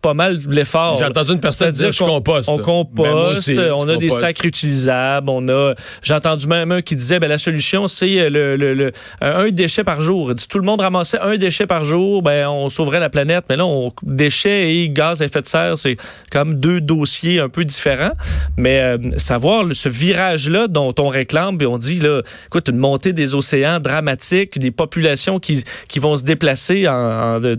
pas 0.00 0.14
mal 0.14 0.38
l'effort. 0.48 0.96
J'ai 0.98 1.04
entendu 1.04 1.32
une 1.32 1.40
personne 1.40 1.74
C'est-à-dire 1.74 1.90
dire, 1.90 1.92
je 1.92 1.98
qu'on- 1.98 2.10
composte, 2.18 2.48
On 2.48 2.58
là. 2.58 2.62
composte, 2.62 3.08
Ben, 3.10 3.14
aussi, 3.14 3.58
on 3.74 3.82
a 3.88 3.96
des 3.96 4.06
composte. 4.08 4.20
sacs 4.20 4.38
réutilisables, 4.38 5.28
on 5.30 5.48
a. 5.48 5.74
J'ai 6.02 6.14
entendu 6.14 6.46
même 6.46 6.70
un 6.72 6.82
qui 6.82 6.94
disait, 6.96 7.18
ben 7.18 7.28
la 7.28 7.38
solution 7.38 7.88
c'est 7.88 8.28
le, 8.30 8.56
le- 8.56 8.74
le- 8.74 8.92
un 9.20 9.48
déchet 9.50 9.84
par 9.84 10.00
jour. 10.00 10.30
Il 10.30 10.34
dit, 10.36 10.46
tout 10.48 10.58
le 10.58 10.64
monde 10.64 10.80
ramassait 10.80 11.18
un 11.20 11.36
déchet 11.36 11.66
par 11.66 11.84
jour, 11.84 12.22
ben 12.22 12.48
on 12.48 12.68
sauverait 12.70 13.00
la 13.00 13.10
planète. 13.10 13.44
Mais 13.48 13.56
là, 13.56 13.66
on, 13.66 13.92
déchets 14.02 14.74
et 14.76 14.88
gaz 14.88 15.20
à 15.22 15.24
effet 15.24 15.40
de 15.42 15.46
serre, 15.46 15.76
c'est 15.78 15.96
comme 16.30 16.54
deux 16.54 16.80
dossiers 16.80 17.40
un 17.40 17.48
peu 17.48 17.64
différents. 17.64 18.12
Mais 18.56 18.80
euh, 18.80 18.98
savoir 19.16 19.64
ce 19.72 19.88
virage-là 19.88 20.68
dont 20.68 20.94
on 20.98 21.08
réclame, 21.08 21.58
puis 21.58 21.66
on 21.66 21.78
dit 21.78 21.98
là, 22.00 22.22
écoute, 22.46 22.68
une 22.68 22.76
montée 22.78 23.12
des 23.12 23.34
océans 23.34 23.80
dramatique, 23.80 24.58
des 24.58 24.70
populations 24.70 25.38
qui, 25.40 25.64
qui 25.88 25.98
vont 25.98 26.16
se 26.16 26.22
déplacer 26.24 26.86
en, 26.88 26.92
en- 26.92 27.40
de, 27.40 27.54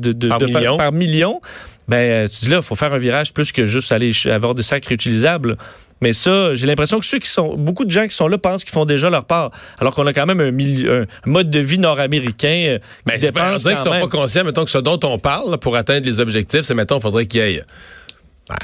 par 0.77 0.91
millions. 0.91 1.41
Ben, 1.89 1.97
euh, 1.97 2.27
tu 2.27 2.45
dis 2.45 2.49
là, 2.49 2.57
il 2.57 2.63
faut 2.63 2.75
faire 2.75 2.93
un 2.93 2.97
virage 2.97 3.33
plus 3.33 3.51
que 3.51 3.65
juste 3.65 3.91
aller 3.91 4.11
avoir 4.27 4.55
des 4.55 4.63
sacs 4.63 4.85
réutilisables. 4.85 5.57
Mais 6.01 6.13
ça, 6.13 6.55
j'ai 6.55 6.65
l'impression 6.65 6.97
que 6.99 7.05
ceux 7.05 7.19
qui 7.19 7.27
sont, 7.29 7.57
beaucoup 7.57 7.83
de 7.83 7.89
gens 7.89 8.07
qui 8.07 8.15
sont 8.15 8.29
là 8.29 8.37
pensent 8.37 8.63
qu'ils 8.63 8.71
font 8.71 8.85
déjà 8.85 9.09
leur 9.09 9.25
part, 9.25 9.51
alors 9.79 9.93
qu'on 9.93 10.07
a 10.07 10.13
quand 10.13 10.25
même 10.25 10.39
un, 10.39 10.51
mili- 10.51 10.87
un 10.89 11.05
mode 11.25 11.49
de 11.49 11.59
vie 11.59 11.77
nord-américain 11.77 12.77
euh, 12.77 12.79
qui 12.79 12.85
Ben, 13.05 13.31
ben, 13.31 13.53
on 13.53 13.55
dirait 13.57 13.73
qu'ils 13.75 13.83
sont 13.83 13.89
même. 13.89 14.01
pas 14.01 14.07
conscients, 14.07 14.45
mettons, 14.45 14.63
que 14.63 14.71
ce 14.71 14.77
dont 14.77 14.99
on 15.03 15.19
parle 15.19 15.57
pour 15.57 15.75
atteindre 15.75 16.05
les 16.05 16.21
objectifs, 16.21 16.61
c'est, 16.61 16.73
mettons, 16.73 17.01
faudrait 17.01 17.25
qu'il 17.25 17.41
y 17.41 17.43
ait 17.55 17.63
ben, 18.47 18.55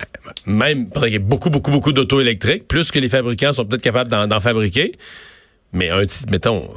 même, 0.46 0.88
il 1.06 1.14
y 1.14 1.20
beaucoup, 1.20 1.50
beaucoup, 1.50 1.72
beaucoup 1.72 1.92
d'auto 1.92 2.22
électriques, 2.22 2.68
plus 2.70 2.90
que 2.90 3.00
les 3.00 3.10
fabricants 3.10 3.52
sont 3.52 3.66
peut-être 3.66 3.82
capables 3.84 4.10
d'en, 4.10 4.28
d'en 4.28 4.40
fabriquer. 4.40 4.94
Mais 5.74 5.90
un 5.90 6.00
petit, 6.06 6.24
mettons, 6.32 6.70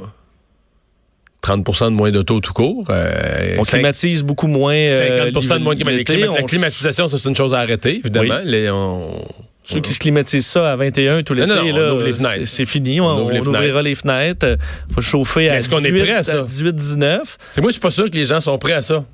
30% 1.43 1.85
de 1.85 1.89
moins 1.91 2.11
d'auto 2.11 2.39
tout 2.41 2.53
court. 2.53 2.85
euh, 2.89 3.55
On 3.57 3.63
climatise 3.63 4.23
beaucoup 4.23 4.47
moins. 4.47 4.73
euh, 4.75 5.31
50% 5.31 5.59
de 5.59 5.63
moins 5.63 5.75
de 5.75 5.83
climatisation. 5.83 6.33
La 6.35 6.41
on- 6.41 6.45
climatisation, 6.45 7.07
c'est 7.07 7.29
une 7.29 7.35
chose 7.35 7.53
à 7.53 7.59
arrêter, 7.59 7.99
évidemment. 7.99 8.39
Les- 8.43 8.69
on- 8.69 9.25
Ceux 9.63 9.81
qui 9.81 9.93
se 9.93 9.99
climatisent 9.99 10.47
ça 10.47 10.71
à 10.71 10.75
21 10.75 11.21
tout 11.21 11.33
l'été, 11.35 11.47
c'est- 11.53 12.13
fenêtres. 12.13 12.41
c'est 12.45 12.65
fini. 12.65 12.99
On, 12.99 13.05
On 13.05 13.21
ouvre 13.21 13.31
les 13.31 13.39
on 13.39 13.45
ouvrira 13.47 13.81
les 13.83 13.93
fenêtres. 13.93 14.57
Il 14.89 14.95
faut 14.95 15.01
chauffer 15.01 15.49
à 15.49 15.57
est-ce 15.57 15.69
qu'on 15.69 15.77
est 15.79 15.91
18, 15.91 16.03
prêt 16.03 16.13
à 16.13 16.23
ça? 16.23 16.41
18-19. 16.43 17.37
C'est 17.53 17.61
moi, 17.61 17.69
je 17.69 17.73
suis 17.73 17.79
pas 17.81 17.91
sûr 17.91 18.09
que 18.09 18.15
les 18.15 18.25
gens 18.25 18.41
sont 18.41 18.57
prêts 18.57 18.73
à 18.73 18.81
ça. 18.81 19.05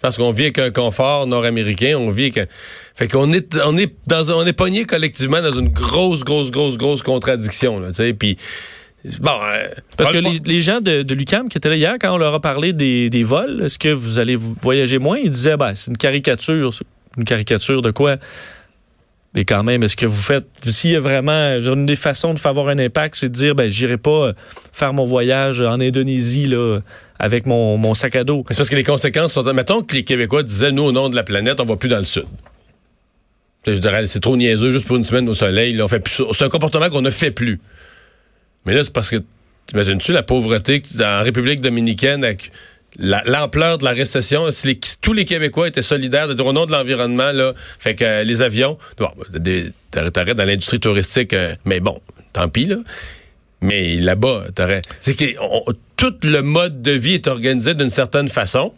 Parce 0.00 0.16
qu'on 0.16 0.30
vit 0.30 0.44
avec 0.44 0.58
un 0.60 0.70
confort 0.70 1.26
nord-américain, 1.26 1.96
on 1.98 2.10
vit 2.10 2.24
avec 2.26 2.38
un... 2.38 2.46
Fait 2.94 3.08
qu'on 3.08 3.32
est, 3.32 3.56
on 3.66 3.76
est 3.76 3.92
dans 4.06 4.30
on 4.30 4.46
est 4.46 4.52
pogné 4.52 4.84
collectivement 4.84 5.42
dans 5.42 5.50
une 5.52 5.70
grosse, 5.70 6.22
grosse, 6.22 6.52
grosse, 6.52 6.76
grosse 6.78 7.02
contradiction, 7.02 7.80
là, 7.80 7.88
tu 7.88 7.94
sais, 7.94 8.12
puis... 8.14 8.38
Bon, 9.20 9.30
euh, 9.30 9.68
Parce 9.96 10.12
que 10.12 10.18
les, 10.18 10.40
les 10.44 10.60
gens 10.60 10.80
de, 10.80 11.02
de 11.02 11.14
l'UCAM 11.14 11.48
qui 11.48 11.58
étaient 11.58 11.68
là 11.68 11.76
hier, 11.76 11.94
quand 12.00 12.12
on 12.12 12.18
leur 12.18 12.34
a 12.34 12.40
parlé 12.40 12.72
des, 12.72 13.10
des 13.10 13.22
vols, 13.22 13.62
est-ce 13.64 13.78
que 13.78 13.88
vous 13.88 14.18
allez 14.18 14.36
voyager 14.36 14.98
moins? 14.98 15.18
Ils 15.18 15.30
disaient, 15.30 15.56
ben, 15.56 15.74
c'est 15.74 15.90
une 15.90 15.96
caricature. 15.96 16.72
Une 17.16 17.24
caricature 17.24 17.80
de 17.80 17.90
quoi? 17.90 18.16
Mais 19.34 19.44
quand 19.44 19.62
même, 19.62 19.82
est-ce 19.82 19.96
que 19.96 20.06
vous 20.06 20.20
faites. 20.20 20.46
S'il 20.62 20.90
y 20.90 20.96
a 20.96 21.00
vraiment. 21.00 21.58
Une 21.60 21.86
des 21.86 21.96
façons 21.96 22.34
de 22.34 22.38
faire 22.38 22.50
avoir 22.50 22.68
un 22.68 22.78
impact, 22.78 23.14
c'est 23.16 23.28
de 23.28 23.34
dire, 23.34 23.54
ben, 23.54 23.70
j'irai 23.70 23.98
pas 23.98 24.10
euh, 24.10 24.32
faire 24.72 24.92
mon 24.92 25.04
voyage 25.04 25.60
en 25.60 25.80
Indonésie, 25.80 26.46
là, 26.46 26.80
avec 27.18 27.46
mon, 27.46 27.76
mon 27.76 27.94
sac 27.94 28.16
à 28.16 28.24
dos. 28.24 28.44
C'est 28.50 28.56
parce 28.56 28.70
que 28.70 28.76
les 28.76 28.84
conséquences 28.84 29.32
sont... 29.34 29.44
Mettons 29.52 29.82
que 29.82 29.94
les 29.94 30.04
Québécois 30.04 30.42
disaient, 30.42 30.72
nous, 30.72 30.82
au 30.82 30.92
nom 30.92 31.08
de 31.08 31.14
la 31.16 31.22
planète, 31.22 31.60
on 31.60 31.64
va 31.64 31.76
plus 31.76 31.88
dans 31.88 31.98
le 31.98 32.04
sud. 32.04 32.24
C'est 33.64 34.20
trop 34.20 34.36
niaiseux 34.36 34.72
juste 34.72 34.86
pour 34.86 34.96
une 34.96 35.04
semaine 35.04 35.28
au 35.28 35.34
soleil. 35.34 35.74
là, 35.74 35.84
on 35.84 35.88
fait 35.88 36.00
plus. 36.00 36.22
C'est 36.32 36.44
un 36.44 36.48
comportement 36.48 36.88
qu'on 36.88 37.02
ne 37.02 37.10
fait 37.10 37.30
plus. 37.30 37.60
Mais 38.68 38.74
là, 38.74 38.84
c'est 38.84 38.92
parce 38.92 39.08
que, 39.08 39.16
t'imagines-tu 39.66 40.12
la 40.12 40.22
pauvreté 40.22 40.82
en 41.00 41.22
République 41.22 41.62
dominicaine 41.62 42.22
avec 42.22 42.52
la- 42.98 43.22
l'ampleur 43.24 43.78
de 43.78 43.84
la 43.84 43.92
récession, 43.92 44.50
si 44.50 44.78
tous 45.00 45.14
les 45.14 45.24
Québécois 45.24 45.68
étaient 45.68 45.80
solidaires 45.80 46.28
de 46.28 46.34
dire 46.34 46.44
au 46.44 46.52
nom 46.52 46.66
de 46.66 46.72
l'environnement, 46.72 47.32
là, 47.32 47.54
fait 47.78 47.94
que 47.94 48.04
euh, 48.04 48.24
les 48.24 48.42
avions, 48.42 48.76
bon, 48.98 49.08
t'arrêtes 49.90 50.36
dans 50.36 50.44
l'industrie 50.44 50.80
touristique, 50.80 51.32
euh, 51.32 51.54
mais 51.64 51.80
bon, 51.80 51.98
tant 52.34 52.50
pis, 52.50 52.66
là. 52.66 52.76
Mais 53.62 53.96
là-bas, 53.96 54.48
t'aurais. 54.54 54.82
C'est 55.00 55.14
que 55.14 55.24
tout 55.96 56.14
le 56.24 56.42
mode 56.42 56.82
de 56.82 56.92
vie 56.92 57.14
est 57.14 57.26
organisé 57.26 57.72
d'une 57.72 57.90
certaine 57.90 58.28
façon. 58.28 58.74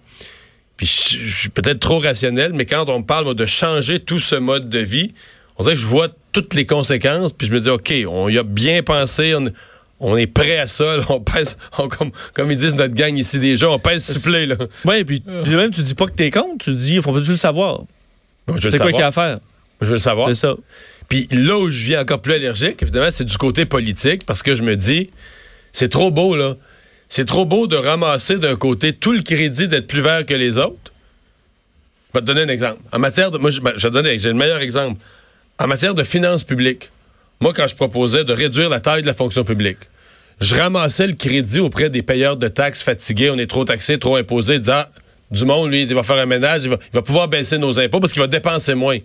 Puis 0.76 0.87
je 0.87 1.37
suis 1.37 1.48
peut-être 1.50 1.81
trop 1.81 1.98
rationnel, 1.98 2.53
mais 2.55 2.64
quand 2.64 2.88
on 2.88 3.03
parle 3.03 3.35
de 3.35 3.44
changer 3.44 3.98
tout 3.98 4.20
ce 4.20 4.37
mode 4.37 4.70
de 4.70 4.79
vie, 4.79 5.12
on 5.59 5.64
dirait 5.64 5.74
que 5.74 5.81
je 5.83 5.87
vois 5.87 6.09
toutes 6.33 6.55
les 6.55 6.64
conséquences, 6.64 7.33
puis 7.35 7.46
je 7.46 7.53
me 7.53 7.61
dis, 7.61 7.68
OK, 7.68 7.92
on 8.09 8.29
y 8.31 8.38
a 8.38 8.42
bien 8.42 8.83
pensé, 8.83 9.35
on 10.00 10.16
est 10.16 10.26
prêt 10.26 10.58
à 10.58 10.66
ça, 10.66 10.96
là, 10.96 11.04
on 11.08 11.20
pèse, 11.20 11.56
on- 11.78 11.88
comme, 11.88 12.10
comme 12.34 12.50
ils 12.50 12.56
disent 12.56 12.74
notre 12.74 12.94
gang 12.94 13.16
ici 13.16 13.38
déjà, 13.38 13.70
on 13.70 13.78
pèse 13.78 14.26
là. 14.26 14.56
Oui, 14.84 15.04
puis 15.04 15.20
puis 15.44 15.54
même, 15.54 15.70
tu 15.70 15.82
dis 15.82 15.94
pas 15.94 16.06
que 16.06 16.12
t'es 16.12 16.30
contre, 16.30 16.64
tu 16.64 16.74
dis, 16.74 16.94
il 16.96 17.02
faut 17.02 17.12
pas 17.12 17.18
le 17.20 17.36
savoir. 17.36 17.82
Bon, 18.46 18.56
C'est 18.60 18.78
quoi 18.78 18.90
qu'il 18.90 19.00
y 19.00 19.02
a 19.02 19.08
à 19.08 19.10
faire? 19.12 19.38
Je 19.80 19.86
veux 19.86 19.92
le 19.94 19.98
savoir. 19.98 20.28
C'est 20.28 20.34
ça. 20.34 20.54
Puis 21.08 21.26
là 21.30 21.58
où 21.58 21.70
je 21.70 21.84
viens 21.84 22.02
encore 22.02 22.20
plus 22.20 22.34
allergique, 22.34 22.82
évidemment, 22.82 23.10
c'est 23.10 23.24
du 23.24 23.36
côté 23.36 23.64
politique, 23.66 24.24
parce 24.26 24.42
que 24.42 24.54
je 24.56 24.62
me 24.62 24.76
dis, 24.76 25.10
c'est 25.72 25.88
trop 25.88 26.10
beau, 26.10 26.36
là. 26.36 26.56
C'est 27.08 27.24
trop 27.24 27.44
beau 27.44 27.66
de 27.66 27.74
ramasser 27.76 28.38
d'un 28.38 28.54
côté 28.56 28.92
tout 28.92 29.10
le 29.12 29.22
crédit 29.22 29.66
d'être 29.66 29.88
plus 29.88 30.00
vert 30.00 30.24
que 30.24 30.34
les 30.34 30.58
autres. 30.58 30.92
Je 32.12 32.18
vais 32.18 32.20
te 32.20 32.26
donner 32.26 32.42
un 32.42 32.48
exemple. 32.48 32.78
En 32.92 32.98
matière 33.00 33.30
de. 33.32 33.38
Moi, 33.38 33.50
je, 33.50 33.60
ben, 33.60 33.72
je 33.76 33.82
vais 33.82 33.88
te 33.88 33.94
donner, 33.94 34.18
j'ai 34.18 34.28
le 34.28 34.34
meilleur 34.34 34.60
exemple. 34.60 35.00
En 35.58 35.66
matière 35.66 35.94
de 35.94 36.04
finances 36.04 36.44
publiques, 36.44 36.90
moi, 37.40 37.55
quand 37.55 37.66
je 37.66 37.74
proposais 37.74 38.24
de 38.24 38.33
réduire 38.35 38.68
la 38.68 38.81
taille 38.81 39.00
de 39.00 39.07
la 39.07 39.14
fonction 39.14 39.44
publique, 39.44 39.79
je 40.40 40.55
ramassais 40.57 41.07
le 41.07 41.14
crédit 41.14 41.61
auprès 41.61 41.88
des 41.88 42.03
payeurs 42.03 42.37
de 42.37 42.48
taxes 42.48 42.83
fatigués, 42.83 43.31
on 43.31 43.38
est 43.38 43.46
trop 43.46 43.64
taxés, 43.64 43.98
trop 43.98 44.16
imposés, 44.16 44.59
disant 44.59 44.72
ah, 44.76 44.90
du 45.31 45.44
monde, 45.44 45.70
lui, 45.70 45.83
il 45.83 45.94
va 45.94 46.03
faire 46.03 46.18
un 46.18 46.26
ménage, 46.26 46.64
il 46.64 46.70
va, 46.70 47.03
pouvoir 47.03 47.29
baisser 47.29 47.57
nos 47.57 47.79
impôts 47.79 48.00
parce 48.00 48.12
qu'il 48.12 48.20
va 48.20 48.26
dépenser 48.26 48.74
moins. 48.74 48.98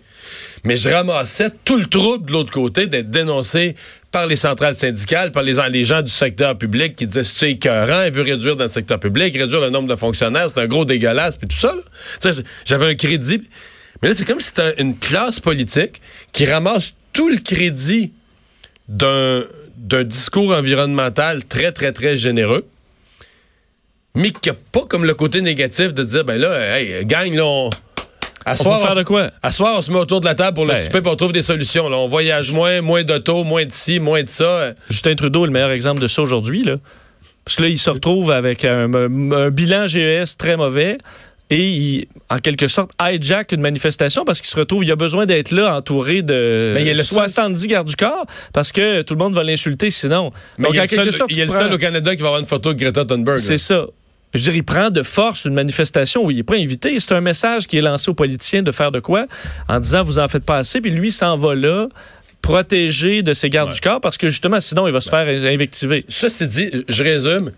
Mais 0.64 0.76
je 0.76 0.88
ramassais 0.88 1.50
tout 1.64 1.76
le 1.78 1.86
trouble 1.86 2.26
de 2.26 2.32
l'autre 2.32 2.50
côté 2.50 2.86
d'être 2.86 3.10
dénoncé 3.10 3.76
par 4.10 4.26
les 4.26 4.36
centrales 4.36 4.74
syndicales, 4.74 5.30
par 5.30 5.42
les, 5.42 5.84
gens 5.84 6.02
du 6.02 6.10
secteur 6.10 6.58
public 6.58 6.96
qui 6.96 7.06
disaient 7.06 7.24
c'est 7.24 7.52
écœurant, 7.52 8.04
il 8.04 8.12
veut 8.12 8.22
réduire 8.22 8.56
dans 8.56 8.64
le 8.64 8.70
secteur 8.70 8.98
public, 8.98 9.36
réduire 9.36 9.60
le 9.60 9.70
nombre 9.70 9.88
de 9.88 9.96
fonctionnaires, 9.96 10.48
c'est 10.52 10.60
un 10.60 10.66
gros 10.66 10.84
dégueulasse, 10.84 11.36
puis 11.36 11.48
tout 11.48 11.56
ça. 11.56 11.74
J'avais 12.64 12.86
un 12.86 12.94
crédit. 12.96 13.42
Mais 14.02 14.08
là, 14.08 14.14
c'est 14.14 14.26
comme 14.26 14.40
si 14.40 14.48
c'était 14.48 14.74
une 14.78 14.96
classe 14.98 15.38
politique 15.40 16.02
qui 16.32 16.44
ramasse 16.44 16.92
tout 17.12 17.28
le 17.28 17.38
crédit 17.38 18.12
d'un 18.88 19.42
d'un 19.76 20.04
discours 20.04 20.52
environnemental 20.56 21.44
très, 21.44 21.70
très, 21.70 21.92
très 21.92 22.16
généreux, 22.16 22.66
mais 24.14 24.32
qui 24.32 24.48
n'a 24.48 24.54
pas 24.72 24.82
comme 24.88 25.04
le 25.04 25.14
côté 25.14 25.40
négatif 25.42 25.92
de 25.94 26.02
dire, 26.02 26.24
ben 26.24 26.38
là, 26.40 26.78
hey, 26.80 27.04
gagne, 27.04 27.36
là, 27.36 27.44
on... 27.44 27.70
À 28.44 28.54
On 28.60 28.64
peut 28.64 28.70
faire 28.86 28.94
de 28.94 29.02
quoi? 29.02 29.30
À 29.42 29.50
soir, 29.52 29.74
on 29.76 29.82
se 29.82 29.90
met 29.90 29.98
autour 29.98 30.20
de 30.20 30.24
la 30.24 30.34
table 30.36 30.54
pour 30.54 30.64
le 30.66 30.72
Ben. 30.72 30.84
souper, 30.84 31.00
on 31.04 31.16
trouve 31.16 31.32
des 31.32 31.42
solutions. 31.42 31.88
Là. 31.88 31.96
On 31.96 32.06
voyage 32.06 32.52
moins, 32.52 32.80
moins 32.80 33.02
d'auto, 33.02 33.42
moins 33.42 33.64
de 33.64 33.72
ci, 33.72 33.98
moins 33.98 34.22
de 34.22 34.28
ça. 34.28 34.70
Justin 34.88 35.16
Trudeau 35.16 35.42
est 35.44 35.48
le 35.48 35.52
meilleur 35.52 35.72
exemple 35.72 36.00
de 36.00 36.06
ça 36.06 36.22
aujourd'hui. 36.22 36.62
Là. 36.62 36.76
Parce 37.44 37.56
que 37.56 37.62
là, 37.62 37.68
il 37.68 37.78
se 37.78 37.90
retrouve 37.90 38.30
avec 38.30 38.64
un, 38.64 38.92
un- 38.94 39.32
un 39.32 39.50
bilan 39.50 39.86
GES 39.88 40.36
très 40.38 40.56
mauvais 40.56 40.96
et 41.50 41.68
il, 41.70 42.06
en 42.28 42.38
quelque 42.38 42.66
sorte, 42.68 42.90
hijack 43.00 43.52
une 43.52 43.60
manifestation 43.60 44.24
parce 44.24 44.40
qu'il 44.40 44.50
se 44.50 44.56
retrouve, 44.56 44.82
il 44.84 44.90
a 44.90 44.96
besoin 44.96 45.26
d'être 45.26 45.52
là 45.52 45.76
entouré 45.76 46.22
de 46.22 46.72
Mais 46.74 46.80
il 46.82 46.86
y 46.86 46.90
a 46.90 46.94
le 46.94 47.02
seul- 47.02 47.18
70 47.30 47.66
gardes 47.68 47.88
du 47.88 47.94
corps 47.96 48.26
parce 48.52 48.72
que 48.72 49.02
tout 49.02 49.14
le 49.14 49.18
monde 49.18 49.34
va 49.34 49.44
l'insulter 49.44 49.90
sinon. 49.90 50.32
Mais 50.58 50.64
Donc, 50.64 50.74
il 50.74 50.76
y 50.76 50.80
a 50.80 50.82
en 50.82 50.84
le 51.04 51.10
seul, 51.10 51.12
sorte, 51.12 51.30
il 51.30 51.38
y 51.38 51.42
a 51.42 51.44
tu 51.46 51.50
le 51.52 51.56
seul 51.56 51.66
prends- 51.68 51.74
au 51.76 51.78
Canada 51.78 52.16
qui 52.16 52.22
va 52.22 52.28
avoir 52.28 52.40
une 52.40 52.46
photo 52.48 52.72
de 52.72 52.78
Greta 52.78 53.04
Thunberg. 53.04 53.38
C'est 53.38 53.58
ça. 53.58 53.86
Je 54.34 54.40
veux 54.40 54.44
dire, 54.46 54.56
il 54.56 54.64
prend 54.64 54.90
de 54.90 55.02
force 55.04 55.44
une 55.44 55.54
manifestation 55.54 56.24
où 56.24 56.30
il 56.32 56.36
n'est 56.38 56.42
pas 56.42 56.56
invité. 56.56 56.98
C'est 56.98 57.14
un 57.14 57.20
message 57.20 57.66
qui 57.68 57.78
est 57.78 57.80
lancé 57.80 58.10
aux 58.10 58.14
politiciens 58.14 58.62
de 58.62 58.72
faire 58.72 58.90
de 58.90 58.98
quoi 59.00 59.24
en 59.68 59.78
disant 59.78 60.02
vous 60.02 60.18
en 60.18 60.26
faites 60.28 60.44
pas 60.44 60.58
assez, 60.58 60.80
puis 60.80 60.90
lui 60.90 61.12
s'en 61.12 61.36
va 61.36 61.54
là 61.54 61.88
protégé 62.42 63.22
de 63.22 63.32
ses 63.32 63.50
gardes 63.50 63.72
du 63.72 63.80
corps 63.80 64.00
parce 64.00 64.18
que 64.18 64.28
justement 64.28 64.60
sinon 64.60 64.86
il 64.86 64.92
va 64.92 65.00
se 65.00 65.08
faire 65.10 65.26
invectiver. 65.28 66.04
Ceci 66.08 66.46
dit, 66.48 66.70
je 66.88 67.02
résume. 67.02 67.50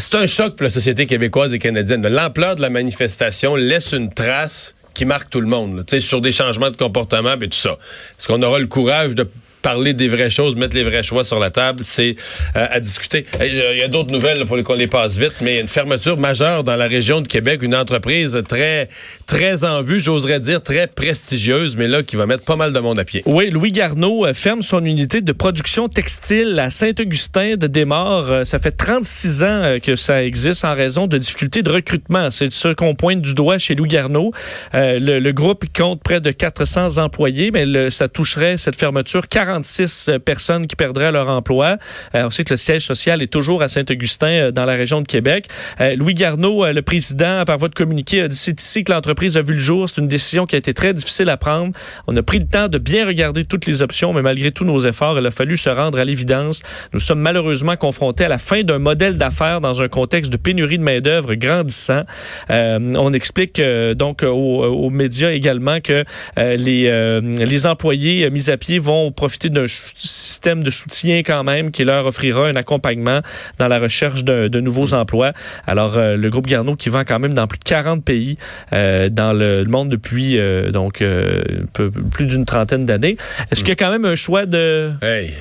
C'est 0.00 0.14
un 0.14 0.28
choc 0.28 0.54
pour 0.54 0.62
la 0.62 0.70
société 0.70 1.06
québécoise 1.06 1.52
et 1.52 1.58
canadienne. 1.58 2.06
L'ampleur 2.06 2.54
de 2.54 2.62
la 2.62 2.70
manifestation 2.70 3.56
laisse 3.56 3.90
une 3.90 4.14
trace 4.14 4.76
qui 4.94 5.04
marque 5.04 5.28
tout 5.28 5.40
le 5.40 5.48
monde, 5.48 5.84
là, 5.90 6.00
sur 6.00 6.20
des 6.20 6.30
changements 6.30 6.70
de 6.70 6.76
comportement 6.76 7.34
et 7.34 7.48
tout 7.48 7.58
ça. 7.58 7.76
Est-ce 8.16 8.28
qu'on 8.28 8.40
aura 8.44 8.60
le 8.60 8.68
courage 8.68 9.16
de 9.16 9.28
parler 9.68 9.92
des 9.92 10.08
vraies 10.08 10.30
choses, 10.30 10.56
mettre 10.56 10.74
les 10.74 10.82
vrais 10.82 11.02
choix 11.02 11.24
sur 11.24 11.38
la 11.38 11.50
table, 11.50 11.80
c'est 11.84 12.16
euh, 12.56 12.66
à 12.70 12.80
discuter. 12.80 13.26
Hey, 13.38 13.52
Il 13.74 13.78
y 13.78 13.82
a 13.82 13.88
d'autres 13.88 14.10
nouvelles, 14.10 14.38
il 14.40 14.46
faut 14.46 14.62
qu'on 14.62 14.74
les 14.74 14.86
passe 14.86 15.18
vite, 15.18 15.34
mais 15.42 15.60
une 15.60 15.68
fermeture 15.68 16.16
majeure 16.16 16.64
dans 16.64 16.76
la 16.76 16.86
région 16.86 17.20
de 17.20 17.28
Québec, 17.28 17.60
une 17.62 17.74
entreprise 17.74 18.40
très, 18.48 18.88
très 19.26 19.64
en 19.64 19.82
vue, 19.82 20.00
j'oserais 20.00 20.40
dire 20.40 20.62
très 20.62 20.86
prestigieuse, 20.86 21.76
mais 21.76 21.86
là, 21.86 22.02
qui 22.02 22.16
va 22.16 22.24
mettre 22.24 22.44
pas 22.44 22.56
mal 22.56 22.72
de 22.72 22.78
monde 22.78 22.98
à 22.98 23.04
pied. 23.04 23.22
Oui, 23.26 23.50
Louis 23.50 23.70
Garneau 23.70 24.24
euh, 24.24 24.32
ferme 24.32 24.62
son 24.62 24.82
unité 24.82 25.20
de 25.20 25.32
production 25.32 25.88
textile 25.88 26.58
à 26.58 26.70
Saint-Augustin 26.70 27.56
de 27.56 27.66
Desmaures. 27.66 28.30
Euh, 28.30 28.44
Ça 28.44 28.58
fait 28.58 28.72
36 28.72 29.42
ans 29.42 29.46
euh, 29.46 29.78
que 29.80 29.96
ça 29.96 30.24
existe 30.24 30.64
en 30.64 30.74
raison 30.74 31.06
de 31.06 31.18
difficultés 31.18 31.62
de 31.62 31.70
recrutement. 31.70 32.30
C'est 32.30 32.50
ce 32.50 32.68
qu'on 32.72 32.94
pointe 32.94 33.20
du 33.20 33.34
doigt 33.34 33.58
chez 33.58 33.74
Louis 33.74 33.88
Garneau. 33.88 34.32
Euh, 34.74 34.98
le, 34.98 35.32
groupe 35.32 35.66
compte 35.76 36.02
près 36.02 36.20
de 36.20 36.30
400 36.30 36.96
employés, 36.98 37.50
mais 37.50 37.90
ça 37.90 38.08
toucherait 38.08 38.56
cette 38.56 38.76
fermeture 38.76 39.28
46 39.58 40.10
personnes 40.24 40.66
qui 40.66 40.76
perdraient 40.76 41.10
leur 41.10 41.28
emploi. 41.28 41.76
Euh, 42.14 42.24
on 42.26 42.30
sait 42.30 42.44
que 42.44 42.50
le 42.50 42.56
siège 42.56 42.84
social 42.86 43.22
est 43.22 43.32
toujours 43.32 43.62
à 43.62 43.68
Saint-Augustin 43.68 44.26
euh, 44.28 44.50
dans 44.52 44.64
la 44.64 44.74
région 44.74 45.00
de 45.00 45.06
Québec. 45.06 45.46
Euh, 45.80 45.96
Louis 45.96 46.14
Garneau, 46.14 46.64
euh, 46.64 46.72
le 46.72 46.82
président, 46.82 47.44
par 47.44 47.58
voie 47.58 47.68
de 47.68 47.74
communiqué, 47.74 48.22
a 48.22 48.28
dit 48.28 48.36
c'est 48.36 48.60
ici 48.60 48.84
que 48.84 48.92
l'entreprise 48.92 49.36
a 49.36 49.42
vu 49.42 49.54
le 49.54 49.58
jour. 49.60 49.88
C'est 49.88 50.00
une 50.00 50.08
décision 50.08 50.46
qui 50.46 50.54
a 50.54 50.58
été 50.58 50.74
très 50.74 50.94
difficile 50.94 51.28
à 51.28 51.36
prendre. 51.36 51.72
On 52.06 52.16
a 52.16 52.22
pris 52.22 52.38
le 52.38 52.46
temps 52.46 52.68
de 52.68 52.78
bien 52.78 53.06
regarder 53.06 53.44
toutes 53.44 53.66
les 53.66 53.82
options, 53.82 54.12
mais 54.12 54.22
malgré 54.22 54.52
tous 54.52 54.64
nos 54.64 54.80
efforts, 54.80 55.18
il 55.18 55.26
a 55.26 55.30
fallu 55.30 55.56
se 55.56 55.70
rendre 55.70 55.98
à 55.98 56.04
l'évidence. 56.04 56.62
Nous 56.92 57.00
sommes 57.00 57.20
malheureusement 57.20 57.76
confrontés 57.76 58.24
à 58.24 58.28
la 58.28 58.38
fin 58.38 58.62
d'un 58.62 58.78
modèle 58.78 59.18
d'affaires 59.18 59.60
dans 59.60 59.82
un 59.82 59.88
contexte 59.88 60.30
de 60.32 60.36
pénurie 60.36 60.78
de 60.78 60.84
main-d'œuvre 60.84 61.34
grandissant. 61.34 62.02
Euh, 62.50 62.78
on 62.96 63.12
explique 63.12 63.58
euh, 63.58 63.94
donc 63.94 64.22
aux, 64.22 64.90
médias 64.90 65.30
également 65.30 65.80
que 65.80 66.04
euh, 66.38 66.56
les, 66.56 66.86
euh, 66.86 67.20
les 67.20 67.66
employés 67.66 68.24
euh, 68.24 68.30
mis 68.30 68.50
à 68.50 68.56
pied 68.56 68.78
vont 68.78 69.12
profiter 69.12 69.37
d'un 69.46 69.66
système 69.68 70.62
de 70.64 70.70
soutien 70.70 71.18
quand 71.18 71.44
même 71.44 71.70
qui 71.70 71.84
leur 71.84 72.04
offrira 72.06 72.48
un 72.48 72.56
accompagnement 72.56 73.20
dans 73.58 73.68
la 73.68 73.78
recherche 73.78 74.24
de, 74.24 74.48
de 74.48 74.60
nouveaux 74.60 74.94
emplois. 74.94 75.32
Alors, 75.66 75.96
euh, 75.96 76.16
le 76.16 76.30
groupe 76.30 76.46
Garneau 76.46 76.74
qui 76.74 76.88
vend 76.88 77.04
quand 77.06 77.20
même 77.20 77.34
dans 77.34 77.46
plus 77.46 77.58
de 77.58 77.64
40 77.64 78.04
pays 78.04 78.36
euh, 78.72 79.08
dans 79.08 79.32
le, 79.32 79.64
monde 79.66 79.88
depuis 79.88 80.38
euh, 80.38 80.70
donc 80.72 80.98
peu- 80.98 81.90
plus 82.10 82.26
d'une 82.26 82.44
trentaine 82.44 82.84
d'années. 82.86 83.16
Est-ce 83.52 83.60
qu'il 83.60 83.68
y 83.68 83.72
a 83.72 83.76
quand 83.76 83.90
même 83.92 84.04
un 84.04 84.16
choix 84.16 84.44
de 84.46 84.90
Hey. 85.02 85.32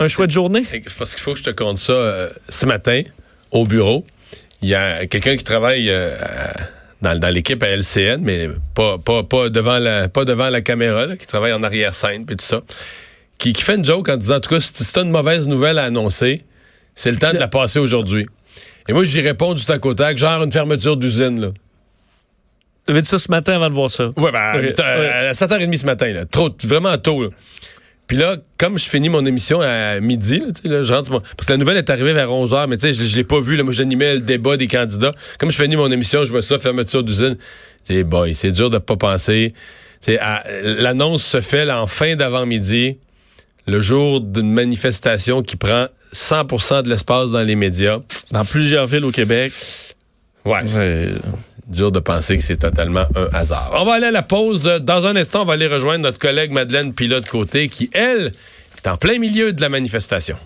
un 0.00 0.08
choix 0.08 0.26
de 0.26 0.32
journée? 0.32 0.64
Parce 0.98 1.12
qu'il 1.14 1.20
faut 1.22 1.32
que 1.34 1.38
je 1.38 1.44
te 1.44 1.50
compte 1.50 1.78
ça. 1.78 2.28
ce 2.48 2.66
matin, 2.66 3.02
au 3.52 3.64
bureau, 3.64 4.04
il 4.62 4.68
y 4.68 4.74
a 4.74 5.06
quelqu'un 5.06 5.36
qui 5.36 5.44
travaille 5.44 5.90
à- 5.90 6.52
dans, 7.02 7.18
dans 7.18 7.30
l'équipe 7.30 7.60
à 7.64 7.66
LCN, 7.68 8.18
mais 8.22 8.48
pas, 8.74 8.96
pas, 8.96 9.24
pas, 9.24 9.48
devant, 9.48 9.78
la, 9.80 10.08
pas 10.08 10.24
devant 10.24 10.48
la 10.50 10.60
caméra, 10.60 11.04
là, 11.04 11.16
qui 11.16 11.26
travaille 11.26 11.52
en 11.52 11.64
arrière-scène 11.64 12.22
et 12.30 12.36
tout 12.36 12.44
ça, 12.44 12.60
qui, 13.42 13.52
qui 13.52 13.62
fait 13.62 13.74
une 13.74 13.84
joke 13.84 14.08
en 14.08 14.16
disant, 14.16 14.36
en 14.36 14.40
tout 14.40 14.50
cas, 14.50 14.60
si 14.60 14.72
tu 14.72 14.98
as 14.98 15.02
une 15.02 15.10
mauvaise 15.10 15.48
nouvelle 15.48 15.78
à 15.80 15.84
annoncer, 15.84 16.44
c'est 16.94 17.10
le 17.10 17.16
temps 17.16 17.32
de 17.32 17.38
la 17.38 17.48
passer 17.48 17.80
aujourd'hui. 17.80 18.24
Et 18.88 18.92
moi, 18.92 19.02
j'y 19.02 19.20
réponds 19.20 19.54
du 19.54 19.64
tac 19.64 19.84
au 19.84 19.94
tac, 19.94 20.16
genre 20.16 20.44
une 20.44 20.52
fermeture 20.52 20.96
d'usine. 20.96 21.40
Là. 21.40 21.48
Tu 22.86 22.92
avais 22.92 23.00
dit 23.02 23.08
ça 23.08 23.18
ce 23.18 23.30
matin 23.32 23.54
avant 23.54 23.68
de 23.68 23.74
voir 23.74 23.90
ça? 23.90 24.12
Ouais, 24.16 24.30
ben, 24.30 24.38
à- 24.38 24.58
ouais. 24.58 24.78
à 24.78 25.32
7h30 25.32 25.76
ce 25.76 25.84
matin, 25.86 26.12
là. 26.12 26.24
Trop, 26.24 26.50
vraiment 26.62 26.96
tôt, 26.98 27.24
là. 27.24 27.28
Puis 28.06 28.16
là, 28.16 28.36
comme 28.58 28.78
je 28.78 28.88
finis 28.88 29.08
mon 29.08 29.26
émission 29.26 29.60
à 29.60 29.98
midi, 29.98 30.38
là, 30.38 30.46
tu 30.54 30.62
sais, 30.62 30.68
là, 30.68 30.82
je 30.84 30.92
rentre, 30.92 31.10
parce 31.10 31.46
que 31.46 31.52
la 31.52 31.56
nouvelle 31.56 31.78
est 31.78 31.90
arrivée 31.90 32.12
vers 32.12 32.28
11h, 32.30 32.68
mais 32.68 32.76
tu 32.76 32.86
sais, 32.86 32.94
je, 32.94 33.02
je 33.04 33.16
l'ai 33.16 33.24
pas 33.24 33.40
vu, 33.40 33.56
là, 33.56 33.64
moi 33.64 33.72
j'animais 33.72 34.14
le 34.14 34.20
débat 34.20 34.56
des 34.56 34.68
candidats. 34.68 35.14
Comme 35.38 35.50
je 35.50 35.60
finis 35.60 35.74
mon 35.76 35.90
émission, 35.90 36.24
je 36.24 36.30
vois 36.30 36.42
ça, 36.42 36.60
fermeture 36.60 37.02
d'usine. 37.02 37.36
C'est 37.82 38.04
boy, 38.04 38.36
c'est 38.36 38.52
dur 38.52 38.70
de 38.70 38.78
pas 38.78 38.96
penser. 38.96 39.52
L'annonce 40.06 41.24
se 41.24 41.40
fait 41.40 41.64
là, 41.64 41.82
en 41.82 41.86
fin 41.88 42.14
d'avant-midi, 42.14 42.98
le 43.66 43.80
jour 43.80 44.20
d'une 44.20 44.52
manifestation 44.52 45.42
qui 45.42 45.56
prend 45.56 45.86
100% 46.14 46.82
de 46.82 46.88
l'espace 46.88 47.30
dans 47.30 47.42
les 47.42 47.56
médias. 47.56 47.98
Dans 48.30 48.44
plusieurs 48.44 48.86
villes 48.86 49.04
au 49.04 49.10
Québec. 49.10 49.52
Ouais. 50.44 50.60
Dur 51.66 51.92
de 51.92 52.00
penser 52.00 52.36
que 52.36 52.42
c'est 52.42 52.56
totalement 52.56 53.04
un 53.14 53.28
hasard. 53.32 53.72
On 53.74 53.84
va 53.84 53.94
aller 53.94 54.06
à 54.06 54.10
la 54.10 54.22
pause. 54.22 54.64
Dans 54.82 55.06
un 55.06 55.16
instant, 55.16 55.42
on 55.42 55.44
va 55.44 55.54
aller 55.54 55.68
rejoindre 55.68 56.02
notre 56.02 56.18
collègue 56.18 56.50
Madeleine 56.50 56.92
Pilote-Côté 56.92 57.68
qui, 57.68 57.88
elle, 57.92 58.32
est 58.76 58.88
en 58.88 58.96
plein 58.96 59.18
milieu 59.18 59.52
de 59.52 59.60
la 59.60 59.68
manifestation. 59.68 60.36